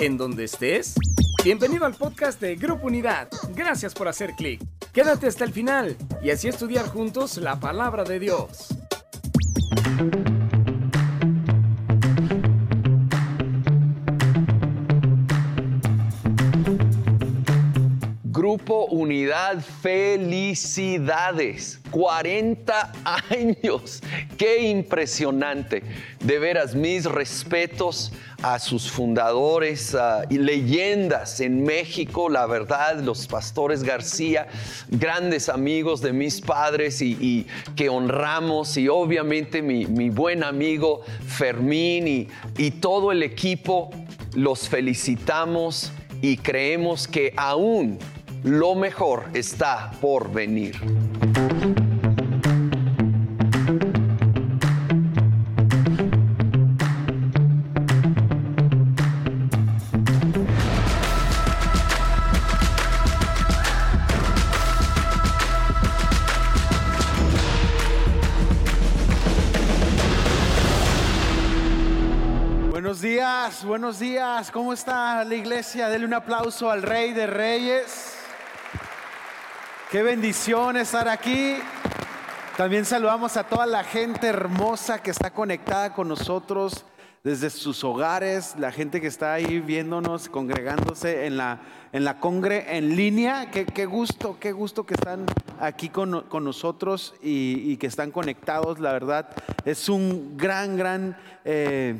en 0.00 0.16
donde 0.16 0.44
estés. 0.44 0.94
Bienvenido 1.44 1.84
al 1.84 1.94
podcast 1.94 2.40
de 2.40 2.56
Grupo 2.56 2.86
Unidad. 2.86 3.28
Gracias 3.54 3.94
por 3.94 4.08
hacer 4.08 4.32
clic. 4.34 4.60
Quédate 4.92 5.26
hasta 5.26 5.44
el 5.44 5.52
final 5.52 5.96
y 6.22 6.30
así 6.30 6.48
estudiar 6.48 6.86
juntos 6.86 7.36
la 7.36 7.58
palabra 7.60 8.04
de 8.04 8.18
Dios. 8.20 8.68
Grupo 18.24 18.86
Unidad, 18.86 19.60
felicidades. 19.82 21.78
40 21.90 22.92
años. 23.30 24.02
Qué 24.36 24.62
impresionante. 24.68 25.82
De 26.20 26.38
veras, 26.38 26.74
mis 26.74 27.04
respetos 27.04 28.12
a 28.42 28.58
sus 28.58 28.90
fundadores 28.90 29.96
y 30.28 30.38
leyendas 30.38 31.40
en 31.40 31.62
México, 31.62 32.28
la 32.28 32.46
verdad, 32.46 33.00
los 33.00 33.26
pastores 33.26 33.82
García, 33.82 34.48
grandes 34.88 35.48
amigos 35.48 36.00
de 36.00 36.12
mis 36.12 36.40
padres 36.40 37.00
y, 37.00 37.46
que 37.76 37.88
honramos 37.88 38.76
y 38.76 38.88
obviamente 38.88 39.62
mi, 39.62 40.10
buen 40.10 40.44
amigo 40.44 41.02
Fermín 41.26 42.08
y, 42.08 42.28
y 42.58 42.72
todo 42.72 43.12
el 43.12 43.22
equipo, 43.22 43.90
los 44.34 44.68
felicitamos 44.68 45.92
y 46.20 46.36
creemos 46.36 47.08
que 47.08 47.32
aún 47.36 47.98
lo 48.42 48.74
mejor 48.74 49.24
está 49.34 49.92
por 50.00 50.32
venir. 50.32 50.76
Buenos 73.72 73.98
días. 73.98 74.50
¿Cómo 74.50 74.74
está 74.74 75.24
la 75.24 75.34
iglesia? 75.34 75.88
Dele 75.88 76.04
un 76.04 76.12
aplauso 76.12 76.70
al 76.70 76.82
Rey 76.82 77.14
de 77.14 77.26
Reyes. 77.26 78.18
Qué 79.90 80.02
bendición 80.02 80.76
estar 80.76 81.08
aquí. 81.08 81.56
También 82.58 82.84
saludamos 82.84 83.38
a 83.38 83.44
toda 83.44 83.64
la 83.64 83.82
gente 83.82 84.26
hermosa 84.26 85.00
que 85.00 85.10
está 85.10 85.30
conectada 85.30 85.94
con 85.94 86.06
nosotros 86.06 86.84
desde 87.24 87.48
sus 87.48 87.82
hogares, 87.82 88.56
la 88.58 88.72
gente 88.72 89.00
que 89.00 89.06
está 89.06 89.32
ahí 89.32 89.60
viéndonos, 89.60 90.28
congregándose 90.28 91.24
en 91.24 91.38
la, 91.38 91.62
en 91.92 92.04
la 92.04 92.20
congre 92.20 92.76
en 92.76 92.94
línea. 92.94 93.50
Qué, 93.50 93.64
qué 93.64 93.86
gusto, 93.86 94.36
qué 94.38 94.52
gusto 94.52 94.84
que 94.84 94.92
están 94.92 95.24
aquí 95.58 95.88
con, 95.88 96.22
con 96.28 96.44
nosotros 96.44 97.14
y, 97.22 97.78
que 97.78 97.86
están 97.86 98.10
conectados. 98.10 98.80
La 98.80 98.92
verdad, 98.92 99.30
es 99.64 99.88
un 99.88 100.36
gran, 100.36 100.76
gran, 100.76 101.16
eh, 101.46 101.96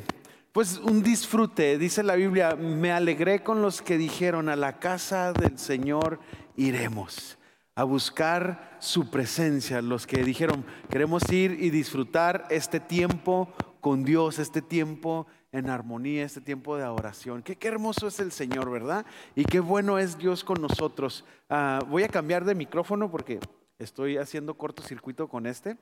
pues 0.53 0.79
un 0.79 1.03
disfrute. 1.03 1.79
Dice 1.79 2.03
la 2.03 2.15
Biblia, 2.15 2.55
me 2.57 2.93
alegré 2.93 3.43
con 3.43 3.63
los 3.63 3.81
que 3.81 3.97
dijeron, 3.97 4.49
a 4.49 4.57
la 4.57 4.79
casa 4.79 5.33
del 5.33 5.59
Señor 5.59 6.21
iremos 6.57 7.39
a 7.75 7.85
buscar 7.85 8.77
su 8.79 9.11
presencia, 9.11 9.81
los 9.81 10.07
que 10.07 10.23
dijeron, 10.23 10.65
queremos 10.91 11.23
ir 11.33 11.53
y 11.53 11.71
disfrutar 11.71 12.47
este 12.51 12.81
tiempo 12.81 13.49
con 13.81 14.05
Dios, 14.05 14.39
este 14.39 14.61
tiempo 14.61 15.27
en 15.53 15.71
armonía, 15.71 16.25
este 16.25 16.43
tiempo 16.43 16.77
de 16.77 16.85
oración. 16.85 17.43
Qué, 17.43 17.57
hermoso 17.67 18.09
es 18.09 18.21
el 18.21 18.31
Señor, 18.31 18.71
¿verdad? 18.71 19.07
Y 19.35 19.45
qué 19.45 19.61
bueno 19.61 19.99
es 19.99 20.19
Dios 20.19 20.45
con 20.45 20.61
nosotros. 20.61 21.25
Ah, 21.49 21.81
voy 21.89 22.03
a 22.03 22.09
cambiar 22.09 22.45
de 22.45 22.55
micrófono 22.55 23.11
porque 23.11 23.41
estoy 23.79 24.19
haciendo 24.19 24.55
cortocircuito 24.55 25.29
con 25.29 25.47
este. 25.47 25.79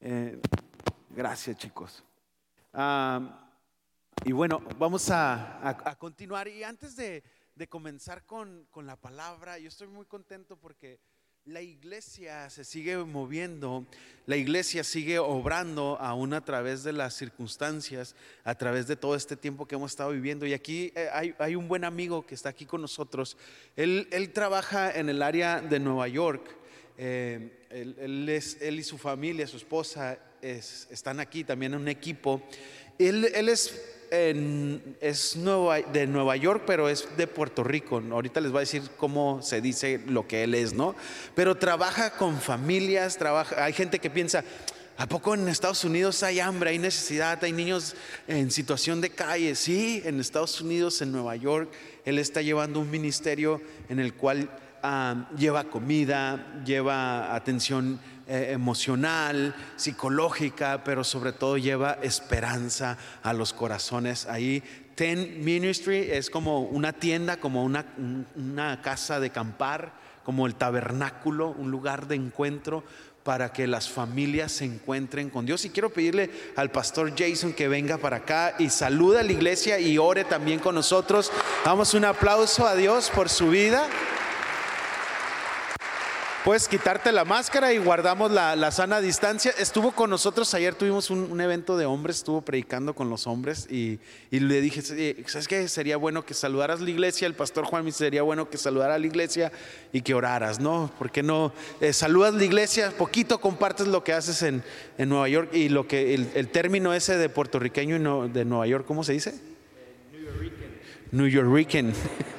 Eh, 0.00 0.40
gracias, 1.10 1.56
chicos. 1.56 2.04
Ah, 2.72 3.47
y 4.24 4.32
bueno, 4.32 4.62
vamos 4.78 5.08
a, 5.10 5.96
continuar. 5.98 6.48
Y 6.48 6.64
antes 6.64 6.96
de, 6.96 7.22
comenzar 7.68 8.24
con, 8.24 8.66
con 8.70 8.86
la 8.86 8.96
palabra, 8.96 9.58
yo 9.58 9.68
estoy 9.68 9.88
muy 9.88 10.06
contento 10.06 10.56
porque 10.56 11.00
la 11.44 11.62
iglesia 11.62 12.50
se 12.50 12.62
sigue 12.64 12.96
moviendo, 12.98 13.86
la 14.26 14.36
iglesia 14.36 14.84
sigue 14.84 15.18
obrando 15.18 15.96
aún 16.00 16.34
a 16.34 16.44
través 16.44 16.84
de 16.84 16.92
las 16.92 17.14
circunstancias, 17.14 18.14
a 18.44 18.54
través 18.54 18.86
de 18.86 18.96
todo 18.96 19.14
este 19.14 19.36
tiempo 19.36 19.66
que 19.66 19.74
hemos 19.74 19.92
estado 19.92 20.10
viviendo. 20.10 20.46
Y 20.46 20.52
aquí 20.52 20.92
eh, 20.94 21.34
hay, 21.38 21.56
un 21.56 21.68
buen 21.68 21.84
amigo 21.84 22.26
que 22.26 22.34
está 22.34 22.50
aquí 22.50 22.66
con 22.66 22.82
nosotros. 22.82 23.36
Él, 23.76 24.08
trabaja 24.34 24.90
en 24.90 25.08
el 25.08 25.22
área 25.22 25.60
de 25.60 25.80
Nueva 25.80 26.06
York. 26.08 26.56
Eh, 26.98 27.66
él, 27.70 28.28
es, 28.28 28.58
él, 28.60 28.78
y 28.80 28.82
su 28.82 28.98
familia, 28.98 29.46
su 29.46 29.56
esposa, 29.56 30.18
están 30.42 31.18
aquí 31.18 31.44
también 31.44 31.74
en 31.74 31.80
un 31.80 31.88
equipo. 31.88 32.42
Él, 32.98 33.48
es 34.10 34.78
es 35.00 35.38
de 35.92 36.06
Nueva 36.06 36.36
York, 36.36 36.62
pero 36.66 36.88
es 36.88 37.08
de 37.16 37.26
Puerto 37.26 37.64
Rico. 37.64 38.02
Ahorita 38.10 38.40
les 38.40 38.50
voy 38.50 38.58
a 38.58 38.60
decir 38.60 38.82
cómo 38.96 39.42
se 39.42 39.60
dice 39.60 40.00
lo 40.06 40.26
que 40.26 40.44
él 40.44 40.54
es, 40.54 40.72
¿no? 40.72 40.94
Pero 41.34 41.56
trabaja 41.56 42.10
con 42.10 42.40
familias, 42.40 43.16
trabaja, 43.16 43.64
hay 43.64 43.72
gente 43.72 43.98
que 43.98 44.10
piensa, 44.10 44.44
¿A 45.00 45.06
poco 45.06 45.32
en 45.32 45.46
Estados 45.46 45.84
Unidos 45.84 46.24
hay 46.24 46.40
hambre, 46.40 46.70
hay 46.70 46.78
necesidad, 46.80 47.38
hay 47.44 47.52
niños 47.52 47.94
en 48.26 48.50
situación 48.50 49.00
de 49.00 49.10
calle? 49.10 49.54
Sí, 49.54 50.02
en 50.04 50.18
Estados 50.18 50.60
Unidos, 50.60 51.00
en 51.02 51.12
Nueva 51.12 51.36
York, 51.36 51.70
él 52.04 52.18
está 52.18 52.42
llevando 52.42 52.80
un 52.80 52.90
ministerio 52.90 53.62
en 53.88 54.00
el 54.00 54.14
cual 54.14 54.50
ah, 54.82 55.28
lleva 55.36 55.64
comida, 55.64 56.60
lleva 56.64 57.34
atención 57.34 57.98
eh, 58.26 58.50
emocional, 58.52 59.54
psicológica, 59.76 60.82
pero 60.84 61.04
sobre 61.04 61.32
todo 61.32 61.56
lleva 61.56 61.98
esperanza 62.02 62.98
a 63.22 63.32
los 63.32 63.52
corazones. 63.52 64.26
Ahí 64.26 64.62
Ten 64.98 65.44
Ministry 65.44 66.10
es 66.10 66.28
como 66.28 66.62
una 66.62 66.92
tienda, 66.92 67.36
como 67.36 67.62
una, 67.62 67.86
una 68.34 68.82
casa 68.82 69.20
de 69.20 69.30
campar, 69.30 69.92
como 70.24 70.44
el 70.46 70.56
tabernáculo, 70.56 71.50
un 71.50 71.70
lugar 71.70 72.08
de 72.08 72.16
encuentro 72.16 72.82
para 73.22 73.52
que 73.52 73.66
las 73.66 73.88
familias 73.88 74.50
se 74.50 74.64
encuentren 74.64 75.30
con 75.30 75.46
Dios. 75.46 75.64
Y 75.64 75.70
quiero 75.70 75.90
pedirle 75.90 76.30
al 76.56 76.72
pastor 76.72 77.12
Jason 77.16 77.52
que 77.52 77.68
venga 77.68 77.98
para 77.98 78.16
acá 78.16 78.56
y 78.58 78.70
saluda 78.70 79.20
a 79.20 79.22
la 79.22 79.30
iglesia 79.30 79.78
y 79.78 79.98
ore 79.98 80.24
también 80.24 80.58
con 80.58 80.74
nosotros. 80.74 81.30
Damos 81.64 81.94
un 81.94 82.04
aplauso 82.04 82.66
a 82.66 82.74
Dios 82.74 83.08
por 83.14 83.28
su 83.28 83.50
vida. 83.50 83.86
Puedes 86.48 86.66
quitarte 86.66 87.12
la 87.12 87.26
máscara 87.26 87.74
y 87.74 87.76
guardamos 87.76 88.30
la, 88.30 88.70
sana 88.70 89.02
distancia. 89.02 89.52
Estuvo 89.58 89.92
con 89.92 90.08
nosotros 90.08 90.54
ayer, 90.54 90.74
tuvimos 90.74 91.10
un, 91.10 91.38
evento 91.42 91.76
de 91.76 91.84
hombres, 91.84 92.16
estuvo 92.16 92.40
predicando 92.40 92.94
con 92.94 93.10
los 93.10 93.26
hombres 93.26 93.70
y, 93.70 93.98
le 94.30 94.62
dije, 94.62 94.80
¿sabes 94.80 95.46
qué? 95.46 95.68
Sería 95.68 95.98
bueno 95.98 96.24
que 96.24 96.32
saludaras 96.32 96.80
la 96.80 96.88
iglesia. 96.88 97.26
El 97.26 97.34
pastor 97.34 97.66
Juan 97.66 97.84
me 97.84 97.92
sería 97.92 98.22
bueno 98.22 98.48
que 98.48 98.56
saludara 98.56 98.94
a 98.94 98.98
la 98.98 99.06
iglesia 99.06 99.52
y 99.92 100.00
que 100.00 100.14
oraras, 100.14 100.58
¿no? 100.58 100.90
¿Por 100.98 101.10
qué 101.10 101.22
no? 101.22 101.52
Eh, 101.82 101.92
saludas 101.92 102.32
la 102.32 102.44
iglesia, 102.44 102.94
poquito 102.96 103.42
compartes 103.42 103.86
lo 103.86 104.02
que 104.02 104.14
haces 104.14 104.40
en, 104.40 104.62
Nueva 104.96 105.28
York 105.28 105.50
y 105.52 105.68
lo 105.68 105.86
que 105.86 106.14
el, 106.14 106.48
término 106.48 106.94
ese 106.94 107.18
de 107.18 107.28
puertorriqueño 107.28 108.24
y 108.24 108.30
de 108.30 108.46
Nueva 108.46 108.66
York, 108.66 108.86
¿cómo 108.86 109.04
se 109.04 109.12
dice? 109.12 109.34
New 111.12 111.26
York. 111.26 111.46
New 111.46 111.94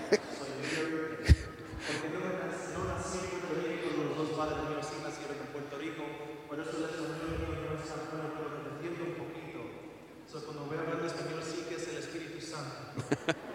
York. 13.09 13.49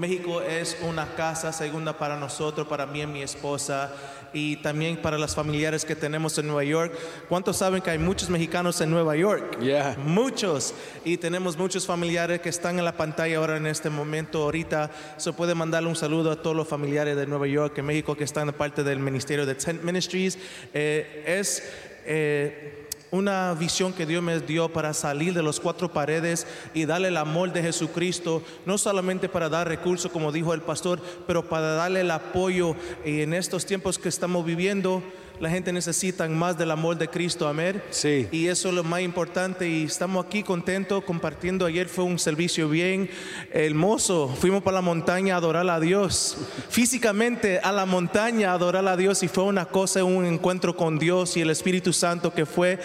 México 0.00 0.40
es 0.40 0.78
una 0.80 1.14
casa 1.14 1.52
segunda 1.52 1.98
para 1.98 2.16
nosotros, 2.16 2.66
para 2.66 2.86
mí 2.86 3.02
y 3.02 3.06
mi 3.06 3.22
esposa 3.22 3.92
y 4.32 4.56
también 4.56 4.96
para 4.96 5.18
los 5.18 5.34
familiares 5.34 5.84
que 5.84 5.94
tenemos 5.94 6.38
en 6.38 6.46
Nueva 6.46 6.64
York. 6.64 6.94
¿Cuántos 7.28 7.58
saben 7.58 7.82
que 7.82 7.90
hay 7.90 7.98
muchos 7.98 8.30
mexicanos 8.30 8.80
en 8.80 8.90
Nueva 8.90 9.14
York? 9.14 9.60
Yeah. 9.60 9.96
Muchos. 9.98 10.72
Y 11.04 11.18
tenemos 11.18 11.58
muchos 11.58 11.86
familiares 11.86 12.40
que 12.40 12.48
están 12.48 12.78
en 12.78 12.86
la 12.86 12.96
pantalla 12.96 13.36
ahora 13.36 13.58
en 13.58 13.66
este 13.66 13.90
momento. 13.90 14.42
Ahorita 14.42 14.90
se 15.18 15.34
puede 15.34 15.54
mandarle 15.54 15.90
un 15.90 15.96
saludo 15.96 16.30
a 16.30 16.36
todos 16.40 16.56
los 16.56 16.66
familiares 16.66 17.14
de 17.14 17.26
Nueva 17.26 17.46
York, 17.46 17.76
en 17.76 17.84
México, 17.84 18.16
que 18.16 18.24
están 18.24 18.46
de 18.46 18.54
parte 18.54 18.82
del 18.82 19.00
Ministerio 19.00 19.44
de 19.44 19.54
Tent 19.54 19.82
Ministries. 19.82 20.38
Eh, 20.72 21.24
es. 21.26 21.62
Eh, 22.06 22.86
una 23.10 23.54
visión 23.54 23.92
que 23.92 24.06
Dios 24.06 24.22
me 24.22 24.40
dio 24.40 24.72
para 24.72 24.94
salir 24.94 25.34
de 25.34 25.42
los 25.42 25.60
cuatro 25.60 25.92
paredes 25.92 26.46
y 26.74 26.84
darle 26.84 27.08
el 27.08 27.16
amor 27.16 27.52
de 27.52 27.62
Jesucristo, 27.62 28.42
no 28.66 28.78
solamente 28.78 29.28
para 29.28 29.48
dar 29.48 29.68
recursos, 29.68 30.10
como 30.10 30.32
dijo 30.32 30.54
el 30.54 30.62
pastor, 30.62 31.00
pero 31.26 31.48
para 31.48 31.74
darle 31.74 32.00
el 32.00 32.10
apoyo. 32.10 32.76
En 33.04 33.34
estos 33.34 33.66
tiempos 33.66 33.98
que 33.98 34.08
estamos 34.08 34.44
viviendo, 34.44 35.02
la 35.40 35.48
gente 35.48 35.72
necesita 35.72 36.28
más 36.28 36.58
del 36.58 36.70
amor 36.70 36.98
de 36.98 37.08
Cristo, 37.08 37.48
amén. 37.48 37.82
Sí. 37.90 38.28
Y 38.30 38.48
eso 38.48 38.68
es 38.68 38.74
lo 38.74 38.84
más 38.84 39.00
importante 39.00 39.66
y 39.66 39.84
estamos 39.84 40.24
aquí 40.24 40.42
contentos 40.42 41.02
compartiendo. 41.02 41.64
Ayer 41.64 41.88
fue 41.88 42.04
un 42.04 42.18
servicio 42.18 42.68
bien 42.68 43.08
hermoso. 43.50 44.28
Fuimos 44.28 44.62
para 44.62 44.76
la 44.76 44.82
montaña 44.82 45.34
a 45.34 45.38
adorar 45.38 45.68
a 45.70 45.80
Dios. 45.80 46.36
Físicamente 46.68 47.58
a 47.58 47.72
la 47.72 47.86
montaña 47.86 48.50
a 48.50 48.54
adorar 48.54 48.86
a 48.86 48.98
Dios 48.98 49.22
y 49.22 49.28
fue 49.28 49.44
una 49.44 49.64
cosa, 49.64 50.04
un 50.04 50.26
encuentro 50.26 50.76
con 50.76 50.98
Dios 50.98 51.38
y 51.38 51.40
el 51.40 51.48
Espíritu 51.48 51.94
Santo 51.94 52.34
que 52.34 52.44
fue 52.44 52.78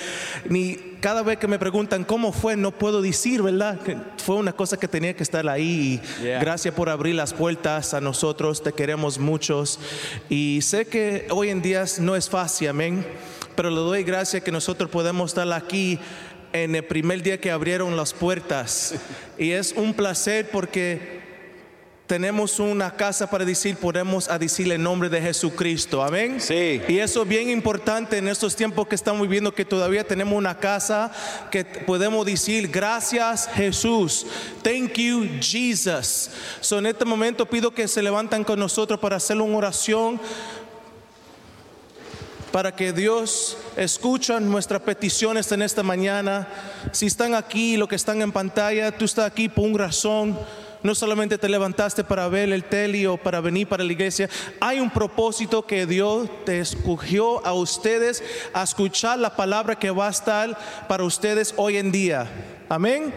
ni 0.48 0.95
cada 1.00 1.24
vez 1.24 1.38
que 1.38 1.48
me 1.48 1.60
preguntan 1.60 2.04
cómo 2.04 2.32
fue, 2.32 2.56
no 2.56 2.72
puedo 2.72 3.02
decir, 3.02 3.42
¿verdad? 3.42 3.80
Que 3.82 3.98
fue 4.18 4.36
una 4.36 4.54
cosa 4.54 4.78
que 4.78 4.88
tenía 4.88 5.16
que 5.16 5.24
estar 5.24 5.48
ahí. 5.48 6.02
Yeah. 6.22 6.40
Gracias 6.40 6.74
por 6.74 6.90
abrir 6.90 7.16
las 7.16 7.34
puertas 7.34 7.94
a 7.94 8.02
nosotros, 8.02 8.64
te 8.64 8.74
queremos 8.74 9.20
muchos. 9.20 9.80
Y 10.30 10.60
sé 10.62 10.86
que 10.86 11.28
hoy 11.30 11.50
en 11.50 11.62
día 11.62 11.86
no 12.00 12.16
es 12.16 12.30
fácil, 12.30 12.70
amén. 12.70 13.06
Pero 13.56 13.70
le 13.70 13.78
doy 13.78 14.04
gracias 14.04 14.44
que 14.44 14.52
nosotros 14.52 14.90
podemos 14.90 15.32
estar 15.32 15.52
aquí 15.54 16.00
en 16.54 16.76
el 16.76 16.86
primer 16.86 17.22
día 17.22 17.40
que 17.40 17.52
abrieron 17.52 17.98
las 17.98 18.14
puertas. 18.14 18.96
Y 19.38 19.52
es 19.52 19.74
un 19.74 19.94
placer 19.94 20.50
porque 20.52 21.25
tenemos 22.08 22.60
una 22.60 22.92
casa 22.92 23.30
para 23.30 23.46
decir, 23.46 23.78
podemos 23.78 24.30
a 24.30 24.38
decir 24.38 24.72
el 24.72 24.82
nombre 24.82 25.10
de 25.10 25.22
Jesucristo, 25.22 26.04
amén. 26.04 26.40
Sí. 26.40 26.82
Y 26.88 27.00
eso 27.00 27.24
es 27.24 27.28
bien 27.28 27.50
importante 27.50 28.18
en 28.18 28.28
estos 28.28 28.56
tiempos 28.56 28.88
que 28.88 28.96
estamos 28.96 29.24
viviendo, 29.24 29.54
que 29.54 29.66
todavía 29.66 30.04
tenemos 30.06 30.38
una 30.38 30.58
casa 30.58 31.12
que 31.50 31.66
podemos 31.66 32.26
decir, 32.26 32.70
gracias 32.70 33.50
Jesús, 33.54 34.28
thank 34.62 34.94
you 34.94 35.28
Jesus. 35.42 36.30
So 36.62 36.78
en 36.78 36.86
este 36.86 37.06
momento 37.06 37.46
pido 37.48 37.72
que 37.72 37.88
se 37.88 38.04
levantan 38.04 38.44
con 38.44 38.60
nosotros 38.60 39.00
para 39.00 39.16
hacer 39.16 39.42
una 39.42 39.58
oración 39.58 40.20
para 42.52 42.74
que 42.74 42.94
Dios 42.94 43.58
escuche 43.76 44.40
nuestras 44.40 44.82
peticiones 44.82 45.52
en 45.52 45.62
esta 45.62 45.84
mañana. 45.84 46.48
Si 46.94 47.08
están 47.08 47.36
aquí, 47.36 47.76
lo 47.76 47.86
que 47.86 47.98
están 47.98 48.22
en 48.22 48.32
pantalla, 48.32 48.98
tú 48.98 49.04
estás 49.04 49.26
aquí 49.26 49.50
por 49.50 49.66
una 49.66 49.88
razón. 49.88 50.40
No 50.86 50.94
solamente 50.94 51.40
te 51.40 51.50
levantaste 51.50 52.04
para 52.04 52.28
ver 52.28 52.54
el 52.54 52.64
tele 52.64 53.08
o 53.08 53.18
para 53.18 53.42
venir 53.42 53.68
para 53.68 53.84
la 53.84 53.92
iglesia. 53.92 54.30
Hay 54.60 54.80
un 54.80 54.92
propósito 54.92 55.66
que 55.66 55.88
Dios 55.88 56.30
te 56.46 56.60
escogió 56.60 57.44
a 57.44 57.54
ustedes 57.54 58.24
a 58.54 58.62
escuchar 58.62 59.18
la 59.18 59.36
palabra 59.36 59.80
que 59.80 59.90
va 59.90 60.06
a 60.06 60.12
estar 60.12 60.56
para 60.88 61.04
ustedes 61.04 61.56
hoy 61.58 61.78
en 61.78 61.92
día. 61.92 62.30
Amén. 62.70 63.12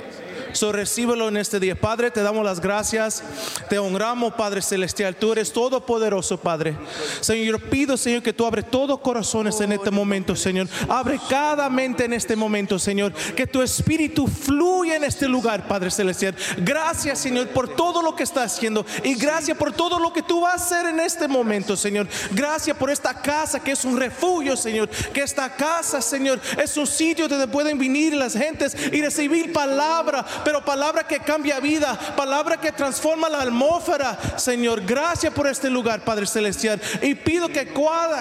So 0.53 0.73
recíbelo 0.73 1.29
en 1.29 1.37
este 1.37 1.61
día. 1.61 1.75
Padre, 1.79 2.11
te 2.11 2.23
damos 2.23 2.45
las 2.45 2.61
gracias. 2.61 3.23
Te 3.69 3.79
honramos, 3.79 4.35
Padre 4.35 4.63
Celestial. 4.63 5.17
Tú 5.17 5.33
eres 5.33 5.53
todopoderoso, 5.53 6.39
Padre. 6.39 6.77
Señor, 7.21 7.61
yo 7.61 7.71
pido, 7.71 7.97
Señor, 7.97 8.23
que 8.23 8.33
tú 8.33 8.47
abres 8.47 8.71
todos 8.71 9.01
corazones 9.01 9.61
en 9.61 9.73
este 9.73 9.91
momento, 9.91 10.35
Señor. 10.35 10.69
Abre 10.89 11.21
cada 11.29 11.69
mente 11.69 12.05
en 12.05 12.13
este 12.13 12.37
momento, 12.37 12.79
Señor. 12.79 13.13
Que 13.13 13.47
tu 13.47 13.63
espíritu 13.63 14.27
fluya 14.27 14.97
en 14.97 15.05
este 15.05 15.29
lugar, 15.29 15.67
Padre 15.69 15.91
Celestial. 15.91 16.35
Gracias, 16.59 17.19
Señor, 17.19 17.49
por 17.49 17.75
todo 17.75 18.03
lo 18.03 18.15
que 18.15 18.23
estás 18.23 18.55
haciendo. 18.55 18.85
Y 19.05 19.15
gracias 19.15 19.57
por 19.57 19.73
todo 19.73 19.99
lo 19.99 20.13
que 20.13 20.23
tú 20.23 20.41
vas 20.41 20.61
a 20.61 20.65
hacer 20.65 20.87
en 20.87 21.01
este 21.01 21.29
momento, 21.29 21.77
Señor. 21.77 22.09
Gracias 22.33 22.77
por 22.77 22.91
esta 22.91 23.15
casa 23.15 23.61
que 23.61 23.73
es 23.73 23.85
un 23.85 23.99
refugio, 23.99 24.57
Señor. 24.57 24.89
Que 24.89 25.23
esta 25.23 25.55
casa, 25.55 26.01
Señor, 26.01 26.41
es 26.63 26.77
un 26.77 26.87
sitio 26.87 27.29
donde 27.29 27.49
pueden 27.49 27.79
venir 27.79 28.15
las 28.15 28.35
gentes 28.35 28.77
y 28.93 29.01
recibir 29.01 29.53
palabra, 29.53 30.25
pero 30.45 30.65
palabra 30.65 31.07
que 31.07 31.21
cambia 31.21 31.61
vida, 31.61 31.99
palabra 32.17 32.59
que 32.59 32.73
transforma 32.73 33.29
la 33.29 33.43
atmósfera, 33.43 34.19
Señor. 34.37 34.83
Gracias 34.85 35.33
por 35.33 35.47
este 35.47 35.71
lugar, 35.71 36.01
Padre 36.01 36.27
Celestial. 36.27 36.81
Y 37.03 37.15
pido 37.15 37.49
que 37.49 37.73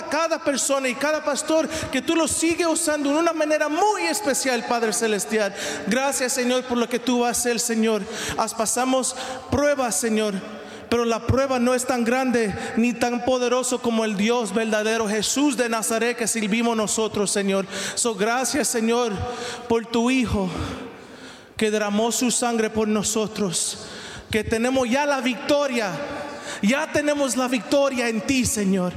cada, 0.09 0.43
persona 0.43 0.89
y 0.89 0.95
cada 0.95 1.23
pastor, 1.23 1.67
que 1.91 2.01
tú 2.01 2.15
lo 2.15 2.27
sigues 2.27 2.67
usando 2.67 3.09
de 3.09 3.17
una 3.17 3.33
manera 3.33 3.69
muy 3.69 4.03
especial, 4.03 4.65
Padre 4.67 4.93
Celestial. 4.93 5.53
Gracias, 5.87 6.33
Señor, 6.33 6.63
por 6.63 6.77
lo 6.77 6.87
que 6.87 6.99
tú 6.99 7.19
vas 7.19 7.29
a 7.29 7.31
hacer, 7.39 7.59
Señor. 7.59 8.01
As 8.37 8.53
pasamos 8.53 9.15
pruebas, 9.49 9.99
Señor. 9.99 10.35
Pero 10.89 11.03
la 11.03 11.19
prueba 11.19 11.59
no 11.59 11.73
es 11.73 11.85
tan 11.85 12.05
grande 12.05 12.55
ni 12.77 12.93
tan 12.93 13.25
poderoso 13.25 13.81
como 13.81 14.05
el 14.05 14.15
Dios 14.15 14.53
verdadero 14.53 15.07
Jesús 15.07 15.57
de 15.57 15.67
Nazaret 15.67 16.17
que 16.17 16.27
servimos 16.27 16.77
nosotros, 16.77 17.29
Señor. 17.29 17.65
So 17.95 18.15
gracias, 18.15 18.69
Señor, 18.69 19.11
por 19.67 19.85
tu 19.85 20.09
Hijo 20.09 20.49
que 21.57 21.71
derramó 21.71 22.11
su 22.11 22.31
sangre 22.31 22.69
por 22.69 22.87
nosotros, 22.87 23.87
que 24.29 24.43
tenemos 24.43 24.89
ya 24.89 25.05
la 25.05 25.19
victoria, 25.21 25.91
ya 26.61 26.91
tenemos 26.91 27.35
la 27.35 27.47
victoria 27.47 28.07
en 28.07 28.21
ti, 28.21 28.45
Señor. 28.45 28.93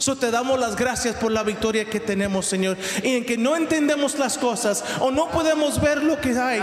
So 0.00 0.16
te 0.16 0.30
damos 0.30 0.58
las 0.58 0.76
gracias 0.76 1.14
por 1.16 1.30
la 1.30 1.42
victoria 1.42 1.84
que 1.84 2.00
tenemos, 2.00 2.46
Señor. 2.46 2.78
Y 3.02 3.16
en 3.16 3.24
que 3.26 3.36
no 3.36 3.54
entendemos 3.54 4.18
las 4.18 4.38
cosas 4.38 4.82
o 4.98 5.10
no 5.10 5.28
podemos 5.30 5.78
ver 5.78 6.02
lo 6.02 6.18
que 6.18 6.30
hay. 6.38 6.62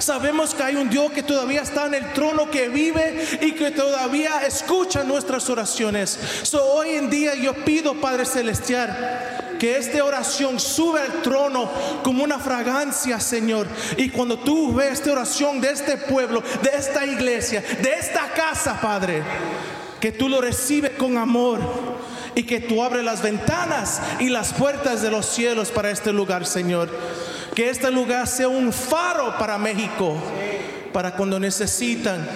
Sabemos 0.00 0.54
que 0.54 0.64
hay 0.64 0.76
un 0.76 0.90
Dios 0.90 1.10
que 1.12 1.22
todavía 1.22 1.62
está 1.62 1.86
en 1.86 1.94
el 1.94 2.12
trono, 2.12 2.50
que 2.50 2.68
vive 2.68 3.38
y 3.40 3.52
que 3.52 3.70
todavía 3.70 4.42
escucha 4.46 5.02
nuestras 5.02 5.48
oraciones. 5.48 6.18
So 6.42 6.62
hoy 6.62 6.90
en 6.90 7.08
día 7.08 7.34
yo 7.34 7.54
pido, 7.64 7.94
Padre 7.94 8.26
Celestial, 8.26 9.56
que 9.58 9.78
esta 9.78 10.04
oración 10.04 10.60
sube 10.60 11.00
al 11.00 11.22
trono 11.22 11.70
como 12.02 12.22
una 12.22 12.38
fragancia, 12.38 13.18
Señor. 13.18 13.66
Y 13.96 14.10
cuando 14.10 14.38
tú 14.40 14.74
ves 14.74 14.92
esta 14.92 15.12
oración 15.12 15.58
de 15.58 15.70
este 15.70 15.96
pueblo, 15.96 16.42
de 16.62 16.68
esta 16.76 17.06
iglesia, 17.06 17.64
de 17.80 17.94
esta 17.94 18.30
casa, 18.34 18.78
Padre, 18.78 19.22
que 20.00 20.12
tú 20.12 20.28
lo 20.28 20.42
recibes 20.42 20.90
con 20.98 21.16
amor 21.16 21.60
y 22.34 22.44
que 22.44 22.60
tú 22.60 22.82
abres 22.82 23.04
las 23.04 23.22
ventanas 23.22 24.00
y 24.20 24.28
las 24.28 24.52
puertas 24.52 25.02
de 25.02 25.10
los 25.10 25.26
cielos 25.26 25.70
para 25.70 25.90
este 25.90 26.12
lugar, 26.12 26.46
Señor. 26.46 26.90
Que 27.54 27.70
este 27.70 27.90
lugar 27.90 28.26
sea 28.26 28.48
un 28.48 28.72
faro 28.72 29.38
para 29.38 29.58
México, 29.58 30.16
para 30.92 31.14
cuando 31.14 31.38
necesitan 31.38 32.26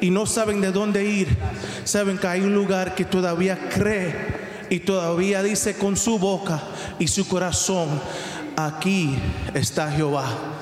y 0.00 0.10
no 0.10 0.26
saben 0.26 0.60
de 0.60 0.72
dónde 0.72 1.04
ir, 1.04 1.28
saben 1.84 2.18
que 2.18 2.26
hay 2.26 2.40
un 2.40 2.54
lugar 2.54 2.94
que 2.94 3.04
todavía 3.04 3.68
cree 3.68 4.42
y 4.70 4.80
todavía 4.80 5.42
dice 5.42 5.76
con 5.76 5.96
su 5.96 6.18
boca 6.18 6.62
y 6.98 7.06
su 7.06 7.28
corazón, 7.28 7.88
aquí 8.56 9.16
está 9.54 9.90
Jehová. 9.90 10.61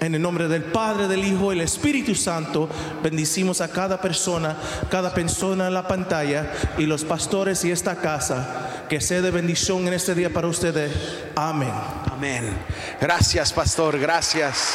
En 0.00 0.14
el 0.14 0.22
nombre 0.22 0.48
del 0.48 0.64
Padre, 0.64 1.08
del 1.08 1.24
Hijo 1.24 1.50
del 1.50 1.60
Espíritu 1.60 2.14
Santo, 2.14 2.70
bendicimos 3.02 3.60
a 3.60 3.68
cada 3.68 4.00
persona, 4.00 4.56
cada 4.90 5.12
persona 5.12 5.66
en 5.66 5.74
la 5.74 5.86
pantalla 5.86 6.50
y 6.78 6.86
los 6.86 7.04
pastores 7.04 7.64
y 7.66 7.70
esta 7.70 7.96
casa. 7.96 8.86
Que 8.88 9.00
sea 9.00 9.20
de 9.20 9.30
bendición 9.30 9.86
en 9.86 9.92
este 9.92 10.14
día 10.14 10.30
para 10.30 10.48
ustedes. 10.48 10.90
Amén. 11.36 11.72
Amén. 12.10 12.56
Gracias, 12.98 13.52
pastor. 13.52 13.98
Gracias. 13.98 14.74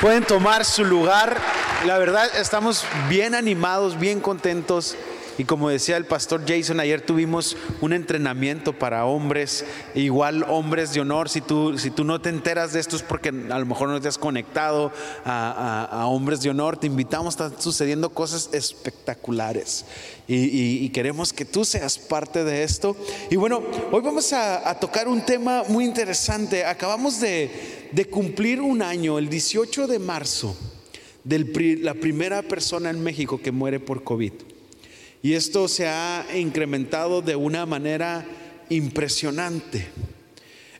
Pueden 0.00 0.24
tomar 0.24 0.64
su 0.64 0.84
lugar. 0.84 1.38
La 1.86 1.98
verdad, 1.98 2.28
estamos 2.36 2.84
bien 3.08 3.36
animados, 3.36 3.96
bien 3.96 4.18
contentos. 4.18 4.96
Y 5.38 5.44
como 5.44 5.70
decía 5.70 5.96
el 5.96 6.04
pastor 6.04 6.42
Jason, 6.46 6.78
ayer 6.78 7.00
tuvimos 7.00 7.56
un 7.80 7.92
entrenamiento 7.92 8.78
para 8.78 9.06
hombres, 9.06 9.64
igual 9.94 10.44
hombres 10.48 10.92
de 10.92 11.00
honor. 11.00 11.28
Si 11.28 11.40
tú, 11.40 11.78
si 11.78 11.90
tú 11.90 12.04
no 12.04 12.20
te 12.20 12.28
enteras 12.28 12.72
de 12.72 12.80
esto 12.80 12.96
es 12.96 13.02
porque 13.02 13.30
a 13.30 13.58
lo 13.58 13.66
mejor 13.66 13.88
no 13.88 14.00
te 14.00 14.08
has 14.08 14.18
conectado 14.18 14.92
a, 15.24 16.04
hombres 16.06 16.42
de 16.42 16.50
honor, 16.50 16.76
te 16.76 16.86
invitamos, 16.86 17.34
están 17.34 17.60
sucediendo 17.60 18.10
cosas 18.10 18.50
espectaculares. 18.52 19.86
Y, 20.28 20.88
queremos 20.90 21.32
que 21.32 21.44
tú 21.44 21.64
seas 21.64 21.98
parte 21.98 22.44
de 22.44 22.62
esto. 22.62 22.96
Y 23.30 23.36
bueno, 23.36 23.62
hoy 23.90 24.02
vamos 24.02 24.32
a, 24.32 24.68
a 24.68 24.78
tocar 24.78 25.08
un 25.08 25.22
tema 25.22 25.64
muy 25.68 25.84
interesante. 25.84 26.64
Acabamos 26.64 27.20
de, 27.20 27.88
de 27.92 28.04
cumplir 28.04 28.60
un 28.60 28.82
año, 28.82 29.18
el 29.18 29.28
18 29.28 29.86
de 29.86 29.98
marzo, 29.98 30.56
de 31.24 31.78
la 31.80 31.94
primera 31.94 32.42
persona 32.42 32.90
en 32.90 33.02
México 33.02 33.40
que 33.40 33.52
muere 33.52 33.80
por 33.80 34.04
COVID. 34.04 34.32
Y 35.24 35.34
esto 35.34 35.68
se 35.68 35.86
ha 35.86 36.26
incrementado 36.34 37.22
de 37.22 37.36
una 37.36 37.64
manera 37.64 38.26
impresionante. 38.68 39.86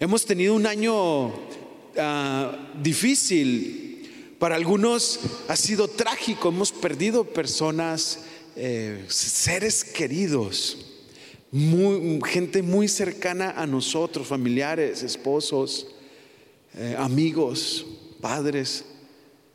Hemos 0.00 0.26
tenido 0.26 0.54
un 0.54 0.66
año 0.66 1.32
ah, 1.96 2.72
difícil. 2.82 4.34
Para 4.40 4.56
algunos 4.56 5.20
ha 5.46 5.54
sido 5.54 5.86
trágico. 5.86 6.48
Hemos 6.48 6.72
perdido 6.72 7.22
personas, 7.22 8.24
eh, 8.56 9.04
seres 9.06 9.84
queridos, 9.84 10.86
gente 12.24 12.62
muy 12.62 12.88
cercana 12.88 13.52
a 13.52 13.64
nosotros, 13.64 14.26
familiares, 14.26 15.04
esposos, 15.04 15.86
eh, 16.74 16.96
amigos, 16.98 17.86
padres. 18.20 18.86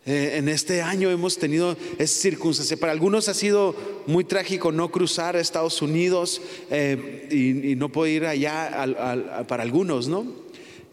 Eh, 0.08 0.38
en 0.38 0.50
este 0.50 0.82
año 0.82 1.12
hemos 1.12 1.38
tenido 1.38 1.78
esa 2.00 2.22
circunstancia. 2.22 2.78
Para 2.78 2.94
algunos 2.94 3.28
ha 3.28 3.36
sido 3.36 3.76
muy 4.08 4.24
trágico 4.24 4.72
no 4.72 4.90
cruzar 4.90 5.36
a 5.36 5.40
Estados 5.40 5.82
Unidos 5.84 6.42
eh, 6.72 7.28
y, 7.30 7.76
no 7.76 7.92
poder 7.92 8.14
ir 8.14 8.26
allá 8.26 9.46
para 9.48 9.62
algunos, 9.62 10.08
¿no? 10.08 10.48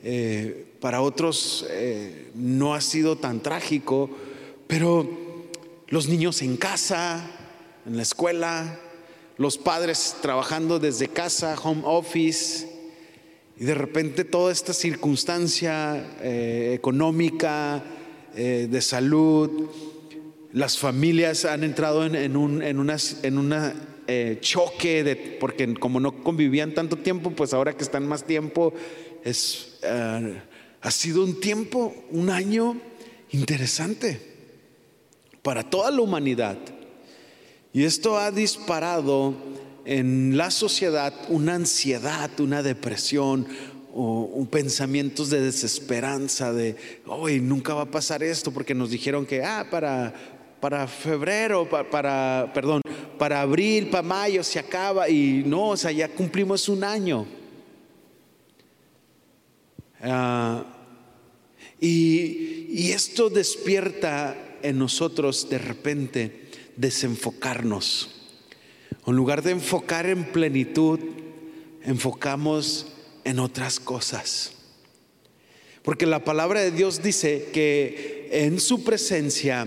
Eh, 0.07 0.67
para 0.81 1.01
otros 1.01 1.65
eh, 1.71 2.29
no 2.35 2.75
ha 2.75 2.83
sido 2.83 3.17
tan 3.17 3.41
trágico, 3.41 4.11
pero 4.67 5.09
los 5.89 6.09
niños 6.09 6.43
en 6.43 6.59
casa, 6.59 7.31
en 7.87 7.97
la 7.97 8.03
escuela, 8.03 8.79
los 9.39 9.57
padres 9.57 10.17
trabajando 10.21 10.79
desde 10.79 11.09
casa, 11.09 11.57
home 11.59 11.81
office, 11.87 12.69
Y 13.59 13.65
de 13.65 13.75
repente 13.75 14.25
toda 14.25 14.53
esta 14.53 14.75
circunstancia 14.75 16.05
eh, 16.21 16.75
económica, 16.75 17.83
eh, 18.37 18.69
de 18.71 18.81
salud, 18.81 19.69
las 20.53 20.79
familias 20.79 21.45
han 21.45 21.65
entrado 21.65 22.05
en, 22.05 22.37
un 22.37 22.63
en 22.63 22.79
una, 22.79 22.97
en 23.23 23.39
una 23.39 23.75
eh, 24.07 24.39
choque, 24.41 25.03
de, 25.05 25.17
porque 25.17 25.75
como 25.75 26.01
no 26.01 26.23
convivían 26.23 26.75
tanto 26.75 26.97
tiempo, 26.97 27.31
pues 27.31 27.53
ahora 27.53 27.77
que 27.77 27.83
están 27.83 28.07
más 28.07 28.25
tiempo, 28.25 28.73
es, 29.25 29.79
ha 29.83 30.91
sido 30.91 31.25
un 31.25 31.41
tiempo, 31.41 31.95
un 32.11 32.31
año 32.31 32.77
interesante 33.31 34.21
para 35.43 35.69
toda 35.69 35.91
la 35.91 36.01
humanidad. 36.01 36.59
Y 37.73 37.85
esto 37.85 38.19
ha 38.19 38.31
disparado 38.31 39.35
en 39.85 40.37
la 40.37 40.51
sociedad 40.51 41.13
una 41.29 41.55
ansiedad, 41.55 42.31
una 42.41 42.63
depresión, 42.63 43.47
o, 43.97 44.47
pensamientos 44.51 45.31
de 45.31 45.41
desesperanza, 45.41 46.53
de 46.53 46.77
hoy 47.07 47.41
nunca 47.41 47.75
va 47.75 47.83
a 47.83 47.91
pasar 47.91 48.23
esto, 48.23 48.51
porque 48.51 48.75
nos 48.75 48.91
dijeron 48.91 49.25
que 49.25 49.43
ah, 49.43 49.69
para, 49.71 50.13
para 50.61 50.87
febrero, 50.89 51.69
para, 51.69 52.51
perdón, 52.53 52.83
para 53.19 53.41
abril, 53.41 53.89
para 53.91 54.03
mayo 54.03 54.43
se 54.43 54.59
acaba, 54.59 55.09
y 55.09 55.45
no, 55.47 55.71
o 55.71 55.77
sea, 55.77 55.93
ya 55.93 56.09
cumplimos 56.09 56.69
un 56.69 56.83
año. 56.83 57.27
Ah, 60.03 60.65
y, 61.81 62.67
y 62.71 62.91
esto 62.91 63.31
despierta 63.31 64.37
en 64.63 64.79
nosotros 64.79 65.49
de 65.49 65.59
repente 65.59 66.49
desenfocarnos. 66.77 68.11
En 69.07 69.15
lugar 69.15 69.43
de 69.43 69.53
enfocar 69.53 70.07
en 70.07 70.25
plenitud, 70.25 70.99
enfocamos 71.83 72.94
en 73.25 73.39
otras 73.39 73.81
cosas. 73.81 74.53
Porque 75.83 76.07
la 76.07 76.25
palabra 76.25 76.61
de 76.61 76.71
Dios 76.71 77.03
dice 77.03 77.49
que 77.53 78.29
en 78.33 78.59
su 78.59 78.85
presencia 78.85 79.67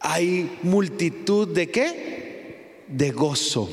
hay 0.00 0.58
multitud 0.62 1.48
de 1.48 1.70
qué? 1.70 2.84
De 2.88 3.10
gozo 3.10 3.68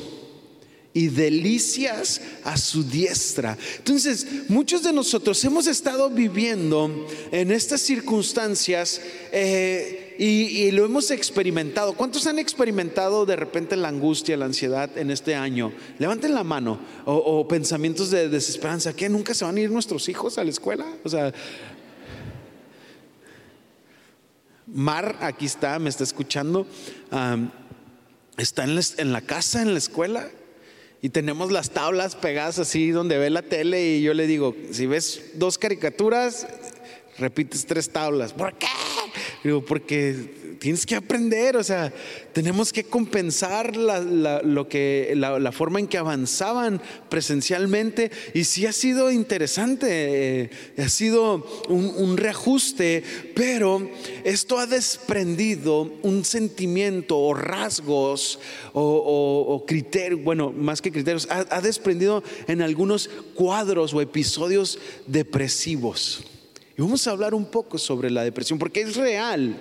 y 0.94 1.08
delicias 1.08 2.20
a 2.44 2.56
su 2.56 2.84
diestra. 2.84 3.56
Entonces, 3.78 4.26
muchos 4.48 4.82
de 4.82 4.92
nosotros 4.92 5.42
hemos 5.44 5.66
estado 5.66 6.10
viviendo 6.10 7.06
en 7.30 7.50
estas 7.50 7.80
circunstancias 7.80 9.00
eh, 9.32 10.01
y, 10.18 10.70
lo 10.72 10.84
hemos 10.84 11.10
experimentado. 11.10 11.94
¿Cuántos 11.94 12.26
han 12.26 12.38
experimentado 12.38 13.26
de 13.26 13.36
repente 13.36 13.76
la 13.76 13.88
angustia, 13.88 14.36
la 14.36 14.46
ansiedad 14.46 14.96
en 14.96 15.10
este 15.10 15.34
año? 15.34 15.72
Levanten 15.98 16.34
la 16.34 16.44
mano. 16.44 16.78
O, 17.04 17.46
pensamientos 17.48 18.10
de 18.10 18.28
desesperanza. 18.28 18.94
¿Qué? 18.94 19.08
¿Nunca 19.08 19.34
se 19.34 19.44
van 19.44 19.56
a 19.56 19.60
ir 19.60 19.70
nuestros 19.70 20.08
hijos 20.08 20.38
a 20.38 20.44
la 20.44 20.50
escuela? 20.50 20.86
O 21.04 21.08
sea... 21.08 21.32
Mar, 24.66 25.16
aquí 25.20 25.44
está, 25.44 25.78
me 25.78 25.90
está 25.90 26.04
escuchando. 26.04 26.66
está 28.36 28.64
en 28.64 29.12
la 29.12 29.20
casa, 29.20 29.62
en 29.62 29.72
la 29.72 29.78
escuela 29.78 30.30
y 31.04 31.08
tenemos 31.08 31.50
las 31.50 31.70
tablas 31.70 32.14
pegadas 32.14 32.60
así 32.60 32.92
donde 32.92 33.18
ve 33.18 33.28
la 33.28 33.42
tele 33.42 33.96
y 33.96 34.02
yo 34.02 34.14
le 34.14 34.28
digo, 34.28 34.54
si 34.70 34.86
ves 34.86 35.32
dos 35.34 35.58
caricaturas, 35.58 36.46
repites 37.18 37.66
tres 37.66 37.90
tablas. 37.90 38.32
¿Por 38.32 38.54
qué? 38.54 38.68
Digo, 39.44 39.64
porque 39.64 40.42
tienes 40.62 40.86
que 40.86 40.94
aprender, 40.94 41.56
o 41.56 41.64
sea, 41.64 41.92
tenemos 42.32 42.72
que 42.72 42.84
compensar 42.84 43.76
la, 43.76 44.00
lo 44.42 44.68
que, 44.68 45.12
la, 45.16 45.50
forma 45.50 45.80
en 45.80 45.88
que 45.88 45.98
avanzaban 45.98 46.80
presencialmente. 47.08 48.12
Y 48.32 48.44
sí 48.44 48.66
ha 48.66 48.72
sido 48.72 49.10
interesante, 49.10 50.42
eh, 50.42 50.50
ha 50.78 50.88
sido 50.88 51.44
un, 51.68 52.16
reajuste, 52.16 53.02
pero 53.34 53.90
esto 54.22 54.60
ha 54.60 54.66
desprendido 54.66 55.90
un 56.02 56.24
sentimiento 56.24 57.18
o 57.18 57.34
rasgos 57.34 58.38
o, 58.72 59.64
criterios, 59.66 60.22
bueno, 60.22 60.52
más 60.52 60.80
que 60.80 60.92
criterios, 60.92 61.26
ha 61.28 61.60
desprendido 61.60 62.22
en 62.46 62.62
algunos 62.62 63.10
cuadros 63.34 63.92
o 63.92 64.00
episodios 64.00 64.78
depresivos. 65.08 66.22
Y 66.76 66.82
vamos 66.82 67.06
a 67.06 67.10
hablar 67.10 67.34
un 67.34 67.46
poco 67.46 67.78
sobre 67.78 68.10
la 68.10 68.24
depresión, 68.24 68.58
porque 68.58 68.80
es 68.80 68.96
real 68.96 69.58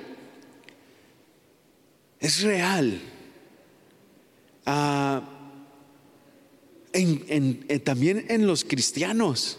es 2.21 2.43
real. 2.43 3.01
Ah, 4.65 5.27
también 7.83 8.25
en 8.29 8.47
los 8.47 8.63
cristianos. 8.63 9.57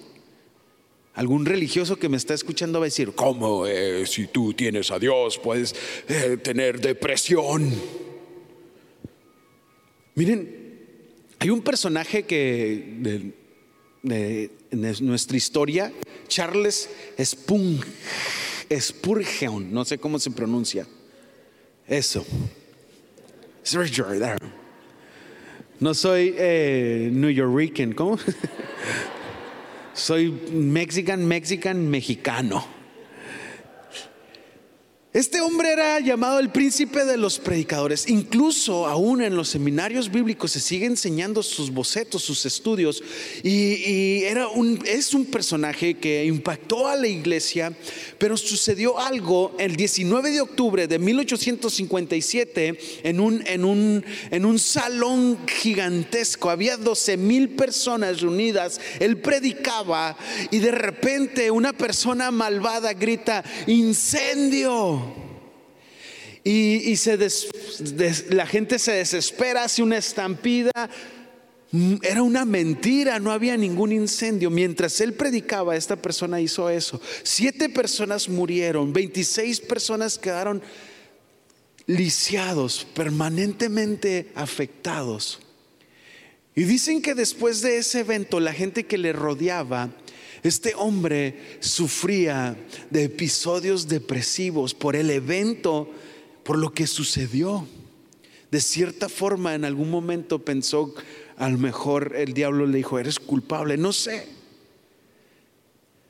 Algún 1.15 1.45
religioso 1.45 1.99
que 1.99 2.09
me 2.09 2.17
está 2.17 2.33
escuchando 2.33 2.79
va 2.79 2.87
a 2.87 2.89
decir, 2.89 3.13
¿cómo 3.13 3.67
eh, 3.67 4.07
si 4.07 4.29
tú 4.29 4.55
tienes 4.55 4.91
a 4.91 4.99
Dios 4.99 5.39
puedes 5.39 5.75
eh, 6.09 6.39
tener 6.43 6.81
depresión? 6.81 7.71
Miren, 10.15 10.79
hay 11.39 11.51
un 11.51 11.61
personaje 11.61 12.23
que 12.23 13.35
nuestra 14.03 15.37
historia, 15.37 15.93
Charles 16.29 16.89
Spurgeon, 18.79 19.73
no 19.73 19.85
sé 19.85 19.99
cómo 19.99 20.19
se 20.19 20.31
pronuncia. 20.31 20.87
Eso. 21.87 22.25
No 25.79 25.95
soy 25.95 26.35
eh, 26.37 27.11
New 27.13 27.31
Yorker, 27.31 27.95
¿cómo? 27.95 28.19
soy 29.95 30.31
Mexican, 30.53 31.27
Mexican, 31.27 31.89
mexicano. 31.89 32.82
Este 35.13 35.43
hombre 35.43 35.71
era 35.73 36.01
llamado 36.01 36.39
el 36.39 36.49
príncipe 36.49 37.05
de 37.05 37.19
los 37.19 37.39
predicadores. 37.39 38.09
Incluso 38.09 38.87
aún 38.87 39.21
en 39.21 39.37
los 39.37 39.51
seminarios 39.51 40.11
bíblicos 40.11 40.53
se 40.53 40.61
sigue 40.61 40.87
enseñando 40.87 41.43
sus 41.43 41.71
bocetos, 41.71 42.23
sus 42.23 42.47
estudios. 42.47 43.03
Y, 43.43 44.23
era 44.23 44.49
un, 44.49 44.83
es 44.87 45.13
un 45.13 45.27
personaje 45.27 45.99
que 45.99 46.25
impactó 46.25 46.89
a 46.89 46.97
la 46.97 47.09
iglesia, 47.09 47.75
pero 48.17 48.39
sucedió 48.39 48.99
algo 48.99 49.55
el 49.59 49.77
19 49.77 50.31
de 50.31 50.41
octubre 50.41 50.89
de 50.89 50.99
1857 50.99 52.79
en 53.03 53.21
un, 53.21 53.47
en 53.47 53.67
un, 53.67 54.03
en 54.31 54.47
un 54.47 54.59
salón 54.59 55.39
gigantesco. 55.47 56.49
Había 56.49 56.79
12 56.79 57.19
mil 57.19 57.51
personas 57.51 58.23
reunidas. 58.23 58.81
Él 58.99 59.19
predicaba 59.19 60.17
y 60.51 60.59
de 60.61 60.71
repente 60.71 61.51
una 61.51 61.75
persona 61.75 62.31
malvada 62.31 62.95
grita, 62.95 63.45
incendio. 63.67 65.02
Y, 66.45 66.95
la 68.31 68.47
gente 68.47 68.79
se 68.79 68.93
desespera, 68.93 69.65
hace 69.65 69.83
una 69.83 69.99
estampida. 69.99 70.73
Mm, 71.71 71.95
era 72.03 72.23
una 72.23 72.45
mentira, 72.45 73.19
no 73.19 73.31
había 73.31 73.57
ningún 73.57 73.93
incendio. 73.93 74.51
Mientras 74.51 75.01
él 75.01 75.15
predicaba, 75.15 75.77
esta 75.77 75.97
persona 75.97 76.41
hizo 76.41 76.69
eso. 76.69 77.01
Siete 77.23 77.69
personas 77.69 78.29
murieron, 78.29 78.93
26 78.93 79.61
personas 79.61 80.19
quedaron 80.19 80.63
lisiados, 81.87 82.87
permanentemente 82.95 84.33
afectados. 84.35 85.41
Y 86.55 86.65
dicen 86.65 87.01
que 87.01 87.15
después 87.15 87.63
de 87.63 87.79
ese 87.79 88.01
evento, 88.01 88.41
la 88.41 88.53
gente 88.53 88.85
que 88.85 88.99
le 88.99 89.13
rodeaba 89.13 89.91
este 90.43 90.75
hombre 90.75 91.59
sufría 91.61 92.57
de 92.91 93.05
episodios 93.05 93.87
depresivos 93.87 94.75
por 94.75 94.97
el 94.97 95.11
evento, 95.11 95.89
por 96.43 96.59
lo 96.59 96.73
que 96.73 96.87
sucedió. 96.87 97.67
De 98.51 98.61
cierta 98.61 99.09
forma, 99.09 99.55
en 99.55 99.65
algún 99.65 99.91
momento 99.91 100.39
pensó, 100.39 100.95
a 101.37 101.49
lo 101.49 101.59
mejor 101.59 102.15
el 102.17 102.35
diablo 102.35 102.67
le 102.67 102.77
dijo, 102.79 102.99
eres 102.99 103.19
culpable, 103.19 103.77
no 103.77 103.93
sé. 103.93 104.27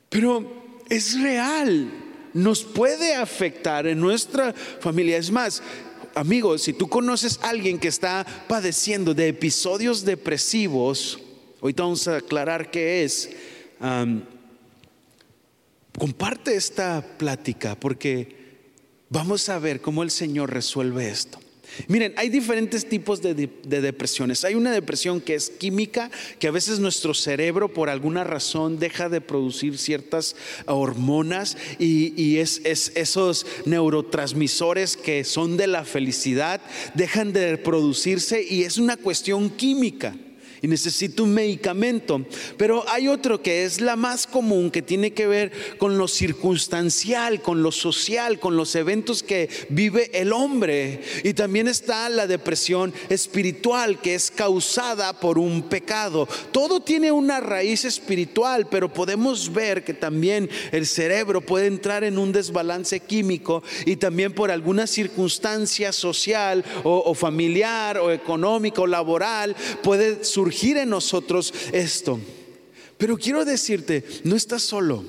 Pero 0.09 0.83
es 0.89 1.19
real, 1.21 1.89
nos 2.33 2.63
puede 2.63 3.15
afectar 3.15 3.87
en 3.87 3.99
nuestra 3.99 4.53
familia. 4.53 5.17
Es 5.17 5.31
más, 5.31 5.63
amigos, 6.15 6.63
si 6.63 6.73
tú 6.73 6.89
conoces 6.89 7.39
a 7.41 7.49
alguien 7.49 7.79
que 7.79 7.87
está 7.87 8.25
padeciendo 8.47 9.13
de 9.13 9.29
episodios 9.29 10.03
depresivos, 10.03 11.19
ahorita 11.61 11.83
vamos 11.83 12.07
a 12.07 12.17
aclarar 12.17 12.69
qué 12.69 13.03
es 13.03 13.29
comparte 15.97 16.55
esta 16.55 17.01
plática 17.17 17.75
porque 17.75 18.42
vamos 19.13 19.47
a 19.47 19.59
ver 19.59 19.79
cómo 19.79 20.03
el 20.03 20.09
Señor 20.09 20.51
resuelve 20.51 21.07
esto. 21.07 21.39
Miren, 21.87 22.13
hay 22.17 22.29
diferentes 22.29 22.87
tipos 22.87 23.21
de, 23.21 23.33
depresiones. 23.63 24.43
Hay 24.43 24.53
una 24.55 24.71
depresión 24.71 25.21
que 25.21 25.33
es 25.35 25.49
química, 25.49 26.11
que 26.37 26.47
a 26.47 26.51
veces 26.51 26.79
nuestro 26.79 27.13
cerebro 27.13 27.73
por 27.73 27.89
alguna 27.89 28.23
razón 28.23 28.77
deja 28.77 29.09
de 29.09 29.21
producir 29.21 29.77
ciertas 29.77 30.35
hormonas 30.65 31.57
y, 31.79 32.37
es, 32.37 32.61
esos 32.65 33.45
neurotransmisores 33.65 34.97
que 34.97 35.23
son 35.23 35.57
de 35.57 35.67
la 35.67 35.83
felicidad 35.83 36.61
dejan 36.93 37.33
de 37.33 37.57
producirse 37.57 38.43
y 38.47 38.63
es 38.63 38.77
una 38.77 38.97
cuestión 38.97 39.49
química. 39.49 40.15
Y 40.63 40.69
necesito 40.69 41.25
un 41.25 41.33
medicamento. 41.33 42.25
Pero 42.57 42.85
hay 42.87 43.09
otro 43.09 43.41
que 43.41 43.65
es 43.65 43.81
la 43.81 43.97
más 43.97 44.25
común, 44.25 44.71
que 44.71 44.81
tiene 44.81 45.11
que 45.11 45.27
ver 45.27 45.51
con 45.77 45.97
lo 45.97 46.07
circunstancial, 46.07 47.41
con 47.41 47.61
lo 47.61 47.73
social, 47.73 48.39
con 48.39 48.55
los 48.55 48.73
eventos 48.75 49.23
que 49.23 49.49
vive 49.67 50.09
el 50.13 50.31
hombre. 50.31 51.01
Y 51.25 51.33
también 51.33 51.67
está 51.67 52.07
la 52.07 52.27
depresión 52.27 52.93
espiritual, 53.09 53.99
que 53.99 54.15
es 54.15 54.31
causada 54.31 55.19
por 55.19 55.37
un 55.37 55.63
pecado. 55.63 56.29
Todo 56.53 56.79
tiene 56.79 57.11
una 57.11 57.41
raíz 57.41 57.83
espiritual, 57.83 58.67
pero 58.69 58.93
podemos 58.93 59.51
ver 59.51 59.83
que 59.83 59.93
también 59.93 60.49
el 60.71 60.87
cerebro 60.87 61.41
puede 61.41 61.67
entrar 61.67 62.05
en 62.05 62.17
un 62.17 62.31
desbalance 62.31 63.01
químico 63.01 63.63
y 63.85 63.97
también 63.97 64.31
por 64.31 64.49
alguna 64.49 64.87
circunstancia 64.87 65.91
social 65.91 66.63
o, 66.85 67.03
o 67.05 67.13
familiar 67.13 67.97
o 67.97 68.11
económica 68.11 68.81
o 68.81 68.87
laboral 68.87 69.57
puede 69.81 70.23
surgir 70.23 70.52
en 70.61 70.89
nosotros 70.89 71.53
esto. 71.71 72.19
Pero 72.97 73.17
quiero 73.17 73.43
decirte, 73.43 74.05
no 74.23 74.35
estás 74.35 74.61
solo, 74.63 75.03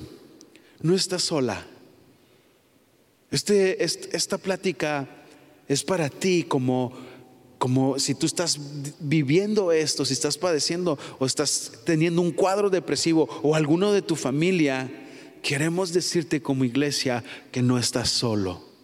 no 0.81 0.95
estás 0.95 1.23
sola. 1.23 1.65
Este, 3.31 3.83
esta 3.83 4.37
plática 4.37 5.07
es 5.67 5.83
para 5.83 6.09
ti 6.09 6.43
como, 6.43 6.93
como 7.57 7.99
si 7.99 8.15
tú 8.15 8.25
estás 8.25 8.59
viviendo 8.99 9.71
esto, 9.71 10.05
si 10.05 10.13
estás 10.13 10.37
padeciendo 10.37 10.97
o 11.19 11.25
estás 11.25 11.71
teniendo 11.85 12.21
un 12.21 12.31
cuadro 12.31 12.69
depresivo 12.69 13.27
o 13.43 13.55
alguno 13.55 13.93
de 13.93 14.01
tu 14.01 14.15
familia, 14.15 14.91
queremos 15.41 15.93
decirte 15.93 16.41
como 16.41 16.65
iglesia 16.65 17.23
que 17.51 17.61
no 17.61 17.77
estás 17.77 18.09
solo. 18.09 18.74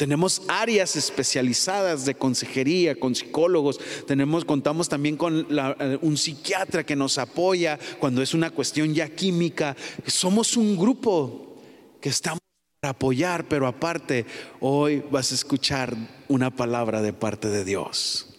Tenemos 0.00 0.40
áreas 0.48 0.96
especializadas 0.96 2.06
de 2.06 2.14
consejería, 2.14 2.98
con 2.98 3.14
psicólogos. 3.14 3.78
Tenemos, 4.06 4.46
contamos 4.46 4.88
también 4.88 5.18
con 5.18 5.46
eh, 5.50 5.98
un 6.00 6.16
psiquiatra 6.16 6.84
que 6.84 6.96
nos 6.96 7.18
apoya 7.18 7.78
cuando 7.98 8.22
es 8.22 8.32
una 8.32 8.50
cuestión 8.50 8.94
ya 8.94 9.10
química. 9.10 9.76
Somos 10.06 10.56
un 10.56 10.78
grupo 10.78 11.54
que 12.00 12.08
estamos 12.08 12.40
para 12.80 12.92
apoyar, 12.92 13.46
pero 13.46 13.66
aparte, 13.66 14.24
hoy 14.60 15.02
vas 15.10 15.32
a 15.32 15.34
escuchar 15.34 15.94
una 16.28 16.50
palabra 16.50 17.02
de 17.02 17.12
parte 17.12 17.50
de 17.50 17.66
Dios. 17.66 18.29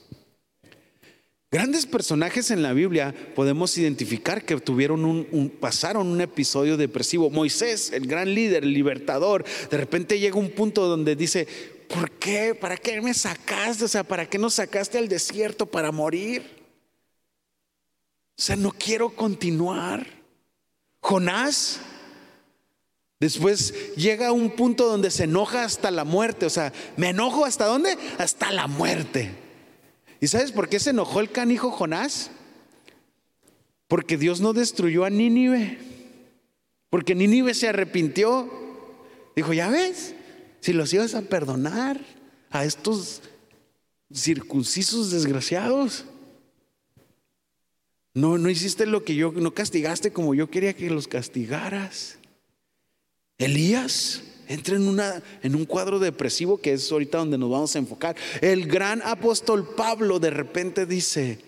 Grandes 1.52 1.86
personajes 1.86 2.50
en 2.50 2.64
la 2.64 2.72
Biblia 2.72 3.14
podemos 3.36 3.78
identificar 3.78 4.46
que 4.46 4.56
tuvieron 4.62 5.04
un, 5.04 5.50
pasaron 5.60 6.08
un 6.08 6.22
episodio 6.22 6.78
depresivo. 6.78 7.30
Moisés, 7.30 7.92
el 7.92 8.08
gran 8.08 8.34
líder, 8.34 8.64
el 8.64 8.74
libertador, 8.74 9.44
de 9.70 9.76
repente 9.76 10.18
llega 10.18 10.38
un 10.38 10.52
punto 10.52 10.88
donde 10.88 11.18
dice, 11.18 11.46
¿por 11.90 12.10
qué? 12.12 12.56
¿Para 12.56 12.78
qué 12.78 13.02
me 13.02 13.14
sacaste? 13.14 13.84
O 13.84 13.88
sea, 13.90 14.06
¿para 14.06 14.30
qué 14.30 14.38
nos 14.38 14.54
sacaste 14.54 14.98
al 14.98 15.10
desierto 15.10 15.66
para 15.66 15.92
morir? 15.92 16.42
O 18.38 18.42
sea, 18.42 18.56
no 18.56 18.72
quiero 18.72 19.10
continuar. 19.10 20.08
Jonás, 21.02 21.82
después 23.20 23.94
llega 23.98 24.28
a 24.28 24.32
un 24.32 24.52
punto 24.52 24.88
donde 24.88 25.12
se 25.12 25.26
enoja 25.26 25.66
hasta 25.66 25.92
la 25.92 26.06
muerte. 26.06 26.46
O 26.46 26.50
sea, 26.50 26.72
¿me 26.96 27.10
enojo 27.10 27.44
hasta 27.44 27.66
dónde? 27.66 27.98
Hasta 28.20 28.54
la 28.54 28.68
muerte. 28.68 29.41
¿Y 30.22 30.28
sabes 30.28 30.52
por 30.52 30.70
qué 30.70 30.80
se 30.80 30.92
enojó 30.92 31.20
el 31.20 31.32
canijo 31.32 31.72
Jonás? 31.72 32.30
Porque 33.88 34.18
Dios 34.18 34.40
no 34.40 34.54
destruyó 34.54 35.04
a 35.04 35.10
Nínive. 35.10 35.80
Porque 36.92 37.16
Nínive 37.16 37.56
se 37.56 37.68
arrepintió. 37.68 38.50
Dijo, 39.36 39.52
ya 39.52 39.70
ves, 39.70 40.14
si 40.60 40.74
los 40.74 40.94
ibas 40.94 41.16
a 41.16 41.24
perdonar 41.24 42.00
a 42.52 42.64
estos 42.64 43.24
circuncisos 44.14 45.10
desgraciados. 45.10 46.06
No, 48.14 48.38
no 48.38 48.50
hiciste 48.50 48.86
lo 48.86 49.04
que 49.04 49.16
yo, 49.16 49.32
no 49.32 49.54
castigaste 49.56 50.14
como 50.14 50.36
yo 50.36 50.52
quería 50.52 50.76
que 50.76 50.92
los 50.92 51.08
castigaras. 51.08 52.20
Elías 53.40 54.22
entra 54.52 54.76
en, 54.76 54.88
una, 54.88 55.24
en 55.42 55.56
un 55.56 55.66
cuadro 55.66 56.00
depresivo 56.00 56.58
que 56.58 56.74
es 56.74 56.92
ahorita 56.92 57.20
donde 57.20 57.38
nos 57.38 57.50
vamos 57.50 57.76
a 57.76 57.80
enfocar. 57.80 58.16
El 58.42 58.68
gran 58.68 59.02
apóstol 59.04 59.76
Pablo 59.76 60.20
de 60.20 60.30
repente 60.30 60.86
dice, 60.86 61.40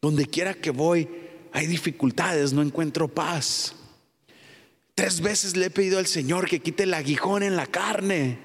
donde 0.00 0.26
quiera 0.26 0.54
que 0.54 0.70
voy, 0.70 1.08
hay 1.52 1.66
dificultades, 1.66 2.52
no 2.52 2.62
encuentro 2.62 3.08
paz. 3.08 3.74
Tres 4.94 5.20
veces 5.20 5.56
le 5.56 5.66
he 5.66 5.70
pedido 5.70 5.98
al 5.98 6.06
Señor 6.06 6.48
que 6.48 6.60
quite 6.60 6.84
el 6.84 6.94
aguijón 6.94 7.42
en 7.42 7.54
la 7.54 7.66
carne. 7.66 8.38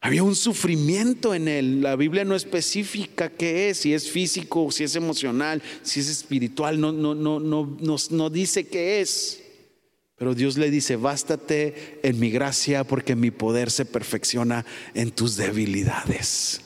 Había 0.00 0.22
un 0.22 0.36
sufrimiento 0.36 1.34
en 1.34 1.48
él. 1.48 1.82
La 1.82 1.96
Biblia 1.96 2.24
no 2.24 2.36
especifica 2.36 3.30
qué 3.30 3.70
es, 3.70 3.78
si 3.78 3.94
es 3.94 4.08
físico, 4.10 4.70
si 4.70 4.84
es 4.84 4.94
emocional, 4.94 5.62
si 5.82 6.00
es 6.00 6.08
espiritual, 6.08 6.78
no, 6.78 6.92
no, 6.92 7.14
no, 7.14 7.40
no, 7.40 7.76
no, 7.80 7.96
no 8.10 8.30
dice 8.30 8.68
qué 8.68 9.00
es. 9.00 9.42
Pero 10.18 10.34
Dios 10.34 10.56
le 10.56 10.70
dice, 10.70 10.96
bástate 10.96 12.00
en 12.02 12.18
mi 12.18 12.30
gracia 12.30 12.84
porque 12.84 13.14
mi 13.14 13.30
poder 13.30 13.70
se 13.70 13.84
perfecciona 13.84 14.64
en 14.94 15.10
tus 15.10 15.36
debilidades. 15.36 16.62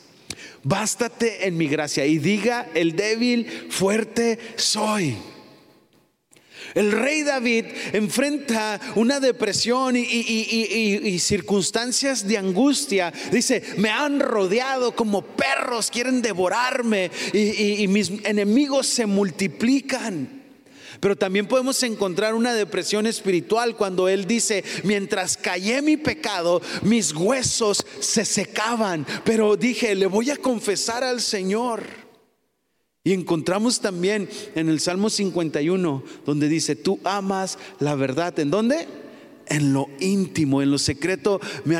Bástate 0.63 1.47
en 1.47 1.57
mi 1.57 1.67
gracia 1.67 2.05
y 2.05 2.17
diga, 2.17 2.69
el 2.73 2.95
débil, 2.95 3.67
fuerte 3.69 4.39
soy. 4.55 5.17
El 6.75 6.93
rey 6.93 7.23
David 7.23 7.65
enfrenta 7.91 8.79
una 8.95 9.19
depresión 9.19 9.97
y, 9.97 11.19
circunstancias 11.19 12.25
de 12.25 12.37
angustia. 12.37 13.11
Dice, 13.33 13.61
me 13.75 13.89
han 13.89 14.21
rodeado 14.21 14.95
como 14.95 15.23
perros, 15.23 15.91
quieren 15.91 16.21
devorarme 16.21 17.11
y 17.33 17.85
mis 17.89 18.11
enemigos 18.23 18.87
se 18.87 19.05
multiplican. 19.05 20.40
Pero 21.01 21.17
también 21.17 21.47
podemos 21.47 21.81
encontrar 21.81 22.35
una 22.35 22.53
depresión 22.53 23.07
espiritual 23.07 23.75
cuando 23.75 24.07
Él 24.07 24.25
dice, 24.25 24.63
mientras 24.83 25.35
callé 25.35 25.81
mi 25.81 25.97
pecado, 25.97 26.61
mis 26.83 27.13
huesos 27.13 27.83
se 27.99 28.23
secaban, 28.23 29.05
pero 29.25 29.57
dije, 29.57 29.95
le 29.95 30.05
voy 30.05 30.29
a 30.29 30.37
confesar 30.37 31.03
al 31.03 31.19
Señor. 31.19 31.83
Y 33.03 33.13
encontramos 33.13 33.81
también 33.81 34.29
en 34.53 34.69
el 34.69 34.79
Salmo 34.79 35.09
51, 35.09 36.03
donde 36.23 36.47
dice, 36.47 36.75
tú 36.75 36.99
amas 37.03 37.57
la 37.79 37.95
verdad. 37.95 38.37
¿En 38.39 38.51
dónde? 38.51 38.87
En 39.51 39.73
lo 39.73 39.89
íntimo, 39.99 40.61
en 40.61 40.71
lo 40.71 40.77
secreto, 40.77 41.41
me, 41.65 41.75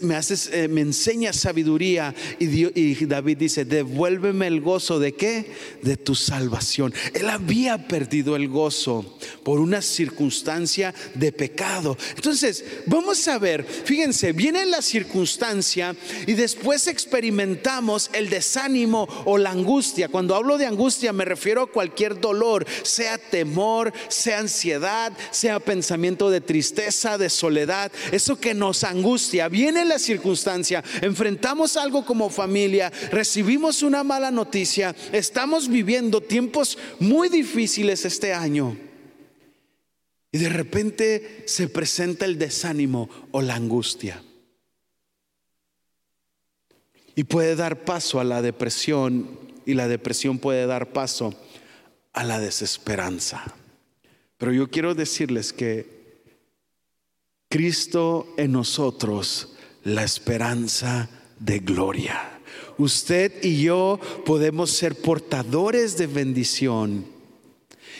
me 0.00 0.14
haces, 0.16 0.50
eh, 0.52 0.64
enseñas 0.64 1.36
sabiduría. 1.36 2.14
Y, 2.38 2.80
y 2.80 2.94
David 3.04 3.36
dice, 3.36 3.66
devuélveme 3.66 4.46
el 4.46 4.62
gozo 4.62 4.98
de 4.98 5.12
qué? 5.12 5.52
De 5.82 5.98
tu 5.98 6.14
salvación. 6.14 6.94
Él 7.12 7.28
había 7.28 7.86
perdido 7.88 8.36
el 8.36 8.48
gozo 8.48 9.18
por 9.42 9.60
una 9.60 9.82
circunstancia 9.82 10.94
de 11.14 11.30
pecado. 11.30 11.98
Entonces, 12.16 12.64
vamos 12.86 13.28
a 13.28 13.38
ver, 13.38 13.64
fíjense, 13.64 14.32
viene 14.32 14.64
la 14.64 14.80
circunstancia 14.80 15.94
y 16.26 16.32
después 16.32 16.86
experimentamos 16.86 18.10
el 18.14 18.30
desánimo 18.30 19.06
o 19.26 19.36
la 19.36 19.50
angustia. 19.50 20.08
Cuando 20.08 20.34
hablo 20.34 20.56
de 20.56 20.66
angustia 20.66 21.12
me 21.12 21.26
refiero 21.26 21.62
a 21.62 21.70
cualquier 21.70 22.18
dolor, 22.18 22.66
sea 22.82 23.18
temor, 23.18 23.92
sea 24.08 24.38
ansiedad, 24.38 25.12
sea 25.30 25.60
pensamiento 25.60 26.30
de 26.30 26.40
tristeza 26.40 26.93
de 27.18 27.28
soledad, 27.28 27.92
eso 28.12 28.38
que 28.38 28.54
nos 28.54 28.84
angustia. 28.84 29.48
Viene 29.48 29.84
la 29.84 29.98
circunstancia, 29.98 30.82
enfrentamos 31.02 31.76
algo 31.76 32.04
como 32.04 32.30
familia, 32.30 32.90
recibimos 33.10 33.82
una 33.82 34.04
mala 34.04 34.30
noticia, 34.30 34.94
estamos 35.12 35.68
viviendo 35.68 36.20
tiempos 36.20 36.78
muy 37.00 37.28
difíciles 37.28 38.04
este 38.04 38.32
año. 38.32 38.76
Y 40.32 40.38
de 40.38 40.48
repente 40.48 41.44
se 41.46 41.68
presenta 41.68 42.24
el 42.24 42.38
desánimo 42.38 43.08
o 43.30 43.42
la 43.42 43.54
angustia. 43.54 44.22
Y 47.14 47.24
puede 47.24 47.54
dar 47.54 47.84
paso 47.84 48.18
a 48.18 48.24
la 48.24 48.42
depresión 48.42 49.38
y 49.66 49.74
la 49.74 49.86
depresión 49.86 50.38
puede 50.38 50.66
dar 50.66 50.92
paso 50.92 51.34
a 52.12 52.24
la 52.24 52.40
desesperanza. 52.40 53.44
Pero 54.38 54.52
yo 54.52 54.68
quiero 54.70 54.94
decirles 54.94 55.52
que 55.52 56.03
Cristo 57.54 58.34
en 58.36 58.50
nosotros, 58.50 59.50
la 59.84 60.02
esperanza 60.02 61.08
de 61.38 61.60
gloria. 61.60 62.40
Usted 62.78 63.44
y 63.44 63.62
yo 63.62 64.00
podemos 64.26 64.72
ser 64.72 64.96
portadores 64.96 65.96
de 65.96 66.08
bendición. 66.08 67.06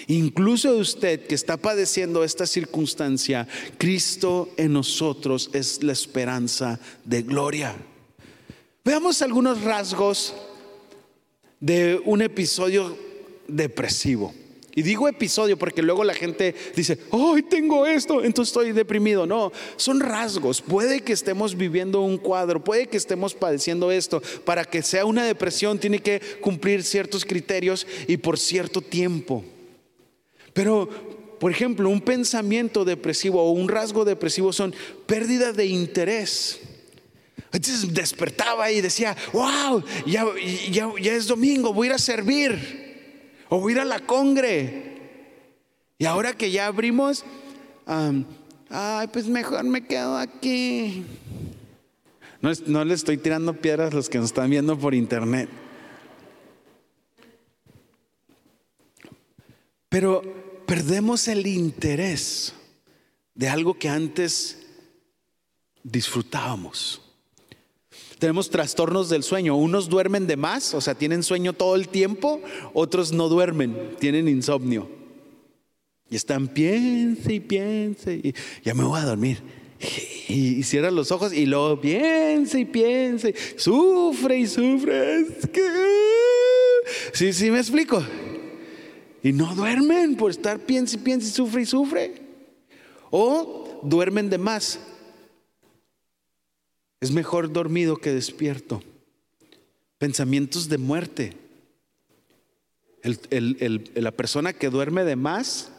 Incluso 0.09 0.77
usted 0.77 1.29
que 1.29 1.37
está 1.37 1.57
padeciendo 1.57 2.25
esta 2.25 2.47
circunstancia, 2.47 3.47
Cristo 3.79 4.49
en 4.57 4.73
nosotros 4.73 5.51
es 5.53 5.85
la 5.85 5.93
esperanza 5.93 6.81
de 7.05 7.23
gloria. 7.23 7.77
Veamos 8.85 9.23
algunos 9.23 9.63
rasgos 9.63 10.35
de 11.61 12.03
un 12.05 12.23
episodio 12.23 12.99
depresivo. 13.47 14.35
Y 14.77 14.83
digo 14.83 15.07
episodio 15.07 15.57
porque 15.57 15.83
luego 15.83 16.03
la 16.03 16.15
gente 16.15 16.55
dice, 16.75 16.99
¡ay, 17.13 17.43
tengo 17.43 17.87
esto! 17.87 18.25
Entonces 18.25 18.51
estoy 18.51 18.73
deprimido. 18.73 19.25
No, 19.25 19.53
son 19.77 20.01
rasgos. 20.01 20.61
Puede 20.61 21.03
que 21.03 21.13
estemos 21.13 21.57
viviendo 21.57 22.01
un 22.01 22.19
cuadro, 22.19 22.63
puede 22.63 22.89
que 22.89 22.97
estemos 22.97 23.35
padeciendo 23.35 23.93
esto. 23.93 24.21
Para 24.45 24.65
que 24.65 24.83
sea 24.83 25.05
una 25.05 25.25
depresión 25.25 25.79
tiene 25.79 26.01
que 26.01 26.21
cumplir 26.41 26.83
ciertos 26.83 27.25
criterios 27.25 27.87
y 28.09 28.17
por 28.17 28.37
cierto 28.37 28.81
tiempo. 28.81 29.45
Pero, 30.53 30.89
por 31.39 31.53
ejemplo, 31.53 31.89
un 31.89 32.01
pensamiento 32.01 32.85
depresivo 32.85 33.43
o 33.43 33.53
un 33.53 33.69
rasgo 33.69 34.05
depresivo 34.05 34.53
son 34.53 34.75
pérdida 35.07 35.53
de 35.53 35.67
interés. 35.67 36.61
Entonces 37.53 37.95
despertaba 37.95 38.73
y 38.73 38.81
decía, 38.81 39.17
wow, 39.33 39.85
ya, 40.05 40.27
ya, 40.69 40.91
ya 41.01 41.13
es 41.13 41.29
domingo, 41.29 41.73
voy 41.73 41.87
a 41.87 41.91
ir 41.91 41.95
a 41.95 41.99
servir. 41.99 42.84
O 43.49 43.69
ir 43.71 43.79
a 43.79 43.85
la 43.85 44.01
congre. 44.01 44.95
Y 45.99 46.07
ahora 46.07 46.33
que 46.33 46.51
ya 46.51 46.67
abrimos, 46.67 47.25
ay, 47.87 49.07
pues 49.13 49.27
mejor 49.27 49.65
me 49.65 49.87
quedo 49.87 50.17
aquí. 50.17 51.05
No, 52.41 52.51
no 52.67 52.85
le 52.85 52.95
estoy 52.95 53.17
tirando 53.17 53.55
piedras 53.55 53.93
a 53.93 53.97
los 53.97 54.09
que 54.09 54.19
nos 54.19 54.27
están 54.27 54.51
viendo 54.51 54.79
por 54.79 54.95
internet. 54.95 55.49
Pero 59.89 60.23
perdemos 60.67 61.29
el 61.29 61.47
interés 61.47 62.53
de 63.35 63.49
algo 63.49 63.79
que 63.79 63.89
antes 63.89 64.67
disfrutábamos. 65.85 67.04
Tenemos 68.19 68.51
trastornos 68.51 69.09
del 69.09 69.23
sueño. 69.23 69.57
Unos 69.57 69.89
duermen 69.89 70.27
de 70.27 70.37
más, 70.37 70.75
o 70.75 70.81
sea, 70.81 70.95
tienen 70.95 71.23
sueño 71.23 71.53
todo 71.53 71.75
el 71.75 71.89
tiempo. 71.89 72.41
Otros 72.73 73.13
no 73.13 73.29
duermen, 73.29 73.97
tienen 73.99 74.29
insomnio. 74.29 74.89
Y 76.11 76.17
están, 76.17 76.49
piense 76.49 77.35
y 77.35 77.41
piense. 77.41 78.15
Y 78.15 78.35
ya 78.63 78.75
me 78.75 78.85
voy 78.85 79.01
a 79.01 79.05
dormir. 79.05 79.43
Y, 80.29 80.63
cierra 80.63 80.91
los 80.91 81.11
ojos 81.11 81.33
y 81.33 81.47
luego 81.47 81.81
piense 81.81 82.61
y 82.61 82.65
piense. 82.65 83.35
Sufre 83.57 84.39
y 84.39 84.47
sufre. 84.47 85.27
Sí, 87.13 87.33
sí, 87.33 87.51
me 87.51 87.59
explico. 87.59 88.03
Y 89.23 89.33
no 89.33 89.55
duermen 89.55 90.17
por 90.17 90.31
estar 90.31 90.61
piense 90.61 90.97
y 90.97 91.01
piense 91.01 91.31
sufre 91.31 91.63
y 91.63 91.67
sufre. 91.67 92.23
O 93.11 93.81
duermen 93.83 94.31
de 94.31 94.39
más 94.39 94.79
es 97.05 97.11
mejor 97.11 97.53
dormido 97.53 97.99
que 97.99 98.15
despierto. 98.15 98.83
Pensamientos 99.99 100.71
de 100.71 100.79
muerte. 100.79 101.37
la 103.03 104.11
persona 104.11 104.55
que 104.55 104.71
duerme 104.71 105.05
de 105.05 105.15
más 105.15 105.71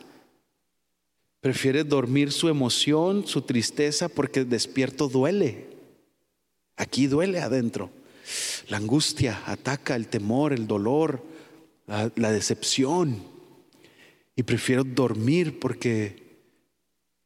prefiere 1.41 1.83
dormir 1.83 2.31
su 2.31 2.47
emoción, 2.47 3.25
su 3.25 3.41
tristeza, 3.41 4.07
porque 4.07 4.45
despierto 4.45 5.07
duele. 5.07 5.65
Aquí 6.75 7.07
duele 7.07 7.39
adentro. 7.39 7.89
La 8.67 8.77
angustia 8.77 9.41
ataca 9.47 9.95
el 9.95 10.07
temor, 10.07 10.53
el 10.53 10.67
dolor, 10.67 11.23
la 11.87 12.31
decepción. 12.31 13.23
Y 14.35 14.43
prefiero 14.43 14.83
dormir 14.83 15.59
porque 15.59 16.24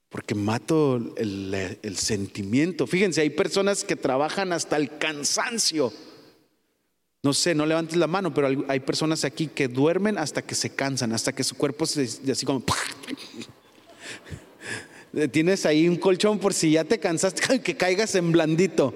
porque 0.10 0.34
mato 0.34 1.00
el, 1.18 1.98
sentimiento. 1.98 2.88
Fíjense, 2.88 3.22
hay 3.22 3.30
personas 3.30 3.84
que 3.84 3.96
trabajan 3.96 4.52
hasta 4.54 4.76
el 4.76 4.98
cansancio. 4.98 5.94
No 7.22 7.34
sé, 7.34 7.54
no 7.54 7.66
levantes 7.66 7.98
la 7.98 8.08
mano, 8.08 8.34
pero 8.34 8.66
hay 8.68 8.80
personas 8.80 9.24
aquí 9.24 9.48
que 9.48 9.68
duermen 9.68 10.18
hasta 10.18 10.42
que 10.42 10.56
se 10.56 10.72
cansan, 10.72 11.12
hasta 11.14 11.34
que 11.34 11.44
su 11.44 11.56
cuerpo 11.56 11.86
se 11.86 12.04
así 12.32 12.46
como 12.46 12.64
Tienes 15.32 15.66
ahí 15.66 15.88
un 15.88 15.98
colchón 15.98 16.40
por 16.40 16.54
si 16.54 16.72
ya 16.72 16.84
te 16.84 17.00
cansaste 17.00 17.62
que 17.64 17.78
caigas 17.78 18.16
en 18.16 18.32
blandito. 18.32 18.94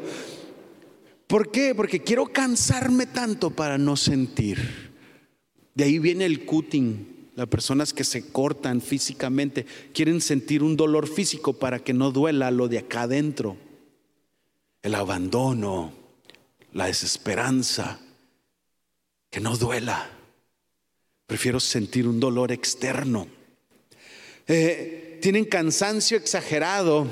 ¿Por 1.27 1.51
qué? 1.51 1.75
Porque 1.75 2.01
quiero 2.01 2.27
cansarme 2.27 3.05
tanto 3.05 3.51
para 3.51 3.77
no 3.77 3.97
sentir. 3.97 4.93
De 5.75 5.83
ahí 5.83 5.99
viene 5.99 6.25
el 6.25 6.45
cutting. 6.45 7.12
Las 7.35 7.47
personas 7.47 7.93
que 7.93 8.03
se 8.03 8.31
cortan 8.31 8.79
físicamente 8.81 9.65
quieren 9.93 10.21
sentir 10.21 10.61
un 10.61 10.77
dolor 10.77 11.07
físico 11.07 11.53
para 11.53 11.79
que 11.79 11.93
no 11.93 12.11
duela 12.11 12.51
lo 12.51 12.67
de 12.67 12.77
acá 12.77 13.03
adentro. 13.03 13.57
El 14.83 14.93
abandono, 14.93 15.93
la 16.73 16.85
desesperanza, 16.87 17.99
que 19.31 19.39
no 19.39 19.57
duela. 19.57 20.11
Prefiero 21.25 21.59
sentir 21.59 22.07
un 22.07 22.19
dolor 22.19 22.51
externo. 22.51 23.27
Eh, 24.47 25.17
tienen 25.21 25.45
cansancio 25.45 26.17
exagerado, 26.17 27.07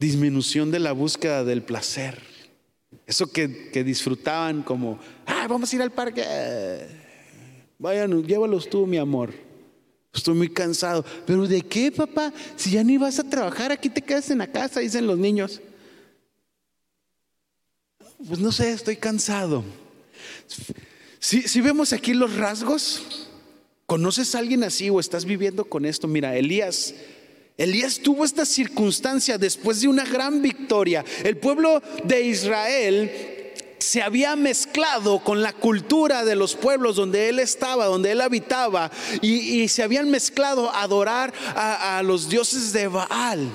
disminución 0.00 0.72
de 0.72 0.80
la 0.80 0.90
búsqueda 0.90 1.44
del 1.44 1.62
placer. 1.62 2.20
Eso 3.06 3.30
que, 3.30 3.70
que 3.70 3.84
disfrutaban 3.84 4.62
como, 4.62 4.98
ah, 5.26 5.46
vamos 5.48 5.72
a 5.72 5.76
ir 5.76 5.82
al 5.82 5.92
parque 5.92 7.03
Vayan, 7.84 8.26
llévalos 8.26 8.70
tú, 8.70 8.86
mi 8.86 8.96
amor. 8.96 9.34
Estoy 10.10 10.34
muy 10.34 10.48
cansado. 10.48 11.04
¿Pero 11.26 11.46
de 11.46 11.60
qué, 11.60 11.92
papá? 11.92 12.32
Si 12.56 12.70
ya 12.70 12.82
ni 12.82 12.96
vas 12.96 13.18
a 13.18 13.28
trabajar, 13.28 13.72
aquí 13.72 13.90
te 13.90 14.00
quedas 14.00 14.30
en 14.30 14.38
la 14.38 14.46
casa, 14.46 14.80
dicen 14.80 15.06
los 15.06 15.18
niños. 15.18 15.60
Pues 18.26 18.40
no 18.40 18.52
sé, 18.52 18.72
estoy 18.72 18.96
cansado. 18.96 19.62
Si, 21.18 21.60
vemos 21.60 21.92
aquí 21.92 22.14
los 22.14 22.34
rasgos, 22.36 23.28
¿conoces 23.84 24.34
a 24.34 24.38
alguien 24.38 24.64
así 24.64 24.88
o 24.88 24.98
estás 24.98 25.26
viviendo 25.26 25.66
con 25.66 25.84
esto? 25.84 26.08
Mira, 26.08 26.34
Elías. 26.38 26.94
Elías 27.58 27.98
tuvo 27.98 28.24
esta 28.24 28.46
circunstancia 28.46 29.36
después 29.36 29.82
de 29.82 29.88
una 29.88 30.06
gran 30.06 30.40
victoria. 30.40 31.04
El 31.22 31.36
pueblo 31.36 31.82
de 32.02 32.22
Israel 32.22 33.33
se 33.84 34.02
había 34.02 34.34
mezclado 34.34 35.22
con 35.22 35.42
la 35.42 35.52
cultura 35.52 36.24
de 36.24 36.34
los 36.34 36.54
pueblos 36.54 36.96
donde 36.96 37.28
él 37.28 37.38
estaba, 37.38 37.84
donde 37.84 38.12
él 38.12 38.20
habitaba, 38.20 38.90
y, 39.20 39.68
se 39.68 39.82
habían 39.82 40.10
mezclado 40.10 40.70
a 40.70 40.82
adorar 40.82 41.32
a, 41.54 41.98
a 41.98 42.02
los 42.02 42.28
dioses 42.28 42.72
de 42.72 42.88
Baal. 42.88 43.50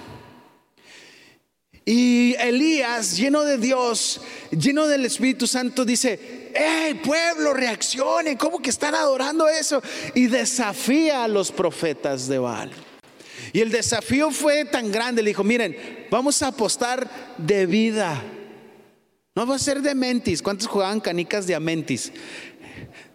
Y 1.83 2.35
Elías, 2.39 3.17
lleno 3.17 3.43
de 3.43 3.57
Dios, 3.57 4.21
lleno 4.51 4.85
del 4.85 5.05
Espíritu 5.05 5.47
Santo, 5.47 5.83
dice, 5.83 6.51
¡Hey 6.53 7.01
pueblo, 7.03 7.53
reaccionen! 7.53 8.37
¿Cómo 8.37 8.61
que 8.61 8.69
están 8.69 8.93
adorando 8.93 9.47
eso? 9.49 9.81
Y 10.13 10.27
desafía 10.27 11.23
a 11.23 11.27
los 11.27 11.51
profetas 11.51 12.27
de 12.27 12.37
Baal. 12.37 12.71
Y 13.51 13.61
el 13.61 13.71
desafío 13.71 14.29
fue 14.29 14.65
tan 14.65 14.91
grande, 14.91 15.23
le 15.23 15.29
dijo, 15.29 15.43
miren, 15.43 16.05
vamos 16.11 16.43
a 16.43 16.47
apostar 16.47 17.09
de 17.37 17.65
vida 17.65 18.21
no 19.39 19.47
va 19.47 19.55
a 19.55 19.59
ser 19.59 19.81
de 19.81 19.95
mentis. 19.95 20.41
¿Cuántos 20.41 20.67
jugaban 20.67 20.99
canicas 20.99 21.47
de 21.47 21.55
amentis? 21.55 22.11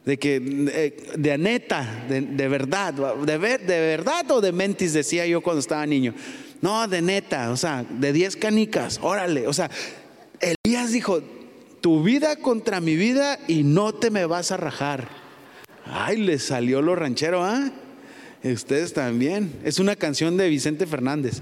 De 0.06 0.18
que, 0.18 0.40
de, 0.40 1.32
aneta, 1.32 2.06
de, 2.08 2.48
verdad, 2.48 2.94
de, 2.94 3.38
de 3.38 3.80
verdad 3.80 4.30
o 4.30 4.40
de 4.40 4.50
mentis, 4.50 4.94
decía 4.94 5.26
yo 5.26 5.42
cuando 5.42 5.60
estaba 5.60 5.84
niño. 5.84 6.14
No, 6.62 6.88
de 6.88 7.02
neta, 7.02 7.50
o 7.50 7.58
sea, 7.58 7.84
de 7.90 8.14
10 8.14 8.36
canicas, 8.36 9.00
órale. 9.02 9.46
O 9.46 9.52
sea, 9.52 9.70
Elías 10.40 10.92
dijo, 10.92 11.22
tu 11.82 12.02
vida 12.02 12.36
contra 12.36 12.80
mi 12.80 12.96
vida 12.96 13.38
y 13.46 13.62
no 13.62 13.92
te 13.92 14.10
me 14.10 14.24
vas 14.24 14.50
a 14.50 14.56
rajar. 14.56 15.08
Ay, 15.84 16.16
le 16.16 16.38
salió 16.38 16.80
lo 16.80 16.96
ranchero, 16.96 17.44
¿ah? 17.44 17.70
Ustedes 18.42 18.94
también. 18.94 19.52
Es 19.62 19.78
una 19.78 19.94
canción 19.94 20.38
de 20.38 20.48
Vicente 20.48 20.86
Fernández, 20.86 21.40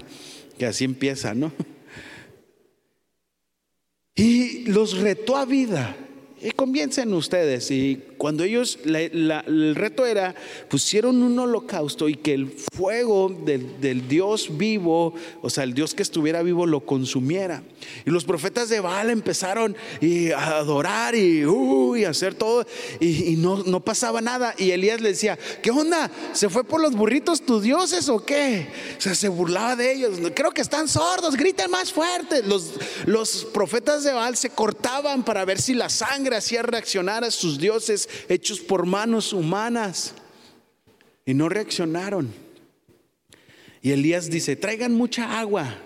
que 0.57 0.65
así 0.65 0.83
empieza, 0.83 1.33
¿no? 1.33 1.53
Y 4.15 4.65
los 4.65 4.97
retó 4.99 5.37
a 5.37 5.45
vida. 5.45 5.95
Y 6.41 6.51
comiencen 6.51 7.13
ustedes. 7.13 7.71
Y 7.71 8.01
cuando 8.23 8.45
ellos, 8.45 8.79
el 8.85 9.75
reto 9.75 10.05
era, 10.05 10.33
pusieron 10.69 11.21
un 11.21 11.37
holocausto 11.37 12.07
y 12.07 12.15
que 12.15 12.33
el 12.33 12.55
fuego 12.73 13.27
del, 13.27 14.07
Dios 14.07 14.47
vivo, 14.57 15.13
o 15.41 15.49
sea, 15.49 15.65
el 15.65 15.73
Dios 15.73 15.93
que 15.93 16.03
estuviera 16.03 16.41
vivo, 16.41 16.65
lo 16.65 16.85
consumiera. 16.85 17.63
Y 18.05 18.11
los 18.11 18.23
profetas 18.23 18.69
de 18.69 18.79
Baal 18.79 19.09
empezaron 19.09 19.75
a 20.37 20.55
adorar 20.55 21.15
y, 21.15 21.45
uh, 21.45 22.07
hacer 22.07 22.33
todo, 22.33 22.65
y, 23.01 23.35
no, 23.35 23.81
pasaba 23.81 24.21
nada. 24.21 24.55
Y 24.57 24.71
Elías 24.71 25.01
le 25.01 25.09
decía, 25.09 25.37
¿qué 25.61 25.71
onda? 25.71 26.09
¿Se 26.31 26.47
fue 26.47 26.63
por 26.63 26.79
los 26.79 26.93
burritos 26.93 27.41
tus 27.41 27.63
dioses 27.63 28.07
o 28.07 28.23
qué? 28.23 28.69
O 28.97 29.01
sea, 29.01 29.15
se 29.15 29.27
burlaba 29.27 29.75
de 29.75 29.91
ellos. 29.91 30.17
Creo 30.33 30.51
que 30.51 30.61
están 30.61 30.87
sordos, 30.87 31.35
griten 31.35 31.69
más 31.69 31.91
fuerte. 31.91 32.41
Los 33.05 33.45
profetas 33.53 34.05
de 34.05 34.13
Baal 34.13 34.37
se 34.37 34.49
cortaban 34.49 35.25
para 35.25 35.43
ver 35.43 35.59
si 35.59 35.73
la 35.73 35.89
sangre 35.89 36.37
hacía 36.37 36.61
reaccionar 36.61 37.25
a 37.25 37.29
sus 37.29 37.59
dioses 37.59 38.07
hechos 38.29 38.59
por 38.59 38.85
manos 38.85 39.33
humanas. 39.33 40.13
Y 41.25 41.33
no 41.33 41.49
reaccionaron. 41.49 42.33
Y 43.81 43.91
Elías 43.91 44.29
dice, 44.29 44.55
traigan 44.55 44.95
mucha 44.95 45.39
agua, 45.39 45.77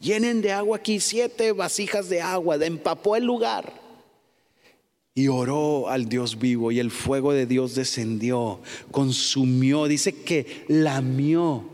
llenen 0.00 0.42
de 0.42 0.52
agua 0.52 0.76
aquí 0.76 1.00
siete 1.00 1.50
vasijas 1.52 2.08
de 2.08 2.20
agua, 2.20 2.56
empapó 2.64 3.16
el 3.16 3.24
lugar. 3.24 3.80
y 5.14 5.28
oró 5.28 5.88
al 5.88 6.08
Dios 6.08 6.38
vivo 6.38 6.72
y 6.72 6.78
el 6.78 6.90
fuego 6.90 7.32
de 7.32 7.46
Dios 7.46 7.74
descendió, 7.74 8.60
consumió, 8.90 9.86
dice 9.86 10.14
que 10.22 10.64
lamió. 10.68 11.68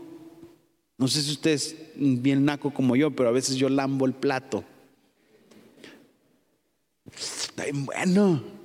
No 0.97 1.07
sé 1.07 1.21
si 1.21 1.31
usted 1.31 1.51
es 1.51 1.75
bien 1.95 2.43
naco 2.43 2.73
como 2.73 2.95
yo, 2.95 3.11
pero 3.11 3.29
a 3.29 3.31
veces 3.31 3.55
yo 3.55 3.69
lambo 3.69 4.05
el 4.05 4.13
plato. 4.13 4.63
Está 7.15 7.63
bien 7.63 7.85
bueno. 7.85 8.58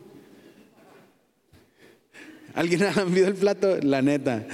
¿Alguien 2.54 2.84
ha 2.84 2.92
lambido 2.92 3.26
el 3.28 3.34
plato? 3.34 3.78
La 3.82 4.00
neta. 4.00 4.46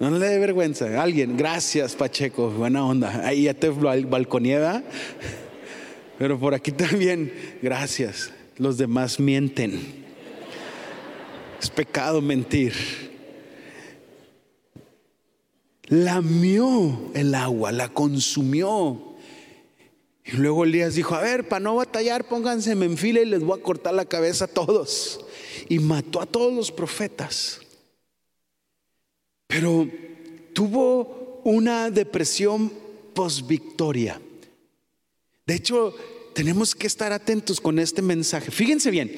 No 0.00 0.10
le 0.10 0.26
dé 0.26 0.38
vergüenza. 0.38 1.02
Alguien, 1.02 1.36
gracias 1.36 1.94
Pacheco, 1.94 2.50
buena 2.50 2.84
onda. 2.84 3.26
Ahí 3.26 3.44
ya 3.44 3.54
te 3.54 3.68
balconieda. 3.68 4.82
Pero 6.18 6.38
por 6.38 6.54
aquí 6.54 6.72
también, 6.72 7.32
gracias. 7.62 8.32
Los 8.56 8.78
demás 8.78 9.20
mienten. 9.20 10.04
Es 11.60 11.70
pecado 11.70 12.20
mentir. 12.20 12.72
Lamió 15.88 17.10
el 17.14 17.34
agua, 17.34 17.72
la 17.72 17.88
consumió. 17.88 19.14
Y 20.24 20.36
luego 20.36 20.64
Elías 20.64 20.94
dijo, 20.94 21.14
a 21.14 21.20
ver, 21.20 21.46
para 21.48 21.60
no 21.60 21.76
batallar, 21.76 22.24
pónganse 22.24 22.72
en 22.72 22.96
fila 22.96 23.20
y 23.20 23.26
les 23.26 23.42
voy 23.42 23.58
a 23.58 23.62
cortar 23.62 23.92
la 23.92 24.06
cabeza 24.06 24.46
a 24.46 24.48
todos. 24.48 25.24
Y 25.68 25.78
mató 25.78 26.20
a 26.20 26.26
todos 26.26 26.52
los 26.52 26.70
profetas. 26.70 27.60
Pero 29.46 29.88
tuvo 30.52 31.40
una 31.44 31.90
depresión 31.90 32.72
post 33.14 33.46
victoria. 33.46 34.20
De 35.46 35.54
hecho, 35.54 35.94
tenemos 36.34 36.74
que 36.74 36.86
estar 36.86 37.12
atentos 37.12 37.60
con 37.60 37.78
este 37.78 38.02
mensaje. 38.02 38.50
Fíjense 38.50 38.90
bien, 38.90 39.12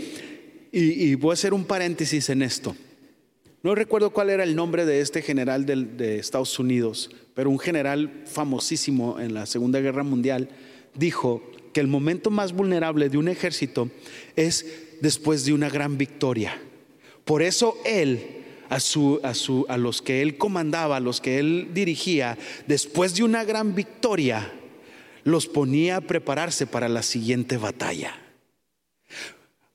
y, 0.72 1.14
voy 1.14 1.30
a 1.30 1.34
hacer 1.34 1.54
un 1.54 1.64
paréntesis 1.64 2.28
en 2.28 2.42
esto. 2.42 2.76
No 3.62 3.74
recuerdo 3.74 4.10
cuál 4.10 4.30
era 4.30 4.44
el 4.44 4.54
nombre 4.54 4.84
de 4.84 5.00
este 5.00 5.22
general 5.22 5.64
de 5.64 6.18
Estados 6.18 6.58
Unidos, 6.58 7.10
pero 7.34 7.50
un 7.50 7.58
general 7.58 8.22
famosísimo 8.26 9.18
en 9.18 9.34
la 9.34 9.46
Segunda 9.46 9.80
Guerra 9.80 10.02
Mundial 10.02 10.50
dijo 10.94 11.42
que 11.72 11.80
el 11.80 11.86
momento 11.88 12.30
más 12.30 12.52
vulnerable 12.52 13.08
de 13.08 13.18
un 13.18 13.28
ejército 13.28 13.90
es 14.36 14.85
después 15.00 15.44
de 15.44 15.52
una 15.52 15.68
gran 15.68 15.98
victoria. 15.98 16.60
Por 17.24 17.42
eso 17.42 17.76
él 17.84 18.44
a, 18.68 18.80
su, 18.80 19.20
a, 19.22 19.34
su, 19.34 19.66
a 19.68 19.76
los 19.76 20.02
que 20.02 20.22
él 20.22 20.38
comandaba, 20.38 20.96
a 20.96 21.00
los 21.00 21.20
que 21.20 21.38
él 21.38 21.70
dirigía, 21.72 22.38
después 22.66 23.14
de 23.14 23.22
una 23.22 23.44
gran 23.44 23.74
victoria, 23.74 24.52
los 25.24 25.46
ponía 25.46 25.96
a 25.96 26.00
prepararse 26.00 26.66
para 26.66 26.88
la 26.88 27.02
siguiente 27.02 27.56
batalla. 27.56 28.14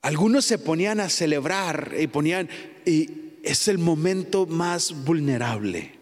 Algunos 0.01 0.45
se 0.45 0.57
ponían 0.57 0.99
a 0.99 1.10
celebrar 1.10 1.93
y 1.99 2.07
ponían, 2.07 2.49
y 2.86 3.10
es 3.43 3.67
el 3.67 3.77
momento 3.77 4.45
más 4.45 5.05
vulnerable. 5.05 6.00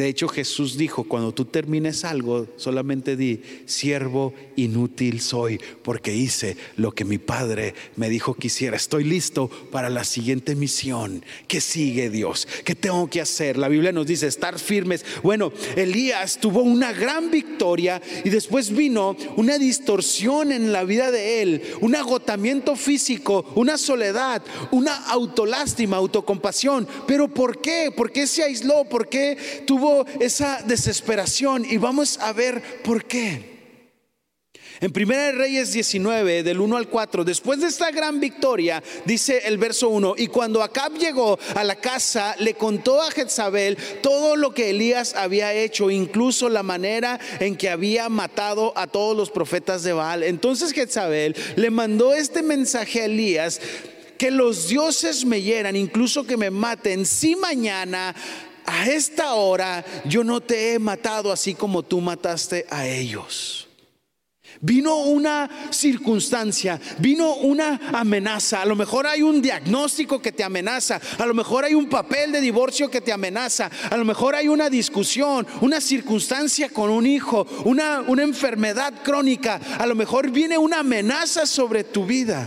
De 0.00 0.08
hecho, 0.08 0.28
Jesús 0.28 0.78
dijo, 0.78 1.04
cuando 1.04 1.34
tú 1.34 1.44
termines 1.44 2.06
algo, 2.06 2.46
solamente 2.56 3.16
di, 3.16 3.42
siervo 3.66 4.32
inútil 4.56 5.20
soy, 5.20 5.60
porque 5.82 6.16
hice 6.16 6.56
lo 6.76 6.92
que 6.92 7.04
mi 7.04 7.18
Padre 7.18 7.74
me 7.96 8.08
dijo 8.08 8.32
que 8.32 8.46
hiciera. 8.46 8.78
Estoy 8.78 9.04
listo 9.04 9.50
para 9.70 9.90
la 9.90 10.04
siguiente 10.04 10.54
misión. 10.54 11.22
¿Qué 11.48 11.60
sigue 11.60 12.08
Dios? 12.08 12.48
¿Qué 12.64 12.74
tengo 12.74 13.10
que 13.10 13.20
hacer? 13.20 13.58
La 13.58 13.68
Biblia 13.68 13.92
nos 13.92 14.06
dice, 14.06 14.26
estar 14.26 14.58
firmes. 14.58 15.04
Bueno, 15.22 15.52
Elías 15.76 16.40
tuvo 16.40 16.62
una 16.62 16.94
gran 16.94 17.30
victoria 17.30 18.00
y 18.24 18.30
después 18.30 18.74
vino 18.74 19.18
una 19.36 19.58
distorsión 19.58 20.50
en 20.50 20.72
la 20.72 20.84
vida 20.84 21.10
de 21.10 21.42
él, 21.42 21.62
un 21.82 21.94
agotamiento 21.94 22.74
físico, 22.74 23.44
una 23.54 23.76
soledad, 23.76 24.42
una 24.70 24.96
autolástima, 25.10 25.98
autocompasión. 25.98 26.88
Pero 27.06 27.28
¿por 27.28 27.60
qué? 27.60 27.92
¿Por 27.94 28.10
qué 28.10 28.26
se 28.26 28.44
aisló? 28.44 28.84
¿Por 28.84 29.06
qué 29.06 29.36
tuvo 29.66 29.89
esa 30.20 30.62
desesperación 30.64 31.64
y 31.64 31.76
vamos 31.76 32.18
a 32.18 32.32
ver 32.32 32.82
por 32.82 33.04
qué. 33.04 33.60
En 34.80 34.92
1 34.96 35.32
Reyes 35.32 35.72
19, 35.74 36.42
del 36.42 36.58
1 36.58 36.76
al 36.78 36.88
4, 36.88 37.22
después 37.22 37.60
de 37.60 37.66
esta 37.66 37.90
gran 37.90 38.18
victoria, 38.18 38.82
dice 39.04 39.42
el 39.44 39.58
verso 39.58 39.90
1, 39.90 40.14
y 40.16 40.28
cuando 40.28 40.62
Acab 40.62 40.94
llegó 40.94 41.38
a 41.54 41.64
la 41.64 41.76
casa, 41.76 42.34
le 42.38 42.54
contó 42.54 43.02
a 43.02 43.10
Jezabel 43.10 43.76
todo 44.02 44.36
lo 44.36 44.54
que 44.54 44.70
Elías 44.70 45.14
había 45.14 45.52
hecho, 45.52 45.90
incluso 45.90 46.48
la 46.48 46.62
manera 46.62 47.20
en 47.40 47.56
que 47.56 47.68
había 47.68 48.08
matado 48.08 48.72
a 48.74 48.86
todos 48.86 49.14
los 49.14 49.28
profetas 49.28 49.82
de 49.82 49.92
Baal. 49.92 50.22
Entonces 50.22 50.72
Jezabel 50.72 51.36
le 51.56 51.68
mandó 51.68 52.14
este 52.14 52.42
mensaje 52.42 53.02
a 53.02 53.04
Elías, 53.04 53.60
que 54.16 54.30
los 54.30 54.68
dioses 54.68 55.26
me 55.26 55.42
hieran, 55.42 55.76
incluso 55.76 56.24
que 56.24 56.38
me 56.38 56.50
maten, 56.50 57.04
si 57.04 57.36
mañana 57.36 58.14
a 58.70 58.86
esta 58.86 59.34
hora 59.34 59.84
yo 60.04 60.22
no 60.22 60.40
te 60.40 60.72
he 60.74 60.78
matado 60.78 61.32
así 61.32 61.54
como 61.54 61.82
tú 61.82 62.00
mataste 62.00 62.66
a 62.70 62.86
ellos. 62.86 63.66
Vino 64.62 64.96
una 64.96 65.48
circunstancia, 65.70 66.78
vino 66.98 67.34
una 67.36 67.80
amenaza. 67.94 68.60
A 68.60 68.66
lo 68.66 68.76
mejor 68.76 69.06
hay 69.06 69.22
un 69.22 69.40
diagnóstico 69.40 70.20
que 70.20 70.32
te 70.32 70.44
amenaza, 70.44 71.00
a 71.18 71.24
lo 71.24 71.32
mejor 71.32 71.64
hay 71.64 71.74
un 71.74 71.88
papel 71.88 72.30
de 72.30 72.42
divorcio 72.42 72.90
que 72.90 73.00
te 73.00 73.12
amenaza, 73.12 73.70
a 73.90 73.96
lo 73.96 74.04
mejor 74.04 74.34
hay 74.34 74.48
una 74.48 74.68
discusión, 74.68 75.46
una 75.62 75.80
circunstancia 75.80 76.68
con 76.68 76.90
un 76.90 77.06
hijo, 77.06 77.46
una, 77.64 78.02
una 78.02 78.22
enfermedad 78.22 79.02
crónica, 79.02 79.60
a 79.78 79.86
lo 79.86 79.94
mejor 79.94 80.30
viene 80.30 80.58
una 80.58 80.80
amenaza 80.80 81.46
sobre 81.46 81.82
tu 81.84 82.04
vida. 82.04 82.46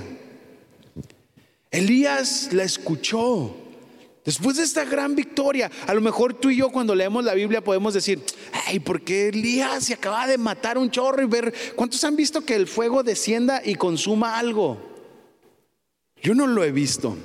Elías 1.72 2.50
la 2.52 2.64
escuchó. 2.64 3.63
Después 4.26 4.56
de 4.56 4.64
esta 4.64 4.86
gran 4.86 5.16
victoria, 5.16 5.70
a 5.86 5.94
lo 5.94 6.00
mejor 6.00 6.34
tú 6.34 6.50
y 6.50 6.58
yo 6.58 6.70
cuando 6.70 6.96
leemos 6.96 7.26
la 7.26 7.34
Biblia 7.34 7.62
podemos 7.62 7.94
decir, 7.94 8.24
ay, 8.68 8.80
¿por 8.80 9.02
qué 9.02 9.28
Elías 9.28 9.86
se 9.86 9.94
acaba 9.94 10.28
de 10.28 10.38
matar 10.38 10.78
un 10.78 10.90
chorro 10.90 11.22
y 11.22 11.28
ver 11.28 11.54
cuántos 11.76 12.04
han 12.06 12.16
visto 12.16 12.42
que 12.42 12.56
el 12.56 12.68
fuego 12.68 13.04
descienda 13.04 13.62
y 13.64 13.76
consuma 13.76 14.40
algo? 14.40 14.78
Yo 16.22 16.34
no 16.34 16.48
lo 16.48 16.64
he 16.64 16.72
visto. 16.72 17.18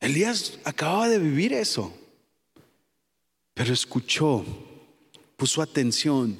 Elías 0.00 0.58
acababa 0.64 1.08
de 1.08 1.18
vivir 1.18 1.54
eso, 1.54 1.94
pero 3.54 3.72
escuchó, 3.72 4.44
puso 5.36 5.62
atención, 5.62 6.38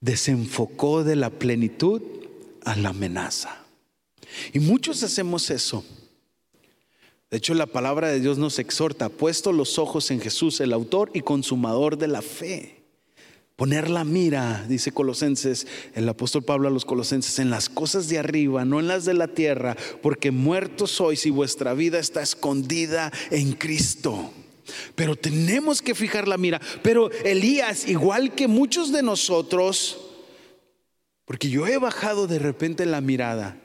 desenfocó 0.00 1.04
de 1.04 1.16
la 1.16 1.30
plenitud 1.30 2.02
a 2.64 2.76
la 2.76 2.90
amenaza. 2.90 3.65
Y 4.52 4.60
muchos 4.60 5.02
hacemos 5.02 5.50
eso. 5.50 5.84
De 7.30 7.38
hecho, 7.38 7.54
la 7.54 7.66
palabra 7.66 8.08
de 8.08 8.20
Dios 8.20 8.38
nos 8.38 8.58
exhorta, 8.58 9.08
puesto 9.08 9.52
los 9.52 9.78
ojos 9.78 10.10
en 10.10 10.20
Jesús, 10.20 10.60
el 10.60 10.72
autor 10.72 11.10
y 11.12 11.22
consumador 11.22 11.98
de 11.98 12.06
la 12.06 12.22
fe. 12.22 12.76
Poner 13.56 13.88
la 13.88 14.04
mira, 14.04 14.64
dice 14.68 14.92
Colosenses, 14.92 15.66
el 15.94 16.08
apóstol 16.08 16.44
Pablo 16.44 16.68
a 16.68 16.70
los 16.70 16.84
Colosenses, 16.84 17.38
en 17.38 17.48
las 17.48 17.70
cosas 17.70 18.08
de 18.08 18.18
arriba, 18.18 18.64
no 18.66 18.78
en 18.78 18.86
las 18.86 19.06
de 19.06 19.14
la 19.14 19.28
tierra, 19.28 19.76
porque 20.02 20.30
muertos 20.30 20.90
sois 20.90 21.24
y 21.24 21.30
vuestra 21.30 21.72
vida 21.72 21.98
está 21.98 22.20
escondida 22.20 23.10
en 23.30 23.54
Cristo. 23.54 24.30
Pero 24.94 25.16
tenemos 25.16 25.80
que 25.80 25.94
fijar 25.94 26.28
la 26.28 26.36
mira. 26.36 26.60
Pero 26.82 27.10
Elías, 27.24 27.88
igual 27.88 28.34
que 28.34 28.46
muchos 28.46 28.92
de 28.92 29.02
nosotros, 29.02 29.98
porque 31.24 31.48
yo 31.48 31.66
he 31.66 31.78
bajado 31.78 32.26
de 32.26 32.38
repente 32.38 32.84
la 32.84 33.00
mirada, 33.00 33.58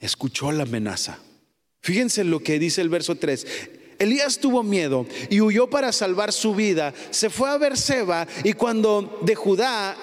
escuchó 0.00 0.50
la 0.52 0.64
amenaza. 0.64 1.18
Fíjense 1.82 2.24
lo 2.24 2.40
que 2.40 2.58
dice 2.58 2.80
el 2.80 2.88
verso 2.88 3.14
3. 3.14 3.46
Elías 4.00 4.38
tuvo 4.38 4.62
miedo 4.62 5.06
y 5.28 5.42
huyó 5.42 5.68
para 5.68 5.92
salvar 5.92 6.32
su 6.32 6.54
vida. 6.54 6.94
Se 7.10 7.28
fue 7.28 7.50
a 7.50 7.58
Berseba 7.58 8.26
y 8.44 8.54
cuando 8.54 9.20
de 9.20 9.34
Judá, 9.34 9.94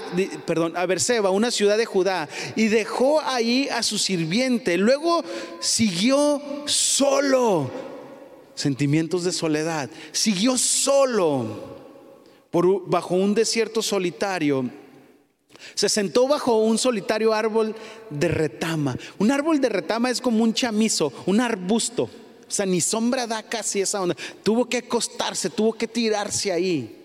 perdón, 0.46 0.78
a 0.78 0.86
Berseba, 0.86 1.32
una 1.32 1.50
ciudad 1.50 1.80
de 1.80 1.86
Judá, 1.86 2.30
y 2.56 2.68
dejó 2.68 3.20
ahí 3.22 3.68
a 3.70 3.82
su 3.82 3.98
sirviente. 3.98 4.78
Luego 4.78 5.24
siguió 5.60 6.40
solo. 6.66 7.72
Sentimientos 8.54 9.24
de 9.24 9.32
soledad. 9.32 9.90
Siguió 10.12 10.60
solo 10.60 11.78
por, 12.52 12.88
bajo 12.88 13.16
un 13.16 13.34
desierto 13.34 13.82
solitario 13.82 14.70
se 15.74 15.90
sentó 15.90 16.28
bajo 16.28 16.58
un 16.58 16.78
solitario 16.78 17.34
árbol 17.34 17.76
de 18.10 18.28
retama. 18.28 18.98
Un 19.18 19.32
árbol 19.32 19.60
de 19.62 19.70
retama 19.70 20.10
es 20.10 20.22
como 20.22 20.44
un 20.44 20.54
chamizo, 20.54 21.14
un 21.26 21.42
arbusto. 21.42 22.04
O 22.04 22.52
sea, 22.52 22.66
ni 22.66 22.82
sombra 22.82 23.28
da 23.28 23.44
casi 23.44 23.82
esa 23.82 24.02
onda. 24.02 24.16
Tuvo 24.44 24.66
que 24.70 24.78
acostarse, 24.78 25.50
tuvo 25.50 25.74
que 25.74 25.88
tirarse 25.88 26.52
ahí. 26.52 26.96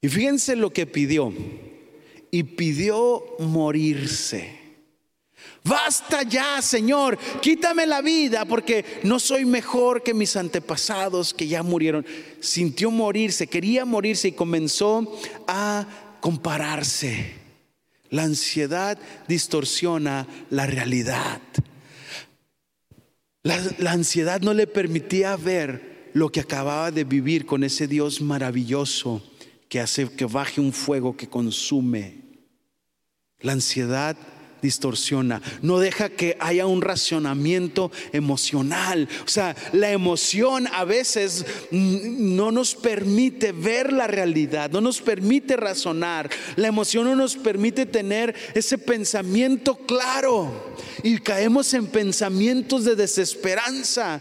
Y 0.00 0.08
fíjense 0.08 0.56
lo 0.56 0.72
que 0.72 0.86
pidió. 0.86 1.32
Y 2.30 2.42
pidió 2.42 3.24
morirse. 3.38 4.57
Basta 5.68 6.22
ya, 6.22 6.62
Señor, 6.62 7.18
quítame 7.42 7.86
la 7.86 8.00
vida 8.00 8.46
porque 8.46 9.00
no 9.02 9.18
soy 9.18 9.44
mejor 9.44 10.02
que 10.02 10.14
mis 10.14 10.34
antepasados 10.34 11.34
que 11.34 11.46
ya 11.46 11.62
murieron. 11.62 12.06
Sintió 12.40 12.90
morirse, 12.90 13.46
quería 13.46 13.84
morirse 13.84 14.28
y 14.28 14.32
comenzó 14.32 15.06
a 15.46 15.86
compararse 16.20 17.34
La 18.10 18.22
ansiedad 18.22 18.98
distorsiona 19.28 20.26
la 20.48 20.64
realidad. 20.64 21.42
La, 23.42 23.60
la, 23.78 23.92
ansiedad 23.92 24.40
no 24.40 24.54
le 24.54 24.66
permitía 24.66 25.36
ver 25.36 26.10
lo 26.14 26.30
que 26.32 26.40
acababa 26.40 26.90
de 26.90 27.04
vivir 27.04 27.44
con 27.44 27.62
ese 27.62 27.86
Dios 27.86 28.22
maravilloso 28.22 29.22
que 29.68 29.80
hace 29.80 30.10
que 30.10 30.24
baje 30.24 30.62
un 30.62 30.72
fuego 30.72 31.16
que 31.16 31.28
consume. 31.28 32.16
La 33.40 33.52
ansiedad 33.52 34.16
distorsiona, 34.62 35.40
no 35.62 35.78
deja 35.78 36.08
que 36.08 36.36
haya 36.40 36.66
un 36.66 36.82
racionamiento 36.82 37.90
emocional. 38.12 39.08
O 39.24 39.28
sea, 39.28 39.56
la 39.72 39.90
emoción 39.90 40.66
a 40.72 40.84
veces 40.84 41.44
no 41.70 42.50
nos 42.50 42.74
permite 42.74 43.52
ver 43.52 43.92
la 43.92 44.06
realidad, 44.06 44.70
no 44.70 44.80
nos 44.80 45.00
permite 45.00 45.56
razonar. 45.56 46.30
La 46.56 46.68
emoción 46.68 47.04
no 47.04 47.16
nos 47.16 47.36
permite 47.36 47.86
tener 47.86 48.34
ese 48.54 48.78
pensamiento 48.78 49.76
claro 49.76 50.74
y 51.02 51.18
caemos 51.18 51.72
en 51.74 51.86
pensamientos 51.86 52.84
de 52.84 52.96
desesperanza. 52.96 54.20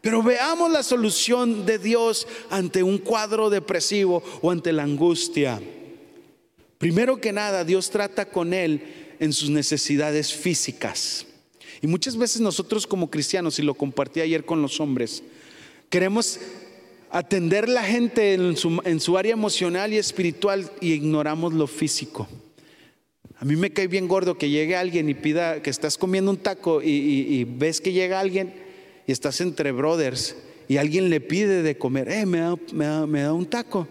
Pero 0.00 0.22
veamos 0.22 0.70
la 0.70 0.82
solución 0.82 1.66
de 1.66 1.78
Dios 1.78 2.26
ante 2.50 2.82
un 2.82 2.98
cuadro 2.98 3.50
depresivo 3.50 4.22
o 4.40 4.50
ante 4.50 4.72
la 4.72 4.84
angustia. 4.84 5.60
Primero 6.78 7.20
que 7.20 7.32
nada, 7.32 7.64
Dios 7.64 7.90
trata 7.90 8.26
con 8.30 8.54
él 8.54 9.07
en 9.20 9.32
sus 9.32 9.50
necesidades 9.50 10.32
físicas. 10.32 11.26
Y 11.80 11.86
muchas 11.86 12.16
veces 12.16 12.40
nosotros 12.40 12.86
como 12.86 13.10
cristianos, 13.10 13.58
y 13.58 13.62
lo 13.62 13.74
compartí 13.74 14.20
ayer 14.20 14.44
con 14.44 14.62
los 14.62 14.80
hombres, 14.80 15.22
queremos 15.90 16.40
atender 17.10 17.68
la 17.68 17.82
gente 17.84 18.34
en 18.34 18.56
su, 18.56 19.18
área 19.18 19.32
emocional 19.32 19.92
y 19.92 19.98
espiritual 19.98 20.70
y 20.80 20.92
ignoramos 20.92 21.52
lo 21.54 21.66
físico. 21.66 22.28
A 23.36 23.44
mí 23.44 23.54
me 23.54 23.70
cae 23.70 23.86
bien 23.86 24.08
gordo 24.08 24.36
que 24.36 24.50
llegue 24.50 24.76
alguien 24.76 25.08
y 25.08 25.14
pida 25.14 25.62
que 25.62 25.70
estás 25.70 25.96
comiendo 25.96 26.30
un 26.30 26.38
taco 26.38 26.82
y, 26.82 27.44
ves 27.44 27.80
que 27.80 27.92
llega 27.92 28.18
alguien 28.18 28.52
y 29.06 29.12
estás 29.12 29.40
entre 29.40 29.72
brothers 29.72 30.36
y 30.66 30.76
alguien 30.76 31.08
le 31.08 31.20
pide 31.20 31.62
de 31.62 31.78
comer, 31.78 32.10
eh, 32.10 32.26
me 32.26 32.42
me 32.72 33.20
da 33.22 33.32
un 33.32 33.46
taco. 33.46 33.86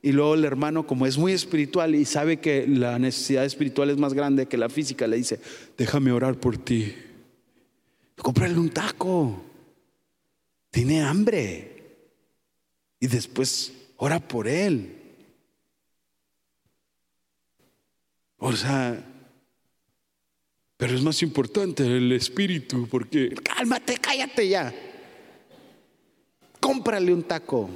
Y 0.00 0.12
luego 0.12 0.34
el 0.34 0.44
hermano, 0.44 0.86
como 0.86 1.06
es 1.06 1.18
muy 1.18 1.32
espiritual 1.32 1.94
y 1.94 2.04
sabe 2.04 2.38
que 2.38 2.66
la 2.68 2.98
necesidad 2.98 3.44
espiritual 3.44 3.90
es 3.90 3.98
más 3.98 4.14
grande 4.14 4.46
que 4.46 4.56
la 4.56 4.68
física, 4.68 5.06
le 5.06 5.16
dice, 5.16 5.40
déjame 5.76 6.12
orar 6.12 6.38
por 6.38 6.56
ti. 6.56 6.94
Cómprale 8.16 8.58
un 8.58 8.70
taco. 8.70 9.42
Tiene 10.70 11.02
hambre. 11.02 11.96
Y 13.00 13.06
después 13.08 13.72
ora 13.96 14.20
por 14.20 14.46
él. 14.46 14.94
O 18.36 18.52
sea, 18.52 19.04
pero 20.76 20.94
es 20.94 21.02
más 21.02 21.22
importante 21.22 21.84
el 21.84 22.12
espíritu 22.12 22.86
porque, 22.88 23.34
cálmate, 23.42 23.98
cállate 23.98 24.48
ya. 24.48 24.72
Cómprale 26.60 27.12
un 27.12 27.24
taco 27.24 27.68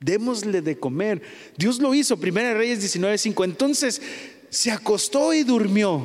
démosle 0.00 0.62
de 0.62 0.78
comer. 0.78 1.22
Dios 1.56 1.78
lo 1.78 1.94
hizo, 1.94 2.18
Primera 2.18 2.54
Reyes 2.54 2.80
19:5. 2.80 3.44
Entonces 3.44 4.02
se 4.48 4.70
acostó 4.70 5.32
y 5.32 5.44
durmió. 5.44 6.02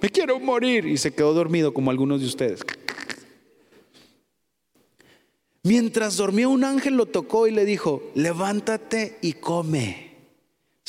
Me 0.00 0.08
quiero 0.08 0.38
morir. 0.38 0.86
Y 0.86 0.96
se 0.96 1.12
quedó 1.12 1.34
dormido 1.34 1.74
como 1.74 1.90
algunos 1.90 2.20
de 2.20 2.26
ustedes. 2.26 2.60
Mientras 5.62 6.16
dormía 6.16 6.48
un 6.48 6.64
ángel 6.64 6.94
lo 6.94 7.06
tocó 7.06 7.46
y 7.46 7.50
le 7.50 7.66
dijo, 7.66 8.10
levántate 8.14 9.18
y 9.20 9.34
come. 9.34 10.09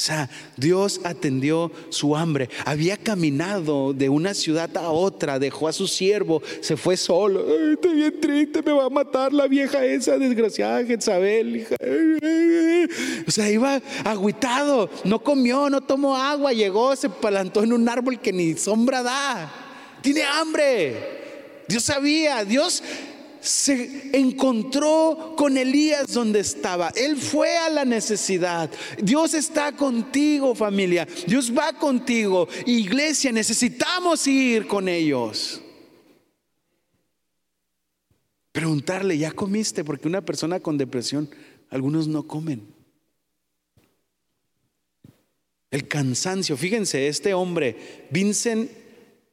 O 0.02 0.04
sea, 0.04 0.32
Dios 0.58 1.00
atendió 1.04 1.72
su 1.90 2.16
hambre. 2.16 2.50
Había 2.66 2.98
caminado 2.98 3.94
de 3.94 4.10
una 4.10 4.34
ciudad 4.34 4.76
a 4.76 4.90
otra, 4.90 5.38
dejó 5.38 5.68
a 5.68 5.74
su 5.74 5.86
siervo, 5.86 6.42
se 6.62 6.76
fue 6.76 6.98
solo. 6.98 7.46
Ay, 7.48 7.74
estoy 7.74 7.94
bien 7.98 8.20
triste, 8.20 8.64
me 8.64 8.72
va 8.72 8.86
a 8.86 8.90
matar 8.90 9.32
la 9.32 9.46
vieja 9.46 9.86
esa 9.86 10.18
desgraciada 10.18 10.84
Jezabel. 10.84 11.68
O 13.28 13.30
sea, 13.30 13.52
iba 13.52 13.80
agüitado, 14.04 14.90
no 15.04 15.20
comió, 15.20 15.70
no 15.70 15.82
tomó 15.82 16.18
agua, 16.18 16.52
llegó, 16.52 16.96
se 16.96 17.08
plantó 17.08 17.62
en 17.62 17.72
un 17.72 17.88
árbol 17.88 18.20
que 18.20 18.34
ni 18.34 18.56
sombra 18.56 19.04
da. 19.04 19.54
Tiene 20.02 20.24
hambre. 20.24 21.22
Dios 21.68 21.84
sabía, 21.84 22.44
Dios 22.44 22.82
se 23.42 24.12
encontró 24.18 25.34
con 25.36 25.58
Elías 25.58 26.14
donde 26.14 26.40
estaba. 26.40 26.90
Él 26.96 27.18
fue 27.18 27.58
a 27.58 27.70
la 27.70 27.84
necesidad. 27.84 28.70
Dios 29.02 29.34
está 29.34 29.76
contigo, 29.76 30.56
familia. 30.56 31.08
Dios 31.28 31.52
va 31.56 31.74
contigo. 31.74 32.48
Iglesia, 32.66 33.32
necesitamos 33.32 34.26
ir 34.28 34.68
con 34.68 34.88
ellos. 34.88 35.62
Preguntarle, 38.52 39.18
¿ya 39.18 39.32
comiste? 39.32 39.84
Porque 39.84 40.08
una 40.08 40.22
persona 40.22 40.60
con 40.60 40.78
depresión, 40.78 41.30
algunos 41.70 42.08
no 42.08 42.28
comen. 42.28 42.68
El 45.72 45.88
cansancio. 45.88 46.58
Fíjense, 46.58 47.08
este 47.08 47.34
hombre, 47.34 48.08
Vincent 48.12 48.70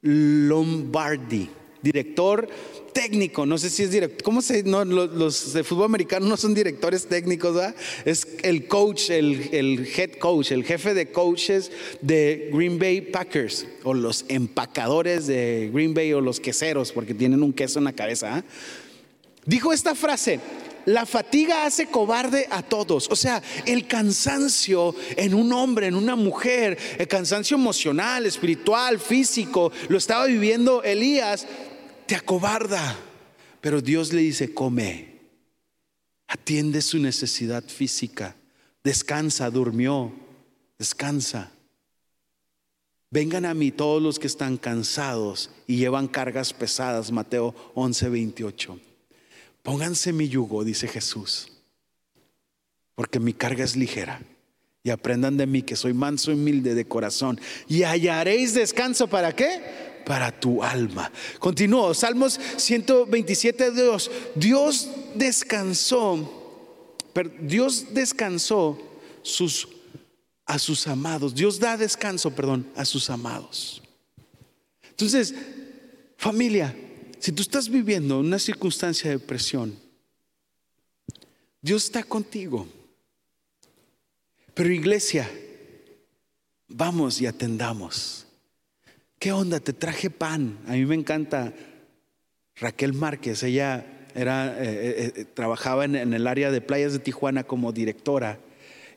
Lombardi, 0.01 1.51
director 1.83 2.49
técnico, 2.93 3.47
no 3.47 3.59
sé 3.59 3.71
si 3.71 3.85
es 3.85 3.91
director, 3.91 4.23
¿cómo 4.23 4.43
se? 4.43 4.63
No, 4.65 4.85
los, 4.85 5.53
de 5.53 5.63
fútbol 5.63 5.85
americano 5.85 6.27
no 6.27 6.37
son 6.37 6.55
directores 6.55 7.07
técnicos, 7.07 7.55
¿verdad? 7.55 7.75
Es 8.05 8.27
el 8.43 8.67
coach, 8.67 9.11
el, 9.11 9.51
el, 9.53 9.87
head 9.87 10.13
coach, 10.19 10.51
el 10.51 10.65
jefe 10.65 10.95
de 10.95 11.13
coaches 11.13 11.71
de 12.01 12.51
Green 12.53 12.79
Bay 12.79 13.01
Packers, 13.01 13.67
o 13.85 13.95
los 13.95 14.25
empacadores 14.29 15.27
de 15.27 15.71
Green 15.73 15.95
Bay, 15.95 16.13
o 16.13 16.21
los 16.21 16.41
queseros, 16.41 16.93
porque 16.93 17.15
tienen 17.15 17.43
un 17.43 17.53
queso 17.53 17.79
en 17.79 17.85
la 17.85 17.93
cabeza. 17.93 18.37
¿ah? 18.37 18.45
Dijo 19.45 19.73
esta 19.73 19.95
frase, 19.95 20.41
la 20.89 21.05
fatiga 21.05 21.67
hace 21.67 21.87
cobarde 21.87 22.49
a 22.51 22.63
todos. 22.63 23.09
O 23.11 23.17
sea, 23.17 23.43
el 23.67 23.87
cansancio 23.87 24.95
en 25.17 25.35
un 25.35 25.53
hombre, 25.53 25.87
en 25.87 25.95
una 25.95 26.17
mujer, 26.17 26.79
el 26.99 27.07
cansancio 27.07 27.57
emocional, 27.57 28.25
espiritual, 28.25 28.99
físico, 28.99 29.71
lo 29.89 29.99
estaba 29.99 30.25
viviendo 30.25 30.83
Elías 30.83 31.47
te 32.09 32.17
acobarda. 32.17 32.97
Pero 33.61 33.81
Dios 33.81 34.13
le 34.13 34.23
dice, 34.23 34.53
come, 34.53 35.21
atiende 36.27 36.81
su 36.81 36.99
necesidad 36.99 37.63
física, 37.63 38.35
descansa, 38.83 39.51
durmió, 39.51 40.13
descansa. 40.79 41.53
Vengan 43.11 43.45
a 43.45 43.55
mí 43.55 43.71
todos 43.71 44.03
los 44.03 44.19
que 44.19 44.27
están 44.27 44.57
cansados 44.57 45.51
y 45.67 45.77
llevan 45.77 46.09
cargas 46.09 46.53
pesadas, 46.53 47.13
Mateo 47.13 47.55
11, 47.75 48.09
28. 48.09 48.81
Pónganse 49.63 50.13
mi 50.13 50.29
yugo, 50.29 50.65
dice 50.65 50.89
Jesús, 50.89 51.53
porque 52.95 53.21
mi 53.21 53.33
carga 53.33 53.65
es 53.65 53.77
ligera. 53.77 54.23
Y 54.85 54.91
aprendan 54.91 55.37
de 55.37 55.47
mí 55.47 55.63
que 55.63 55.77
soy 55.77 55.93
manso 55.93 56.31
y 56.31 56.35
humilde 56.35 56.75
de 56.75 56.87
corazón. 56.87 57.39
Y 57.67 57.83
hallaréis 57.83 58.55
descanso 58.55 59.09
para 59.09 59.35
qué? 59.35 59.88
Para 60.09 60.33
tu 60.33 60.65
alma. 60.65 61.13
Continúo, 61.39 61.93
Salmos 61.93 62.41
127, 62.57 63.71
Dios, 63.73 64.11
Dios 64.35 64.89
descansó, 65.15 66.65
Dios 67.43 67.93
descansó 67.93 68.79
sus, 69.23 69.69
a 70.47 70.59
sus 70.59 70.87
amados, 70.87 71.35
Dios 71.35 71.61
da 71.61 71.77
descanso, 71.77 72.35
perdón, 72.35 72.67
a 72.75 72.87
sus 72.87 73.11
amados. 73.11 73.83
Entonces, 74.89 75.35
familia, 76.17 76.75
si 77.19 77.31
tú 77.31 77.43
estás 77.43 77.69
viviendo 77.69 78.19
una 78.19 78.39
circunstancia 78.39 79.11
de 79.11 79.19
presión, 79.19 79.79
Dios 81.61 81.85
está 81.85 82.03
contigo. 82.03 82.67
Pero 84.55 84.73
iglesia, 84.73 85.31
vamos 86.67 87.21
y 87.21 87.27
atendamos. 87.27 88.28
¿Qué 89.19 89.33
onda? 89.33 89.59
Te 89.59 89.73
traje 89.73 90.11
pan. 90.11 90.59
A 90.69 90.73
mí 90.73 90.87
me 90.87 90.95
encanta 90.95 91.53
Raquel 92.57 92.93
Márquez. 92.93 93.43
Ella 93.43 93.85
era, 94.15 94.57
eh, 94.63 94.69
eh, 94.69 95.13
eh, 95.17 95.25
trabajaba 95.25 95.85
en, 95.85 95.97
el 95.97 96.27
área 96.27 96.53
de 96.53 96.61
playas 96.61 96.93
de 96.93 97.01
Tijuana 97.01 97.43
como 97.43 97.73
directora. 97.73 98.39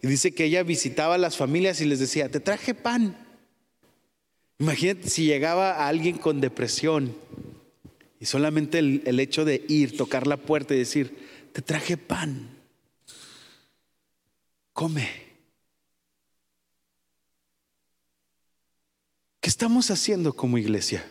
Y 0.03 0.07
dice 0.07 0.31
que 0.31 0.45
ella 0.45 0.62
visitaba 0.62 1.15
a 1.15 1.17
las 1.17 1.38
familias 1.38 1.81
y 1.81 1.86
les 1.86 1.99
decía, 1.99 2.29
te 2.29 2.39
traje 2.39 2.75
pan. 2.75 3.17
Imagínate 4.60 5.10
si 5.10 5.25
llegaba 5.25 5.71
a 5.73 5.87
alguien 5.87 6.19
con 6.19 6.39
depresión 6.39 7.15
y 8.19 8.25
solamente 8.25 8.77
el 8.77 9.19
hecho 9.19 9.43
de 9.43 9.65
ir, 9.67 9.98
tocar 9.98 10.27
la 10.27 10.37
puerta 10.37 10.75
y 10.75 10.77
decir, 10.77 11.17
te 11.52 11.63
traje 11.63 11.98
pan. 11.98 12.48
Come. 14.73 15.31
¿Qué 19.42 19.50
estamos 19.50 19.89
haciendo 19.89 20.33
como 20.33 20.60
iglesia? 20.60 21.04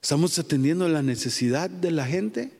¿Estamos 0.00 0.38
atendiendo 0.38 0.88
la 0.88 1.02
necesidad 1.02 1.68
de 1.68 1.90
la 1.90 2.06
gente? 2.06 2.52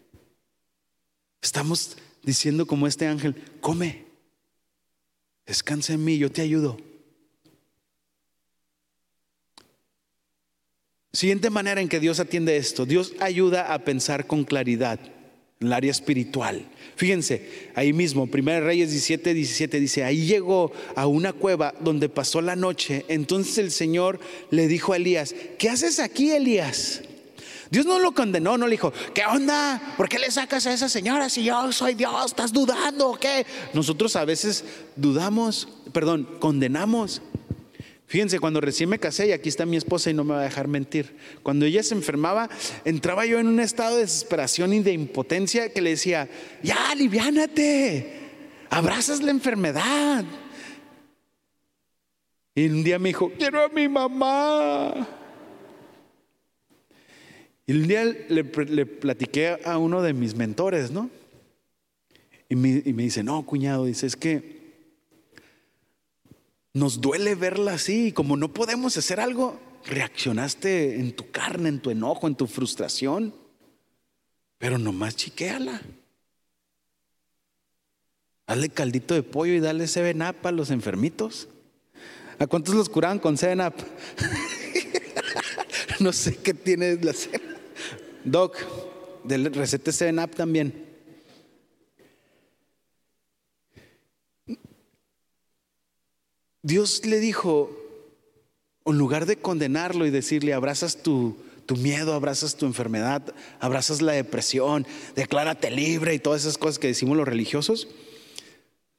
¿Estamos 1.41 1.97
diciendo 2.25 2.67
como 2.67 2.89
este 2.89 3.07
ángel, 3.07 3.37
come, 3.61 4.05
descansa 5.47 5.93
en 5.93 6.05
mí, 6.05 6.19
yo 6.19 6.33
te 6.33 6.43
ayudo? 6.43 6.77
Siguiente 11.13 11.51
manera 11.51 11.81
en 11.81 11.89
que 11.89 12.01
Dios 12.01 12.19
atiende 12.19 12.57
esto, 12.57 12.85
Dios 12.85 13.13
ayuda 13.21 13.73
a 13.73 13.79
pensar 13.85 14.27
con 14.27 14.45
claridad 14.45 14.99
el 15.61 15.73
área 15.73 15.91
espiritual. 15.91 16.65
Fíjense, 16.95 17.71
ahí 17.75 17.93
mismo, 17.93 18.29
1 18.33 18.61
Reyes 18.61 18.91
17, 18.91 19.35
17 19.35 19.81
dice, 19.81 20.05
ahí 20.05 20.25
llegó 20.25 20.71
a 20.95 21.07
una 21.09 21.33
cueva 21.33 21.75
donde 21.81 22.09
pasó 22.09 22.41
la 22.41 22.55
noche. 22.55 23.05
Entonces 23.09 23.59
el 23.59 23.73
Señor 23.73 24.21
le 24.51 24.69
dijo 24.69 24.93
a 24.93 24.97
Elías, 24.97 25.35
¿qué 25.59 25.69
haces 25.69 25.99
aquí, 25.99 26.31
Elías? 26.31 27.03
Dios 27.71 27.87
no 27.87 27.99
lo 27.99 28.13
condenó, 28.13 28.57
no 28.57 28.67
le 28.67 28.73
dijo, 28.73 28.93
¿qué 29.15 29.25
onda? 29.27 29.95
¿Por 29.97 30.09
qué 30.09 30.19
le 30.19 30.31
sacas 30.31 30.67
a 30.67 30.73
esa 30.73 30.89
señora 30.89 31.29
si 31.29 31.43
yo 31.43 31.71
soy 31.73 31.95
Dios? 31.95 32.27
¿Estás 32.27 32.53
dudando 32.53 33.11
o 33.11 33.19
qué? 33.19 33.45
Nosotros 33.75 34.15
a 34.17 34.25
veces 34.25 34.65
dudamos, 34.97 35.69
perdón, 35.93 36.29
condenamos. 36.41 37.21
Fíjense, 38.09 38.41
cuando 38.41 38.63
recién 38.63 38.89
me 38.89 38.99
casé, 38.99 39.29
y 39.29 39.33
aquí 39.33 39.51
está 39.51 39.67
mi 39.67 39.77
esposa 39.77 40.09
y 40.09 40.15
no 40.15 40.25
me 40.25 40.33
va 40.33 40.41
a 40.41 40.45
dejar 40.45 40.67
mentir, 40.67 41.15
cuando 41.43 41.67
ella 41.67 41.83
se 41.83 41.95
enfermaba, 41.95 42.49
entraba 42.87 43.27
yo 43.27 43.39
en 43.39 43.47
un 43.47 43.61
estado 43.61 43.97
de 43.97 44.03
desesperación 44.03 44.73
y 44.73 44.81
de 44.81 44.93
impotencia 44.93 45.71
que 45.75 45.83
le 45.83 45.91
decía, 45.91 46.27
ya, 46.63 46.91
aliviánate, 46.91 48.11
abrazas 48.71 49.23
la 49.23 49.31
enfermedad. 49.31 50.25
Y 52.55 52.67
un 52.69 52.83
día 52.83 52.99
me 52.99 53.11
dijo, 53.11 53.31
quiero 53.39 53.63
a 53.63 53.69
mi 53.69 53.87
mamá. 53.89 55.07
Y 57.67 57.73
un 57.73 57.89
día 57.89 58.05
le, 58.05 58.87
platiqué 58.87 59.59
a 59.67 59.77
uno 59.77 60.01
de 60.01 60.15
mis 60.15 60.35
mentores, 60.35 60.91
¿no? 60.91 61.11
Y 62.49 62.57
me, 62.57 62.83
y 62.87 62.95
me 62.95 63.03
dice, 63.03 63.23
no, 63.23 63.45
cuñado, 63.45 63.85
dice, 63.85 64.07
es 64.07 64.17
que 64.17 64.58
nos 66.79 67.01
duele 67.01 67.35
verla 67.35 67.75
así. 67.75 68.13
Como 68.13 68.37
no 68.37 68.53
podemos 68.53 68.97
hacer 68.97 69.21
algo, 69.21 69.59
reaccionaste 69.85 70.97
en 70.97 71.15
tu 71.15 71.31
carne, 71.31 71.69
en 71.69 71.81
tu 71.81 71.91
enojo, 71.91 72.27
en 72.27 72.35
tu 72.35 72.47
frustración. 72.47 73.35
Pero 74.59 74.79
nomás 74.79 75.17
chiquéala. 75.17 75.81
Hazle 78.47 78.71
caldito 78.71 79.15
de 79.15 79.23
pollo 79.23 79.53
y 79.53 79.61
dale 79.61 79.87
Seven 79.87 80.23
Up 80.23 80.37
a 80.45 80.53
los 80.53 80.71
enfermitos. 80.71 81.49
¿A 82.39 82.47
cuántos 82.47 82.75
los 82.75 82.89
curaban 82.89 83.19
con 83.19 83.37
Seven 83.37 83.59
no 86.01 86.13
sé 86.13 86.37
qué 86.37 86.55
tiene 86.55 86.97
la 87.03 87.13
cena. 87.13 87.57
Doc, 88.25 88.57
del 89.25 89.53
recete 89.53 89.93
Seven 89.93 90.31
también. 90.31 90.88
Dios 96.63 97.05
le 97.07 97.21
dijo, 97.21 97.71
en 98.85 98.99
lugar 98.99 99.27
de 99.27 99.37
condenarlo 99.37 100.07
y 100.07 100.11
decirle, 100.11 100.55
abrazas 100.55 101.03
tu, 101.03 101.37
tu 101.67 101.77
miedo, 101.77 102.15
abrazas 102.15 102.57
tu 102.57 102.67
enfermedad, 102.67 103.35
abrazas 103.61 104.01
la 104.01 104.13
depresión, 104.13 104.87
declárate 105.15 105.71
libre 105.71 106.15
y 106.15 106.19
todas 106.19 106.43
esas 106.43 106.59
cosas 106.59 106.79
que 106.79 106.87
decimos 106.87 107.17
los 107.17 107.29
religiosos, 107.29 107.89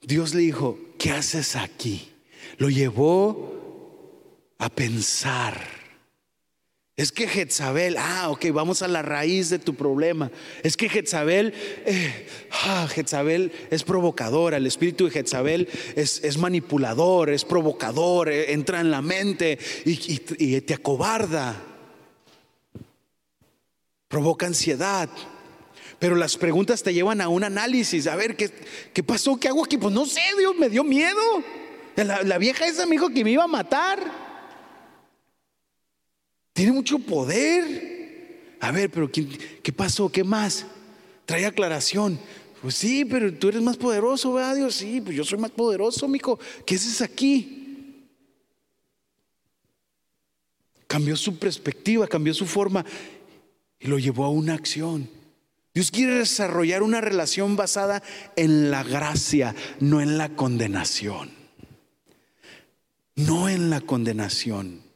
Dios 0.02 0.34
le 0.34 0.42
dijo, 0.42 0.78
¿qué 0.98 1.12
haces 1.12 1.56
aquí? 1.56 2.10
Lo 2.58 2.70
llevó 2.70 4.54
a 4.60 4.70
pensar. 4.70 5.79
Es 7.00 7.14
que 7.14 7.30
Jezabel, 7.30 7.96
ah, 7.98 8.30
ok, 8.30 8.48
vamos 8.52 8.82
a 8.82 8.90
la 8.90 9.02
raíz 9.02 9.50
de 9.50 9.58
tu 9.58 9.74
problema. 9.74 10.30
Es 10.64 10.76
que 10.76 10.90
Jezabel, 10.90 11.54
eh, 11.86 12.28
ah, 12.52 12.90
Jezabel 12.94 13.54
es 13.72 13.84
provocadora, 13.84 14.58
el 14.58 14.66
espíritu 14.68 15.06
de 15.06 15.12
Jezabel 15.12 15.70
es, 15.96 16.22
es 16.26 16.38
manipulador, 16.38 17.30
es 17.30 17.46
provocador, 17.46 18.28
eh, 18.28 18.52
entra 18.52 18.82
en 18.82 18.92
la 18.92 19.02
mente 19.02 19.58
y, 19.86 20.60
te 20.60 20.74
acobarda, 20.74 21.56
provoca 24.10 24.48
ansiedad. 24.48 25.08
Pero 26.00 26.18
las 26.18 26.36
preguntas 26.36 26.84
te 26.84 26.94
llevan 26.94 27.22
a 27.22 27.30
un 27.30 27.46
análisis. 27.46 28.08
A 28.08 28.18
ver, 28.18 28.36
¿qué, 28.36 28.52
qué 28.94 29.04
pasó? 29.04 29.40
¿Qué 29.40 29.48
hago 29.48 29.64
aquí? 29.64 29.78
Pues 29.78 29.94
no 29.94 30.06
sé, 30.06 30.20
Dios 30.38 30.54
me 30.60 30.68
dio 30.68 30.84
miedo. 30.84 31.22
La, 31.96 32.24
la 32.24 32.38
vieja 32.38 32.68
esa 32.68 32.86
me 32.86 32.92
dijo 32.92 33.08
que 33.08 33.24
me 33.24 33.32
iba 33.32 33.46
a 33.46 33.48
matar. 33.48 34.29
Tiene 36.60 36.74
mucho 36.74 37.00
poder. 37.00 38.58
A 38.60 38.74
ver, 38.74 38.92
pero 38.92 39.10
¿qué, 39.10 39.72
pasó? 39.72 40.12
¿Qué 40.12 40.26
más? 40.26 40.66
Trae 41.26 41.46
aclaración. 41.46 42.20
Pues 42.62 42.76
sí, 42.76 43.06
pero 43.06 43.34
tú 43.34 43.48
eres 43.48 43.62
más 43.62 43.78
poderoso, 43.78 44.34
¿verdad, 44.34 44.58
Dios? 44.58 44.76
Sí, 44.76 45.00
pues 45.00 45.16
yo 45.16 45.24
soy 45.24 45.40
más 45.40 45.52
poderoso, 45.52 46.06
mijo. 46.10 46.38
¿Qué 46.66 46.76
haces 46.76 47.02
aquí? 47.02 48.10
Cambió 50.86 51.16
su 51.16 51.40
perspectiva, 51.40 52.08
cambió 52.08 52.34
su 52.34 52.46
forma 52.46 52.84
y 53.80 53.88
lo 53.88 53.98
llevó 53.98 54.26
a 54.26 54.30
una 54.30 54.54
acción. 54.54 55.10
Dios 55.74 55.92
quiere 55.92 56.16
desarrollar 56.16 56.84
una 56.84 57.00
relación 57.00 57.56
basada 57.56 58.04
en 58.36 58.70
la 58.70 58.84
gracia, 58.84 59.56
no 59.80 60.02
en 60.02 60.18
la 60.18 60.36
condenación. 60.36 61.30
No 63.16 63.48
en 63.48 63.70
la 63.70 63.80
condenación. 63.80 64.89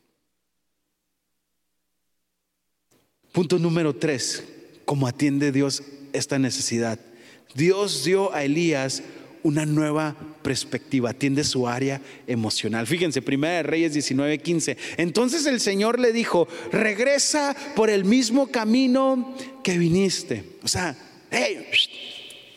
Punto 3.34 3.58
número 3.58 3.96
tres, 3.96 4.44
¿cómo 4.86 5.08
atiende 5.08 5.52
Dios 5.52 5.82
esta 6.14 6.38
necesidad? 6.38 7.00
Dios 7.56 8.04
dio 8.04 8.32
a 8.32 8.44
Elías 8.44 9.02
una 9.42 9.66
nueva 9.66 10.16
perspectiva, 10.44 11.10
atiende 11.10 11.44
su 11.44 11.68
área 11.68 12.00
emocional. 12.28 12.86
Fíjense, 12.86 13.24
Primera 13.24 13.56
de 13.56 13.64
Reyes 13.64 13.96
19:15. 13.96 14.78
Entonces 14.98 15.48
el 15.48 15.60
Señor 15.62 16.00
le 16.00 16.14
dijo, 16.14 16.48
regresa 16.72 17.56
por 17.76 17.90
el 17.90 18.06
mismo 18.06 18.52
camino 18.52 19.36
que 19.64 19.80
viniste. 19.80 20.44
O 20.62 20.68
sea, 20.68 20.96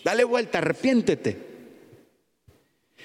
dale 0.04 0.24
vuelta, 0.24 0.58
arrepiéntete. 0.58 1.38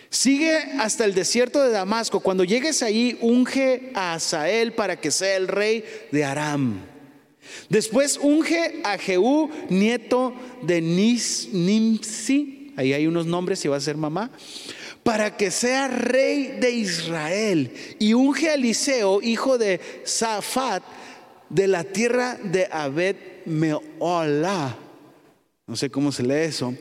Sigue 0.09 0.57
hasta 0.77 1.05
el 1.05 1.13
desierto 1.13 1.63
de 1.63 1.71
Damasco. 1.71 2.19
Cuando 2.19 2.43
llegues 2.43 2.83
ahí, 2.83 3.17
unge 3.21 3.91
a 3.93 4.15
Asael 4.15 4.73
para 4.73 4.99
que 4.99 5.09
sea 5.09 5.37
el 5.37 5.47
rey 5.47 5.85
de 6.11 6.25
Aram. 6.25 6.90
Después 7.69 8.19
unge 8.21 8.81
a 8.83 8.97
Jehú, 8.97 9.49
nieto 9.69 10.33
de 10.61 10.81
Nimsi, 10.81 12.73
ahí 12.77 12.93
hay 12.93 13.07
unos 13.07 13.25
nombres 13.25 13.63
y 13.65 13.67
va 13.67 13.77
a 13.77 13.81
ser 13.81 13.97
mamá, 13.97 14.31
para 15.03 15.35
que 15.35 15.51
sea 15.51 15.87
rey 15.87 16.57
de 16.59 16.71
Israel. 16.71 17.73
Y 17.99 18.13
unge 18.13 18.49
a 18.49 18.53
Eliseo, 18.53 19.21
hijo 19.21 19.57
de 19.57 19.79
Safat, 20.03 20.83
de 21.49 21.67
la 21.67 21.83
tierra 21.83 22.37
de 22.41 22.67
Abed 22.71 23.15
Meolah, 23.45 24.77
no 25.67 25.75
sé 25.75 25.89
cómo 25.89 26.11
se 26.11 26.23
lee 26.23 26.45
eso, 26.45 26.73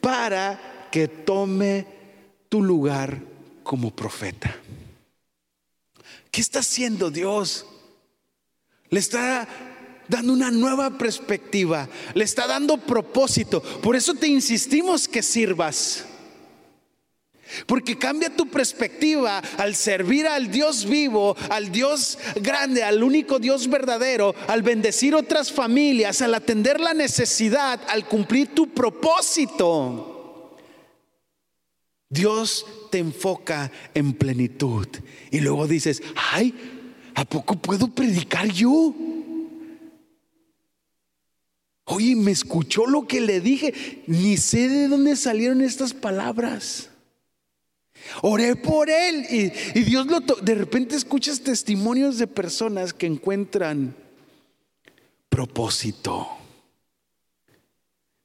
para 0.00 0.88
que 0.90 1.08
tome 1.08 1.86
tu 2.48 2.62
lugar 2.62 3.20
como 3.62 3.90
profeta. 3.90 4.54
¿Qué 6.30 6.40
está 6.40 6.60
haciendo 6.60 7.10
Dios? 7.10 7.66
Le 8.90 9.00
está 9.00 9.48
dando 10.08 10.32
una 10.32 10.50
nueva 10.50 10.98
perspectiva, 10.98 11.88
le 12.14 12.24
está 12.24 12.46
dando 12.46 12.76
propósito. 12.78 13.62
Por 13.62 13.96
eso 13.96 14.14
te 14.14 14.28
insistimos 14.28 15.08
que 15.08 15.22
sirvas. 15.22 16.04
Porque 17.66 17.98
cambia 17.98 18.34
tu 18.34 18.48
perspectiva 18.48 19.38
al 19.58 19.74
servir 19.74 20.26
al 20.26 20.50
Dios 20.50 20.86
vivo, 20.86 21.36
al 21.50 21.70
Dios 21.70 22.18
grande, 22.36 22.82
al 22.82 23.02
único 23.02 23.38
Dios 23.38 23.68
verdadero, 23.68 24.34
al 24.48 24.62
bendecir 24.62 25.14
otras 25.14 25.52
familias, 25.52 26.22
al 26.22 26.34
atender 26.34 26.80
la 26.80 26.94
necesidad, 26.94 27.80
al 27.88 28.08
cumplir 28.08 28.54
tu 28.54 28.68
propósito. 28.68 30.10
Dios 32.08 32.66
te 32.90 32.98
enfoca 32.98 33.70
en 33.92 34.12
plenitud. 34.14 34.86
Y 35.30 35.40
luego 35.40 35.66
dices, 35.66 36.02
ay, 36.32 36.54
¿a 37.14 37.24
poco 37.24 37.56
puedo 37.56 37.88
predicar 37.88 38.48
yo? 38.48 38.94
Oye, 41.86 42.16
me 42.16 42.30
escuchó 42.30 42.86
lo 42.86 43.06
que 43.06 43.20
le 43.20 43.40
dije. 43.40 44.02
Ni 44.06 44.36
sé 44.36 44.68
de 44.68 44.88
dónde 44.88 45.16
salieron 45.16 45.60
estas 45.60 45.92
palabras. 45.92 46.90
Oré 48.22 48.56
por 48.56 48.90
él 48.90 49.26
y, 49.30 49.80
Dios 49.80 50.06
lo 50.06 50.20
de 50.20 50.54
repente 50.54 50.96
escuchas 50.96 51.40
testimonios 51.40 52.18
de 52.18 52.26
personas 52.26 52.92
que 52.92 53.06
encuentran 53.06 53.94
propósito. 55.28 56.28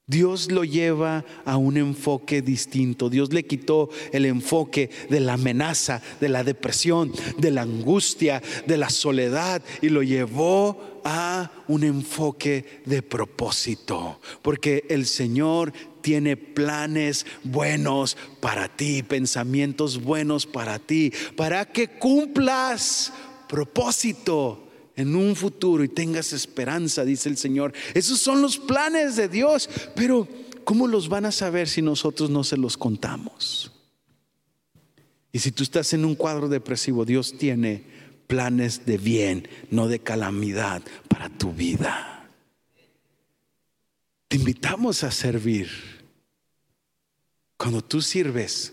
Dios 0.09 0.51
lo 0.51 0.63
lleva 0.63 1.23
a 1.45 1.57
un 1.57 1.77
enfoque 1.77 2.41
distinto. 2.41 3.11
Dios 3.11 3.31
le 3.31 3.45
quitó 3.45 3.91
el 4.11 4.25
enfoque 4.25 4.89
de 5.07 5.19
la 5.19 5.33
amenaza, 5.33 6.01
de 6.19 6.29
la 6.29 6.43
depresión, 6.43 7.13
de 7.37 7.51
la 7.51 7.61
angustia, 7.61 8.41
de 8.65 8.77
la 8.77 8.89
soledad 8.89 9.61
y 9.83 9.89
lo 9.89 10.01
llevó 10.01 10.88
a 11.03 11.51
un 11.67 11.83
enfoque 11.83 12.81
de 12.85 13.01
propósito. 13.01 14.19
Porque 14.41 14.85
el 14.89 15.05
Señor 15.05 15.73
tiene 16.01 16.37
planes 16.37 17.25
buenos 17.43 18.17
para 18.39 18.67
ti, 18.67 19.03
pensamientos 19.03 20.01
buenos 20.01 20.45
para 20.45 20.79
ti, 20.79 21.11
para 21.35 21.65
que 21.65 21.87
cumplas 21.87 23.13
propósito 23.47 24.67
en 24.95 25.15
un 25.15 25.35
futuro 25.35 25.83
y 25.83 25.89
tengas 25.89 26.33
esperanza, 26.33 27.05
dice 27.05 27.29
el 27.29 27.37
Señor. 27.37 27.73
Esos 27.93 28.19
son 28.19 28.41
los 28.41 28.57
planes 28.57 29.15
de 29.15 29.29
Dios, 29.29 29.69
pero 29.95 30.27
¿cómo 30.63 30.87
los 30.87 31.09
van 31.09 31.25
a 31.25 31.31
saber 31.31 31.67
si 31.67 31.81
nosotros 31.81 32.29
no 32.29 32.43
se 32.43 32.57
los 32.57 32.77
contamos? 32.77 33.71
Y 35.31 35.39
si 35.39 35.51
tú 35.51 35.63
estás 35.63 35.93
en 35.93 36.05
un 36.05 36.15
cuadro 36.15 36.49
depresivo, 36.49 37.05
Dios 37.05 37.37
tiene 37.37 37.98
planes 38.29 38.85
de 38.85 38.99
bien, 38.99 39.49
no 39.71 39.87
de 39.87 39.97
calamidad 39.97 40.83
para 41.07 41.29
tu 41.29 41.51
vida. 41.51 42.29
Te 44.27 44.37
invitamos 44.37 45.03
a 45.03 45.09
servir. 45.09 45.67
Cuando 47.57 47.83
tú 47.83 48.03
sirves, 48.03 48.71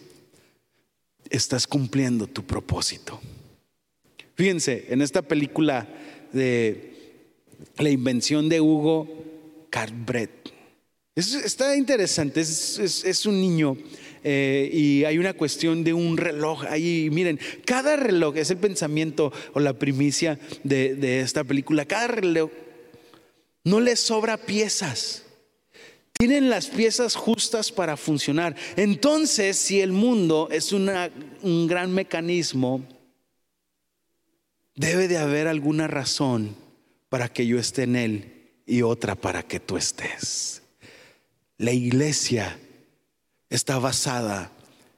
estás 1.30 1.66
cumpliendo 1.66 2.26
tu 2.26 2.46
propósito. 2.46 3.18
Fíjense, 4.34 4.88
en 4.90 5.00
esta 5.00 5.22
película 5.22 5.88
de 6.34 7.24
la 7.78 7.88
invención 7.88 8.50
de 8.50 8.60
Hugo 8.60 9.08
Carbret. 9.70 10.52
está 11.14 11.74
interesante, 11.74 12.42
es, 12.42 13.24
un 13.24 13.40
niño 13.40 13.78
eh, 14.28 14.68
y 14.72 15.04
hay 15.04 15.18
una 15.18 15.34
cuestión 15.34 15.84
de 15.84 15.94
un 15.94 16.16
reloj. 16.16 16.64
Ahí, 16.68 17.10
miren, 17.12 17.38
cada 17.64 17.94
reloj 17.94 18.36
es 18.36 18.50
el 18.50 18.56
pensamiento 18.56 19.32
o 19.54 19.60
la 19.60 19.74
primicia 19.74 20.36
de, 20.64 21.20
esta 21.20 21.44
película. 21.44 21.84
Cada 21.84 22.08
reloj 22.08 22.50
no 23.62 23.78
le 23.78 23.94
sobra 23.94 24.36
piezas. 24.36 25.22
Tienen 26.12 26.50
las 26.50 26.66
piezas 26.66 27.14
justas 27.14 27.70
para 27.70 27.96
funcionar. 27.96 28.56
Entonces, 28.74 29.56
si 29.58 29.80
el 29.80 29.92
mundo 29.92 30.48
es 30.50 30.72
un 30.72 31.68
gran 31.68 31.92
mecanismo, 31.92 32.84
debe 34.74 35.06
de 35.06 35.18
haber 35.18 35.46
alguna 35.46 35.86
razón 35.86 36.56
para 37.08 37.28
que 37.28 37.46
yo 37.46 37.60
esté 37.60 37.84
en 37.84 37.94
él 37.94 38.32
y 38.66 38.82
otra 38.82 39.14
para 39.14 39.44
que 39.44 39.60
tú 39.60 39.76
estés. 39.76 40.62
La 41.58 41.70
iglesia 41.70 42.58
está 43.50 43.78
basada 43.78 44.52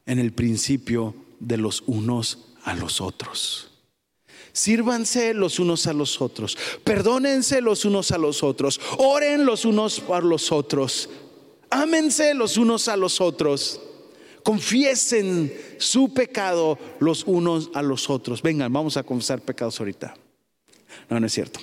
en 0.07 0.19
el 0.19 0.33
principio 0.33 1.15
de 1.41 1.57
los 1.57 1.83
unos 1.87 2.49
a 2.65 2.75
los 2.75 3.01
otros. 3.01 3.71
Sírvanse 4.53 5.35
los 5.35 5.59
unos 5.59 5.87
a 5.87 5.93
los 5.93 6.21
otros, 6.21 6.59
perdónense 6.83 7.61
los 7.61 7.85
unos 7.85 8.11
a 8.11 8.19
los 8.19 8.43
otros, 8.43 8.81
oren 8.99 9.45
los 9.45 9.65
unos 9.65 10.01
por 10.01 10.25
los 10.25 10.51
otros, 10.51 11.09
ámense 11.71 12.35
los 12.35 12.57
unos 12.57 12.89
a 12.89 12.97
los 12.97 13.21
otros 13.21 13.81
confiesen 14.49 15.53
su 15.77 16.15
pecado 16.15 16.79
los 17.01 17.25
unos 17.25 17.71
a 17.75 17.83
los 17.83 18.09
otros. 18.09 18.41
Vengan, 18.41 18.73
vamos 18.73 18.97
a 18.97 19.03
confesar 19.03 19.43
pecados 19.43 19.79
ahorita. 19.79 20.15
No, 21.11 21.21
no 21.21 21.27
es 21.27 21.35
cierto. 21.35 21.61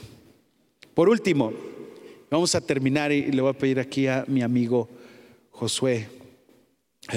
Por 0.93 1.09
último, 1.09 1.51
vamos 2.29 2.53
a 2.53 2.61
terminar 2.61 3.11
y 3.11 3.31
le 3.31 3.41
voy 3.41 3.49
a 3.49 3.57
pedir 3.57 3.79
aquí 3.79 4.05
a 4.05 4.23
mi 4.27 4.43
amigo 4.43 4.87
Josué, 5.49 6.07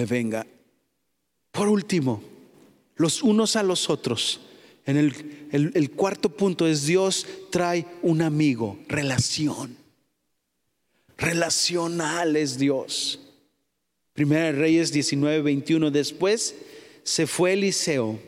venga. 0.09 0.47
Por 1.53 1.69
último, 1.69 2.23
los 2.97 3.23
unos 3.23 3.57
a 3.57 3.63
los 3.63 3.91
otros. 3.91 4.41
En 4.87 4.97
el, 4.97 5.73
el 5.75 5.91
cuarto 5.91 6.31
punto 6.31 6.67
es 6.67 6.87
Dios 6.87 7.27
trae 7.51 7.87
un 8.03 8.23
amigo, 8.23 8.79
relación. 8.89 9.77
Relacional 11.17 12.37
es 12.37 12.59
Dios. 12.59 13.21
Primera 14.15 14.47
de 14.47 14.53
Reyes 14.53 14.93
19, 14.93 15.43
21. 15.43 15.91
Después 15.91 16.55
se 17.03 17.27
fue 17.27 17.53
Eliseo 17.53 18.19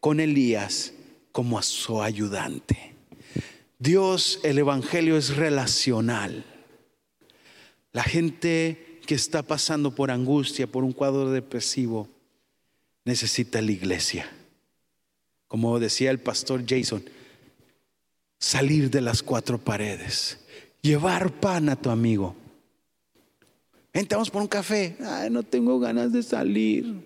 con 0.00 0.20
Elías 0.20 0.92
como 1.32 1.58
a 1.58 1.62
su 1.62 2.02
ayudante. 2.02 2.94
Dios, 3.78 4.40
el 4.42 4.58
Evangelio 4.58 5.16
es 5.16 5.36
relacional. 5.36 6.44
La 7.92 8.02
gente 8.02 8.87
que 9.08 9.14
está 9.14 9.42
pasando 9.42 9.94
por 9.94 10.10
angustia, 10.10 10.66
por 10.66 10.84
un 10.84 10.92
cuadro 10.92 11.30
depresivo, 11.30 12.06
necesita 13.06 13.62
la 13.62 13.72
iglesia. 13.72 14.30
Como 15.46 15.78
decía 15.80 16.10
el 16.10 16.20
pastor 16.20 16.64
Jason, 16.68 17.02
salir 18.38 18.90
de 18.90 19.00
las 19.00 19.22
cuatro 19.22 19.56
paredes, 19.56 20.38
llevar 20.82 21.32
pan 21.40 21.70
a 21.70 21.76
tu 21.76 21.88
amigo 21.88 22.36
Entramos 23.94 24.30
por 24.30 24.42
un 24.42 24.48
café. 24.48 24.94
No 25.30 25.42
tengo 25.42 25.80
ganas 25.80 26.12
de 26.12 26.22
salir. 26.22 27.02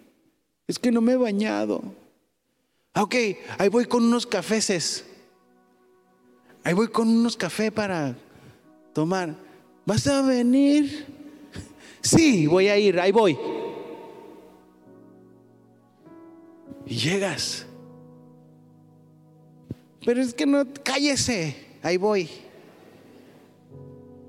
Es 0.67 0.81
que 0.81 0.91
no 0.91 1.01
me 1.01 1.13
he 1.13 1.17
bañado. 1.17 1.83
Ah, 2.93 3.05
ok, 3.05 3.15
ahí 3.59 3.69
voy 3.69 3.85
con 3.85 4.03
unos 4.05 4.27
cafés. 4.27 5.05
Ahí 6.65 6.75
voy 6.75 6.89
con 6.89 7.09
unos 7.09 7.37
cafés 7.37 7.71
para 7.71 8.17
tomar. 8.93 9.37
¿Vas 9.87 10.05
a 10.09 10.21
venir? 10.23 11.22
Sí, 12.03 12.47
voy 12.47 12.69
a 12.69 12.77
ir, 12.77 12.99
ahí 12.99 13.13
voy. 13.13 13.39
Y 16.87 16.97
llegas. 16.97 17.67
Pero 20.05 20.21
es 20.21 20.35
que 20.35 20.45
no, 20.47 20.67
cállese, 20.83 21.55
ahí 21.83 21.97
voy. 21.97 22.29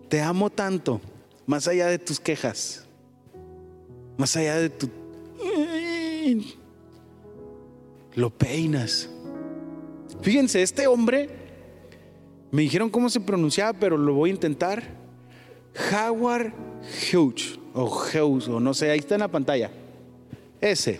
Te 0.07 0.21
amo 0.21 0.49
tanto 0.49 1.01
más 1.47 1.67
allá 1.67 1.88
de 1.88 1.97
tus 1.97 2.19
quejas, 2.19 2.86
más 4.17 4.36
allá 4.36 4.57
de 4.57 4.69
tu... 4.69 4.89
Lo 8.15 8.30
peinas. 8.30 9.09
Fíjense, 10.21 10.61
este 10.61 10.86
hombre, 10.86 11.30
me 12.51 12.61
dijeron 12.61 12.91
cómo 12.91 13.09
se 13.09 13.19
pronunciaba, 13.19 13.74
pero 13.74 13.97
lo 13.97 14.13
voy 14.13 14.30
a 14.30 14.34
intentar. 14.34 15.03
Howard 15.91 16.53
Hughes, 17.11 17.59
o 17.74 17.86
Hughes, 17.86 18.47
o 18.47 18.59
no 18.59 18.74
sé, 18.74 18.91
ahí 18.91 18.99
está 18.99 19.15
en 19.15 19.21
la 19.21 19.28
pantalla. 19.28 19.71
Ese. 20.61 20.99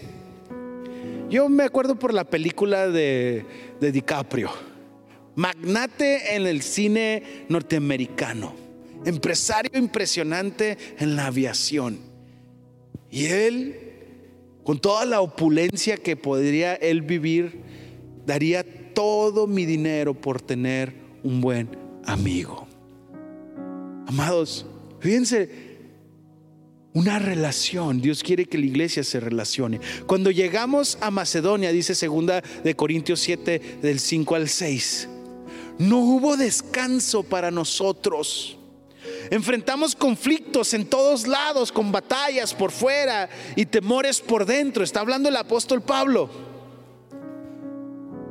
Yo 1.30 1.50
me 1.50 1.64
acuerdo 1.64 1.96
por 1.96 2.14
la 2.14 2.24
película 2.24 2.88
de, 2.88 3.46
de 3.80 3.92
DiCaprio. 3.92 4.52
Magnate 5.36 6.36
en 6.36 6.46
el 6.46 6.62
cine 6.62 7.46
norteamericano 7.50 8.64
empresario 9.06 9.72
impresionante 9.78 10.78
en 11.00 11.16
la 11.16 11.28
aviación. 11.28 12.00
Y 13.12 13.26
él, 13.26 13.76
con 14.64 14.80
toda 14.80 15.06
la 15.06 15.22
opulencia 15.22 15.98
que 15.98 16.16
podría 16.16 16.74
él 16.76 17.02
vivir, 17.02 17.62
daría 18.26 18.64
todo 18.94 19.48
mi 19.48 19.66
dinero 19.66 20.14
por 20.14 20.42
tener 20.42 20.94
un 21.24 21.42
buen 21.42 21.70
amigo. 22.06 22.63
Amados, 24.08 24.66
fíjense, 25.00 25.78
una 26.94 27.20
relación. 27.20 28.02
Dios 28.02 28.24
quiere 28.24 28.46
que 28.46 28.58
la 28.58 28.66
iglesia 28.66 29.04
se 29.04 29.20
relacione. 29.20 29.80
Cuando 30.06 30.32
llegamos 30.32 30.98
a 31.02 31.12
Macedonia, 31.12 31.72
dice 31.72 31.96
segunda 31.96 32.42
de 32.42 32.76
Corintios 32.76 33.20
7 33.22 33.80
del 33.82 34.00
5 34.00 34.36
al 34.36 34.50
6, 34.50 35.10
no 35.80 36.00
hubo 36.00 36.38
descanso 36.38 37.24
para 37.24 37.50
nosotros 37.50 38.58
Enfrentamos 39.30 39.96
conflictos 39.96 40.74
en 40.74 40.86
todos 40.86 41.28
lados, 41.28 41.72
con 41.72 41.92
batallas 41.92 42.54
por 42.54 42.72
fuera 42.72 43.30
y 43.56 43.66
temores 43.66 44.22
por 44.22 44.46
dentro. 44.46 44.84
Está 44.84 45.00
hablando 45.00 45.30
el 45.30 45.36
apóstol 45.36 45.82
Pablo. 45.82 46.30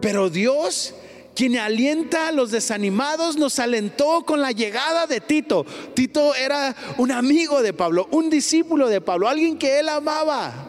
Pero 0.00 0.30
Dios, 0.30 0.94
quien 1.34 1.56
alienta 1.58 2.28
a 2.28 2.32
los 2.32 2.50
desanimados, 2.50 3.36
nos 3.36 3.58
alentó 3.58 4.24
con 4.24 4.40
la 4.40 4.52
llegada 4.52 5.06
de 5.06 5.20
Tito. 5.20 5.64
Tito 5.94 6.34
era 6.34 6.74
un 6.98 7.10
amigo 7.10 7.62
de 7.62 7.72
Pablo, 7.72 8.08
un 8.10 8.28
discípulo 8.30 8.88
de 8.88 9.00
Pablo, 9.00 9.28
alguien 9.28 9.58
que 9.58 9.78
él 9.78 9.88
amaba. 9.88 10.68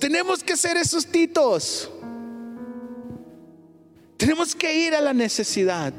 Tenemos 0.00 0.42
que 0.42 0.56
ser 0.56 0.76
esos 0.76 1.06
Titos. 1.06 1.90
Tenemos 4.16 4.54
que 4.54 4.86
ir 4.86 4.94
a 4.94 5.00
la 5.00 5.12
necesidad. 5.12 5.92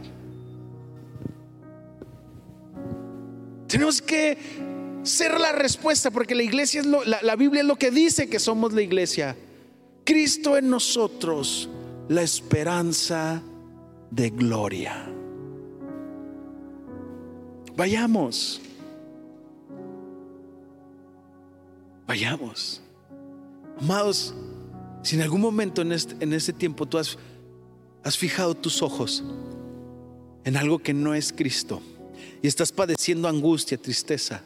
Tenemos 3.67 4.01
que 4.01 4.37
ser 5.03 5.39
la 5.39 5.51
respuesta 5.51 6.11
porque 6.11 6.35
la 6.35 6.43
iglesia 6.43 6.81
es 6.81 6.85
lo, 6.85 7.03
la, 7.03 7.35
Biblia 7.35 7.61
es 7.61 7.67
lo 7.67 7.75
que 7.75 7.91
dice 7.91 8.29
que 8.29 8.39
somos 8.39 8.71
la 8.71 8.81
iglesia. 8.81 9.35
Cristo 10.03 10.57
en 10.57 10.69
nosotros, 10.69 11.69
la 12.09 12.21
esperanza 12.21 13.41
de 14.11 14.29
gloria. 14.29 15.09
Vayamos. 17.75 18.61
Vayamos. 22.05 22.81
Amados, 23.79 24.33
si 25.01 25.15
en 25.15 25.21
algún 25.21 25.41
momento 25.41 25.81
en 25.81 25.91
este, 25.91 26.15
en 26.23 26.33
este 26.33 26.53
tiempo 26.53 26.85
tú 26.85 26.97
has, 26.97 27.17
has 28.03 28.17
fijado 28.17 28.55
tus 28.55 28.81
ojos 28.81 29.23
en 30.43 30.57
algo 30.57 30.79
que 30.79 30.93
no 30.93 31.13
es 31.15 31.31
Cristo, 31.31 31.81
y 32.41 32.47
estás 32.47 32.71
padeciendo 32.71 33.29
angustia, 33.29 33.77
tristeza, 33.77 34.43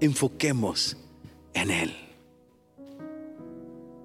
enfoquemos 0.00 0.96
en 1.52 1.70
Él. 1.70 2.03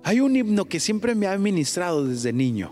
Hay 0.03 0.19
un 0.21 0.35
himno 0.35 0.65
que 0.65 0.79
siempre 0.79 1.15
me 1.15 1.27
ha 1.27 1.37
ministrado 1.37 2.05
desde 2.05 2.33
niño. 2.33 2.71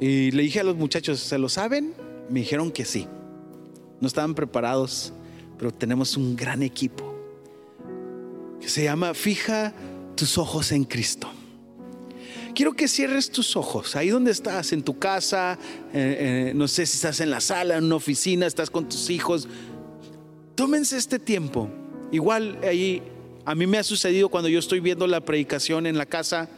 Y 0.00 0.30
le 0.30 0.42
dije 0.42 0.60
a 0.60 0.64
los 0.64 0.76
muchachos, 0.76 1.20
¿se 1.20 1.38
lo 1.38 1.48
saben? 1.48 1.94
Me 2.28 2.40
dijeron 2.40 2.70
que 2.70 2.84
sí. 2.84 3.06
No 4.00 4.06
estaban 4.06 4.34
preparados, 4.34 5.12
pero 5.58 5.72
tenemos 5.72 6.16
un 6.16 6.36
gran 6.36 6.62
equipo 6.62 7.14
que 8.60 8.68
se 8.68 8.84
llama 8.84 9.14
Fija 9.14 9.72
tus 10.14 10.38
ojos 10.38 10.72
en 10.72 10.84
Cristo. 10.84 11.28
Quiero 12.54 12.72
que 12.72 12.88
cierres 12.88 13.30
tus 13.30 13.54
ojos, 13.54 13.96
ahí 13.96 14.08
donde 14.08 14.30
estás, 14.30 14.72
en 14.72 14.82
tu 14.82 14.98
casa, 14.98 15.58
eh, 15.92 16.48
eh, 16.48 16.52
no 16.54 16.66
sé 16.68 16.86
si 16.86 16.96
estás 16.96 17.20
en 17.20 17.30
la 17.30 17.40
sala, 17.40 17.76
en 17.76 17.84
una 17.84 17.96
oficina, 17.96 18.46
estás 18.46 18.70
con 18.70 18.88
tus 18.88 19.10
hijos. 19.10 19.46
Tómense 20.54 20.96
este 20.96 21.18
tiempo. 21.18 21.68
Igual 22.12 22.58
ahí, 22.62 23.02
a 23.46 23.54
mí 23.54 23.66
me 23.68 23.78
ha 23.78 23.84
sucedido 23.84 24.28
cuando 24.28 24.48
yo 24.48 24.58
estoy 24.58 24.80
viendo 24.80 25.06
la 25.06 25.20
predicación 25.20 25.86
en 25.86 25.96
la 25.96 26.04
casa, 26.04 26.48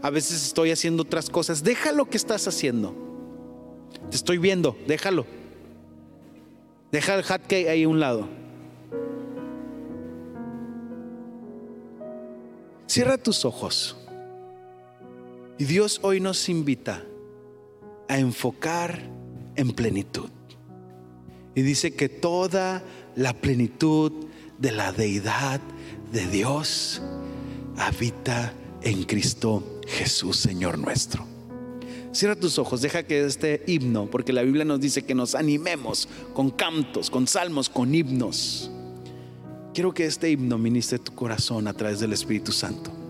a 0.00 0.10
veces 0.10 0.46
estoy 0.46 0.70
haciendo 0.70 1.02
otras 1.02 1.28
cosas. 1.28 1.64
Deja 1.64 1.90
lo 1.90 2.08
que 2.08 2.16
estás 2.16 2.46
haciendo. 2.46 2.94
Te 4.10 4.16
estoy 4.16 4.38
viendo, 4.38 4.78
déjalo. 4.86 5.26
Deja 6.92 7.16
el 7.16 7.24
hat 7.28 7.52
ahí 7.52 7.82
a 7.82 7.88
un 7.88 7.98
lado. 7.98 8.28
Cierra 12.86 13.18
tus 13.18 13.44
ojos. 13.44 13.96
Y 15.58 15.64
Dios 15.64 15.98
hoy 16.02 16.20
nos 16.20 16.48
invita 16.48 17.02
a 18.06 18.18
enfocar 18.18 19.00
en 19.56 19.72
plenitud. 19.72 20.30
Y 21.56 21.62
dice 21.62 21.96
que 21.96 22.08
toda 22.08 22.84
la 23.16 23.32
plenitud 23.32 24.12
de 24.58 24.70
la 24.70 24.92
deidad 24.92 25.60
de 26.12 26.26
Dios 26.26 27.00
habita 27.76 28.52
en 28.82 29.04
Cristo 29.04 29.80
Jesús, 29.86 30.36
Señor 30.36 30.78
nuestro. 30.78 31.24
Cierra 32.12 32.34
tus 32.34 32.58
ojos, 32.58 32.80
deja 32.80 33.02
que 33.02 33.24
este 33.24 33.62
himno, 33.66 34.06
porque 34.10 34.32
la 34.32 34.42
Biblia 34.42 34.64
nos 34.64 34.80
dice 34.80 35.04
que 35.04 35.14
nos 35.14 35.34
animemos 35.34 36.08
con 36.32 36.50
cantos, 36.50 37.10
con 37.10 37.26
salmos, 37.26 37.68
con 37.68 37.94
himnos. 37.94 38.70
Quiero 39.74 39.92
que 39.92 40.06
este 40.06 40.30
himno 40.30 40.56
ministre 40.56 40.98
tu 40.98 41.14
corazón 41.14 41.68
a 41.68 41.74
través 41.74 42.00
del 42.00 42.14
Espíritu 42.14 42.52
Santo. 42.52 43.05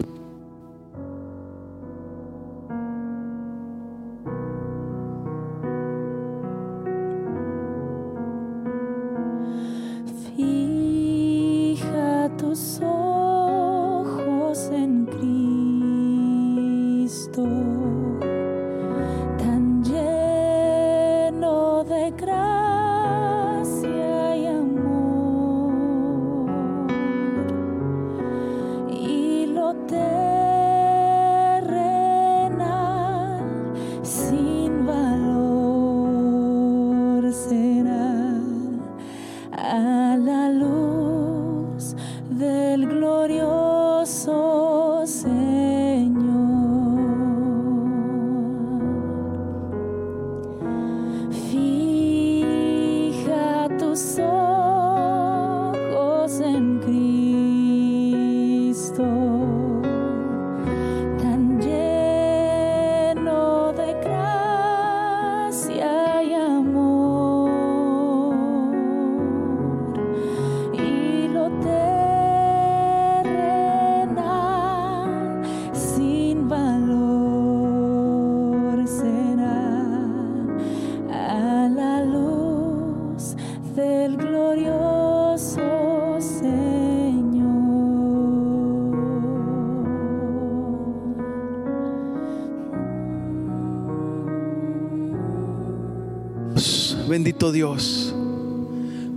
Bendito 97.26 97.50
Dios, 97.50 98.14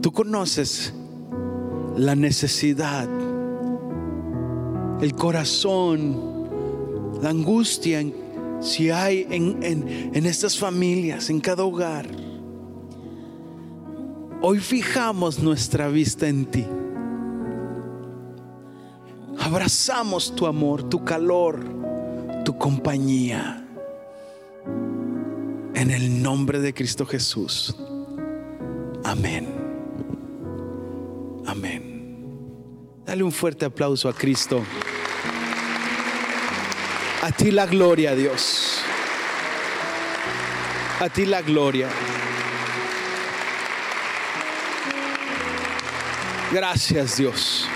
tú 0.02 0.12
conoces 0.12 0.92
la 1.96 2.16
necesidad, 2.16 3.08
el 5.00 5.14
corazón, 5.14 6.50
la 7.22 7.30
angustia 7.30 8.04
si 8.62 8.90
hay 8.90 9.28
en, 9.30 9.62
en 9.62 10.26
estas 10.26 10.58
familias, 10.58 11.30
en 11.30 11.40
cada 11.40 11.64
hogar. 11.64 12.08
Hoy 14.42 14.58
fijamos 14.58 15.38
nuestra 15.38 15.88
vista 15.88 16.28
en 16.28 16.46
ti. 16.48 16.66
Abrazamos 19.40 20.36
tu 20.36 20.48
amor, 20.48 20.82
tu 20.90 21.06
calor, 21.06 21.60
tu 22.44 22.58
compañía. 22.58 23.64
En 25.76 25.92
el 25.92 26.24
nombre 26.24 26.60
de 26.60 26.74
Cristo 26.74 27.06
Jesús. 27.06 27.76
Amén. 29.10 29.48
Amén. 31.48 31.82
Dale 33.04 33.24
un 33.24 33.32
fuerte 33.32 33.66
aplauso 33.66 34.08
a 34.08 34.14
Cristo. 34.14 34.64
A 37.24 37.32
ti 37.32 37.50
la 37.50 37.66
gloria, 37.66 38.14
Dios. 38.14 38.84
A 41.00 41.10
ti 41.10 41.26
la 41.26 41.42
gloria. 41.42 41.90
Gracias, 46.52 47.18
Dios. 47.18 47.68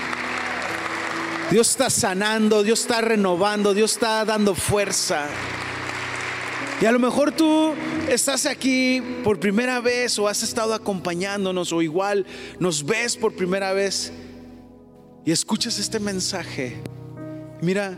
Dios 1.50 1.68
está 1.68 1.90
sanando, 1.90 2.62
Dios 2.62 2.82
está 2.82 3.00
renovando, 3.00 3.74
Dios 3.74 3.90
está 3.90 4.24
dando 4.24 4.54
fuerza. 4.54 5.26
Y 6.80 6.86
a 6.86 6.92
lo 6.92 6.98
mejor 6.98 7.32
tú 7.32 7.72
estás 8.08 8.46
aquí 8.46 9.00
por 9.22 9.38
primera 9.38 9.80
vez 9.80 10.18
o 10.18 10.28
has 10.28 10.42
estado 10.42 10.74
acompañándonos 10.74 11.72
o 11.72 11.82
igual 11.82 12.26
nos 12.58 12.84
ves 12.84 13.16
por 13.16 13.34
primera 13.34 13.72
vez 13.72 14.12
y 15.24 15.30
escuchas 15.30 15.78
este 15.78 16.00
mensaje. 16.00 16.82
Mira, 17.62 17.96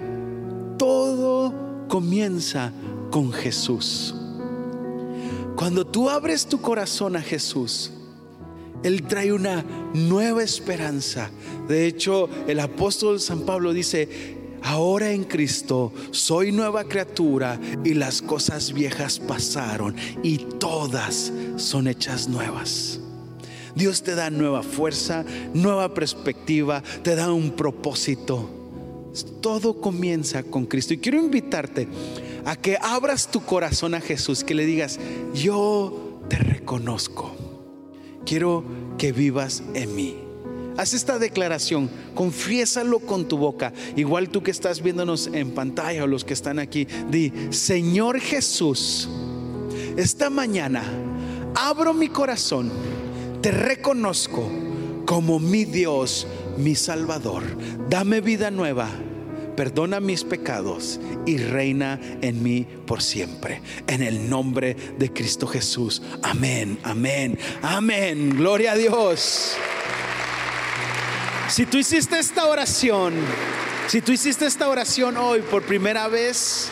todo 0.79 1.87
comienza 1.89 2.73
con 3.11 3.33
Jesús. 3.33 4.15
Cuando 5.57 5.87
tú 5.87 6.11
abres 6.11 6.47
tu 6.47 6.61
corazón 6.61 7.17
a 7.17 7.23
Jesús, 7.23 7.91
Él 8.83 9.05
trae 9.05 9.33
una 9.33 9.65
nueva 9.95 10.43
esperanza. 10.43 11.31
De 11.67 11.87
hecho, 11.87 12.29
el 12.47 12.61
apóstol 12.61 13.21
San 13.21 13.41
Pablo 13.41 13.73
dice, 13.73 14.36
Ahora 14.63 15.11
en 15.13 15.25
Cristo 15.25 15.93
soy 16.11 16.53
nueva 16.53 16.85
criatura 16.85 17.61
y 17.85 17.95
las 17.95 18.23
cosas 18.23 18.73
viejas 18.73 19.19
pasaron 19.19 19.95
y 20.23 20.39
todas 20.39 21.33
son 21.57 21.89
hechas 21.89 22.29
nuevas. 22.29 23.01
Dios 23.75 24.03
te 24.03 24.15
da 24.15 24.31
nueva 24.31 24.63
fuerza, 24.63 25.25
nueva 25.53 25.93
perspectiva, 25.93 26.83
te 27.03 27.15
da 27.15 27.33
un 27.33 27.51
propósito. 27.51 28.49
Todo 29.43 29.81
comienza 29.81 30.43
con 30.43 30.67
Cristo. 30.67 30.95
Y 30.95 30.99
quiero 30.99 31.19
invitarte 31.19 31.87
a 32.47 32.57
que 32.57 32.79
abras 32.81 33.31
tu 33.31 33.45
corazón 33.45 33.95
a 33.95 34.01
Jesús, 34.01 34.45
que 34.45 34.55
le 34.55 34.65
digas, 34.65 34.99
yo 35.35 36.23
te 36.29 36.37
reconozco. 36.37 37.35
Quiero 38.25 38.65
que 38.97 39.13
vivas 39.13 39.63
en 39.75 39.95
mí. 39.95 40.26
Haz 40.77 40.93
esta 40.93 41.19
declaración, 41.19 41.89
confiésalo 42.15 43.01
con 43.01 43.27
tu 43.27 43.39
boca. 43.39 43.73
Igual 43.97 44.29
tú 44.29 44.43
que 44.43 44.51
estás 44.51 44.83
viéndonos 44.83 45.29
en 45.33 45.53
pantalla 45.53 46.05
o 46.05 46.07
los 46.07 46.25
que 46.25 46.35
están 46.35 46.59
aquí, 46.59 46.87
di, 47.11 47.33
Señor 47.51 48.21
Jesús, 48.21 49.09
esta 49.97 50.29
mañana 50.29 50.83
abro 51.55 51.95
mi 51.95 52.09
corazón, 52.09 52.71
te 53.41 53.51
reconozco 53.51 54.51
como 55.07 55.39
mi 55.39 55.65
Dios, 55.65 56.27
mi 56.59 56.75
Salvador. 56.75 57.43
Dame 57.89 58.21
vida 58.21 58.51
nueva, 58.51 58.89
perdona 59.57 60.01
mis 60.01 60.25
pecados 60.25 61.01
y 61.25 61.39
reina 61.39 61.99
en 62.21 62.43
mí 62.43 62.67
por 62.87 63.03
siempre. 63.03 63.63
En 63.87 64.03
el 64.03 64.29
nombre 64.29 64.77
de 64.99 65.11
Cristo 65.13 65.47
Jesús. 65.47 66.03
Amén, 66.23 66.79
amén, 66.83 67.39
amén. 67.63 68.37
Gloria 68.37 68.73
a 68.73 68.77
Dios. 68.77 69.57
Si 71.49 71.65
tú 71.65 71.79
hiciste 71.79 72.19
esta 72.19 72.47
oración, 72.47 73.15
si 73.87 74.01
tú 74.01 74.11
hiciste 74.11 74.47
esta 74.47 74.69
oración 74.69 75.17
hoy 75.17 75.43
por 75.43 75.63
primera 75.63 76.09
vez, 76.09 76.71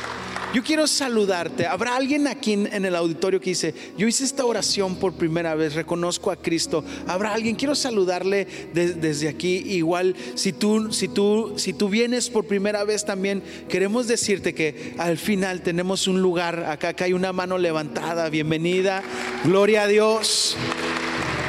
yo 0.53 0.65
quiero 0.65 0.89
saludarte. 0.89 1.67
¿Habrá 1.67 1.95
alguien 1.95 2.27
aquí 2.27 2.55
en 2.55 2.85
el 2.85 2.97
auditorio 2.97 3.41
que 3.41 3.51
dice, 3.51 3.73
yo 3.97 4.09
hice 4.09 4.25
esta 4.25 4.45
oración 4.45 4.97
por 4.97 5.13
primera 5.13 5.55
vez, 5.55 5.75
reconozco 5.75 6.33
a 6.33 6.37
Cristo? 6.37 6.85
¿Habrá 7.07 7.35
alguien? 7.35 7.55
Quiero 7.55 7.77
saludarle 7.77 8.49
desde 8.73 9.29
aquí. 9.29 9.59
Igual, 9.65 10.17
si 10.35 10.53
tú, 10.53 10.93
si, 10.93 11.07
tú, 11.07 11.55
si 11.57 11.73
tú 11.73 11.89
vienes 11.89 12.29
por 12.29 12.45
primera 12.45 12.83
vez 12.83 13.05
también, 13.05 13.45
queremos 13.69 14.09
decirte 14.09 14.55
que 14.55 14.95
al 14.99 15.19
final 15.19 15.63
tenemos 15.63 16.09
un 16.09 16.21
lugar, 16.21 16.65
acá, 16.69 16.89
acá 16.89 17.05
hay 17.05 17.13
una 17.13 17.33
mano 17.33 17.59
levantada. 17.59 18.29
Bienvenida. 18.29 19.05
Gloria 19.45 19.85
a 19.85 19.87
Dios. 19.87 20.57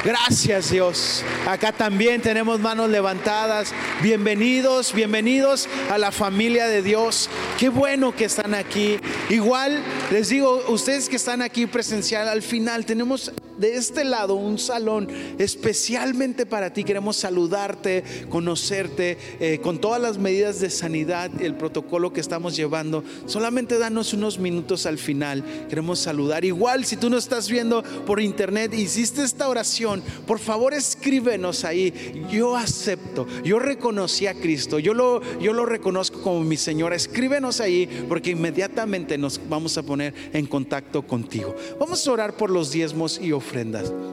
Gracias 0.06 0.70
Dios. 0.70 1.24
Acá 1.48 1.72
también 1.72 2.22
tenemos 2.22 2.60
manos 2.60 2.88
levantadas. 2.88 3.74
Bienvenidos, 4.00 4.92
bienvenidos 4.92 5.68
a 5.90 5.98
la 5.98 6.12
familia 6.12 6.68
de 6.68 6.80
Dios. 6.80 7.28
Qué 7.58 7.70
bueno 7.70 8.14
que 8.14 8.26
están 8.26 8.54
aquí. 8.54 9.00
Igual 9.30 9.82
les 10.12 10.28
digo, 10.28 10.62
ustedes 10.68 11.08
que 11.08 11.16
están 11.16 11.42
aquí 11.42 11.66
presencial, 11.66 12.28
al 12.28 12.42
final 12.42 12.86
tenemos 12.86 13.32
de 13.58 13.76
este 13.76 14.04
lado 14.04 14.34
un 14.34 14.58
salón 14.58 15.08
especialmente 15.38 16.46
para 16.46 16.72
ti. 16.72 16.84
Queremos 16.84 17.16
saludarte, 17.16 18.04
conocerte 18.28 19.18
eh, 19.40 19.60
con 19.62 19.80
todas 19.80 20.00
las 20.00 20.18
medidas 20.18 20.60
de 20.60 20.70
sanidad 20.70 21.30
y 21.40 21.44
el 21.44 21.54
protocolo 21.54 22.12
que 22.12 22.20
estamos 22.20 22.56
llevando. 22.56 23.04
Solamente 23.26 23.78
danos 23.78 24.12
unos 24.12 24.38
minutos 24.38 24.86
al 24.86 24.98
final. 24.98 25.44
Queremos 25.68 25.98
saludar. 25.98 26.44
Igual 26.44 26.84
si 26.84 26.96
tú 26.96 27.10
no 27.10 27.16
estás 27.16 27.48
viendo 27.48 27.82
por 28.04 28.20
internet, 28.20 28.74
hiciste 28.74 29.22
esta 29.22 29.48
oración, 29.48 30.02
por 30.26 30.38
favor 30.38 30.74
escríbenos 30.74 31.64
ahí. 31.64 31.92
Yo 32.30 32.56
acepto, 32.56 33.26
yo 33.44 33.58
reconocí 33.58 34.26
a 34.26 34.34
Cristo, 34.34 34.78
yo 34.78 34.94
lo, 34.94 35.22
yo 35.38 35.52
lo 35.52 35.66
reconozco 35.66 36.20
como 36.20 36.40
mi 36.40 36.56
Señor. 36.56 36.92
Escríbenos 36.92 37.60
ahí 37.60 38.06
porque 38.08 38.30
inmediatamente 38.30 39.18
nos 39.18 39.40
vamos 39.48 39.76
a 39.78 39.82
poner 39.82 40.14
en 40.32 40.46
contacto 40.46 41.06
contigo. 41.06 41.54
Vamos 41.78 42.06
a 42.06 42.12
orar 42.12 42.36
por 42.36 42.50
los 42.50 42.70
diezmos 42.70 43.20
y 43.20 43.32
ofrendas 43.32 43.45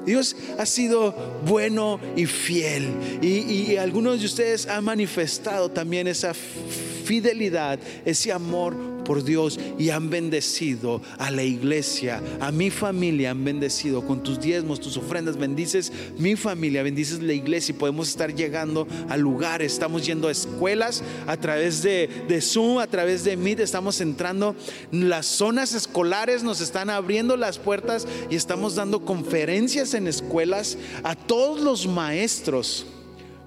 Dios 0.06 0.36
ha 0.58 0.66
sido 0.66 1.14
bueno 1.46 2.00
y 2.16 2.26
fiel. 2.26 2.90
Y, 3.22 3.72
y 3.72 3.78
algunos 3.78 4.20
de 4.20 4.26
ustedes 4.26 4.68
han 4.68 4.84
manifestado 4.84 5.70
también 5.70 6.08
esa 6.08 6.34
fidelidad, 6.34 7.80
ese 8.06 8.32
amor 8.32 8.93
por 9.04 9.24
Dios 9.24 9.60
y 9.78 9.90
han 9.90 10.10
bendecido 10.10 11.02
a 11.18 11.32
la 11.32 11.44
iglesia, 11.44 12.22
a 12.40 12.52
mi 12.52 12.70
familia, 12.70 13.32
han 13.32 13.44
bendecido. 13.44 14.06
Con 14.06 14.24
tus 14.24 14.40
diezmos, 14.40 14.80
tus 14.80 14.98
ofrendas, 14.98 15.38
bendices 15.38 15.92
mi 16.18 16.36
familia, 16.36 16.84
bendices 16.84 17.22
la 17.22 17.34
iglesia 17.34 17.74
y 17.74 17.78
podemos 17.78 18.10
estar 18.10 18.34
llegando 18.34 18.88
a 19.10 19.18
lugares, 19.18 19.74
estamos 19.74 20.06
yendo 20.06 20.28
a 20.28 20.32
escuelas 20.32 21.04
a 21.28 21.38
través 21.38 21.84
de, 21.84 22.10
de 22.28 22.42
Zoom, 22.42 22.80
a 22.80 22.88
través 22.88 23.24
de 23.24 23.38
Meet, 23.38 23.60
estamos 23.60 24.02
entrando. 24.02 24.56
En 24.92 25.10
las 25.10 25.26
zonas 25.26 25.74
escolares, 25.74 26.44
nos 26.44 26.62
están 26.62 26.90
abriendo 26.90 27.38
las 27.38 27.60
puertas 27.60 28.08
y 28.30 28.36
estamos 28.36 28.76
dando 28.76 29.06
conferencias 29.06 29.94
en 29.94 30.08
escuelas 30.08 30.78
a 31.04 31.16
todos 31.16 31.62
los 31.62 31.88
maestros 31.88 32.86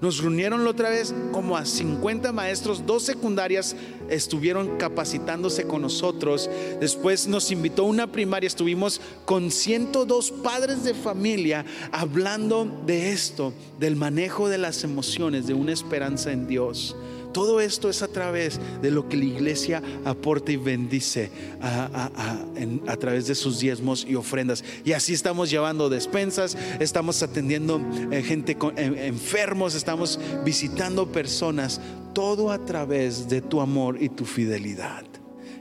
nos 0.01 0.19
reunieron 0.19 0.63
la 0.63 0.69
otra 0.69 0.89
vez 0.89 1.13
como 1.31 1.57
a 1.57 1.65
50 1.65 2.31
maestros, 2.31 2.85
dos 2.85 3.03
secundarias 3.03 3.75
estuvieron 4.09 4.77
capacitándose 4.77 5.65
con 5.65 5.81
nosotros. 5.81 6.49
Después 6.79 7.27
nos 7.27 7.51
invitó 7.51 7.83
una 7.83 8.07
primaria, 8.07 8.47
estuvimos 8.47 9.01
con 9.25 9.51
102 9.51 10.31
padres 10.31 10.83
de 10.83 10.93
familia 10.93 11.65
hablando 11.91 12.65
de 12.85 13.11
esto, 13.11 13.53
del 13.79 13.95
manejo 13.95 14.49
de 14.49 14.59
las 14.59 14.83
emociones, 14.83 15.47
de 15.47 15.53
una 15.53 15.73
esperanza 15.73 16.31
en 16.31 16.47
Dios. 16.47 16.95
Todo 17.33 17.59
esto 17.59 17.89
es 17.89 18.01
a 18.01 18.07
través 18.07 18.59
de 18.81 18.91
lo 18.91 19.07
que 19.07 19.17
la 19.17 19.25
iglesia 19.25 19.81
aporta 20.05 20.51
y 20.51 20.57
bendice 20.57 21.29
a, 21.61 22.97
través 22.99 23.27
de 23.27 23.35
sus 23.35 23.59
diezmos 23.59 24.05
y 24.07 24.15
ofrendas. 24.15 24.63
Y 24.83 24.93
así 24.93 25.13
estamos 25.13 25.49
llevando 25.49 25.89
despensas, 25.89 26.57
estamos 26.79 27.21
atendiendo 27.21 27.81
eh, 28.11 28.23
gente 28.23 28.57
enfermos, 28.77 29.75
estamos 29.75 30.19
visitando 30.43 31.11
personas, 31.11 31.79
todo 32.13 32.51
a 32.51 32.65
través 32.65 33.29
de 33.29 33.41
tu 33.41 33.61
amor 33.61 34.01
y 34.01 34.09
tu 34.09 34.25
fidelidad. 34.25 35.03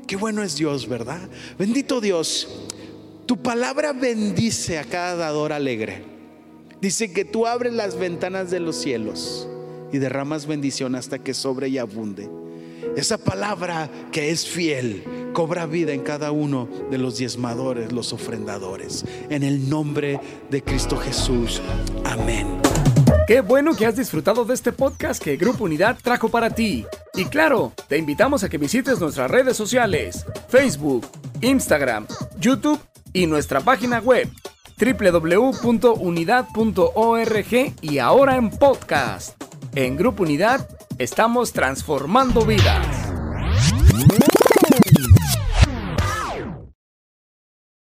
Qué 0.07 0.17
bueno 0.17 0.43
es 0.43 0.57
Dios, 0.57 0.89
¿verdad? 0.89 1.29
Bendito 1.59 2.01
Dios. 2.01 2.49
Tu 3.27 3.43
palabra 3.43 3.93
bendice 3.93 4.79
a 4.79 4.85
cada 4.85 5.17
dador 5.17 5.53
alegre. 5.53 6.05
Dice 6.81 7.13
que 7.13 7.25
tú 7.25 7.47
abres 7.47 7.73
las 7.73 7.99
ventanas 7.99 8.51
de 8.51 8.61
los 8.61 8.77
cielos 8.77 9.49
y 9.93 9.99
derramas 9.99 10.47
bendición 10.47 10.95
hasta 10.95 11.19
que 11.19 11.35
sobre 11.35 11.69
y 11.69 11.79
abunde. 11.79 12.29
Esa 12.97 13.19
palabra 13.19 13.91
que 14.11 14.31
es 14.31 14.47
fiel 14.47 15.05
cobra 15.33 15.67
vida 15.67 15.93
en 15.93 16.01
cada 16.01 16.31
uno 16.31 16.69
de 16.91 16.99
los 16.99 17.19
diezmadores, 17.19 17.93
los 17.93 18.13
ofrendadores. 18.13 19.05
En 19.29 19.43
el 19.43 19.69
nombre 19.69 20.21
de 20.51 20.63
Cristo 20.63 20.97
Jesús. 20.97 21.61
Amén. 22.05 22.47
Qué 23.27 23.41
bueno 23.41 23.75
que 23.75 23.85
has 23.85 23.97
disfrutado 23.97 24.45
de 24.45 24.55
este 24.55 24.73
podcast 24.73 25.23
que 25.23 25.37
Grupo 25.37 25.65
Unidad 25.65 25.99
trajo 26.01 26.29
para 26.29 26.51
ti. 26.51 26.87
Y 27.15 27.25
claro, 27.25 27.73
te 27.89 27.99
invitamos 27.99 28.45
a 28.45 28.49
que 28.49 28.57
visites 28.57 29.01
nuestras 29.01 29.31
redes 29.31 29.57
sociales, 29.57 30.25
Facebook, 30.49 31.07
Instagram, 31.41 32.07
YouTube 32.39 32.79
y 33.13 33.27
nuestra 33.27 33.61
página 33.61 33.99
web 33.99 34.31
www.unidad.org 34.79 37.75
y 37.83 37.99
ahora 37.99 38.37
en 38.37 38.51
podcast. 38.51 39.43
En 39.77 39.95
Grupo 39.95 40.23
Unidad 40.23 40.67
estamos 40.97 41.53
transformando 41.53 42.47
vidas. 42.47 43.06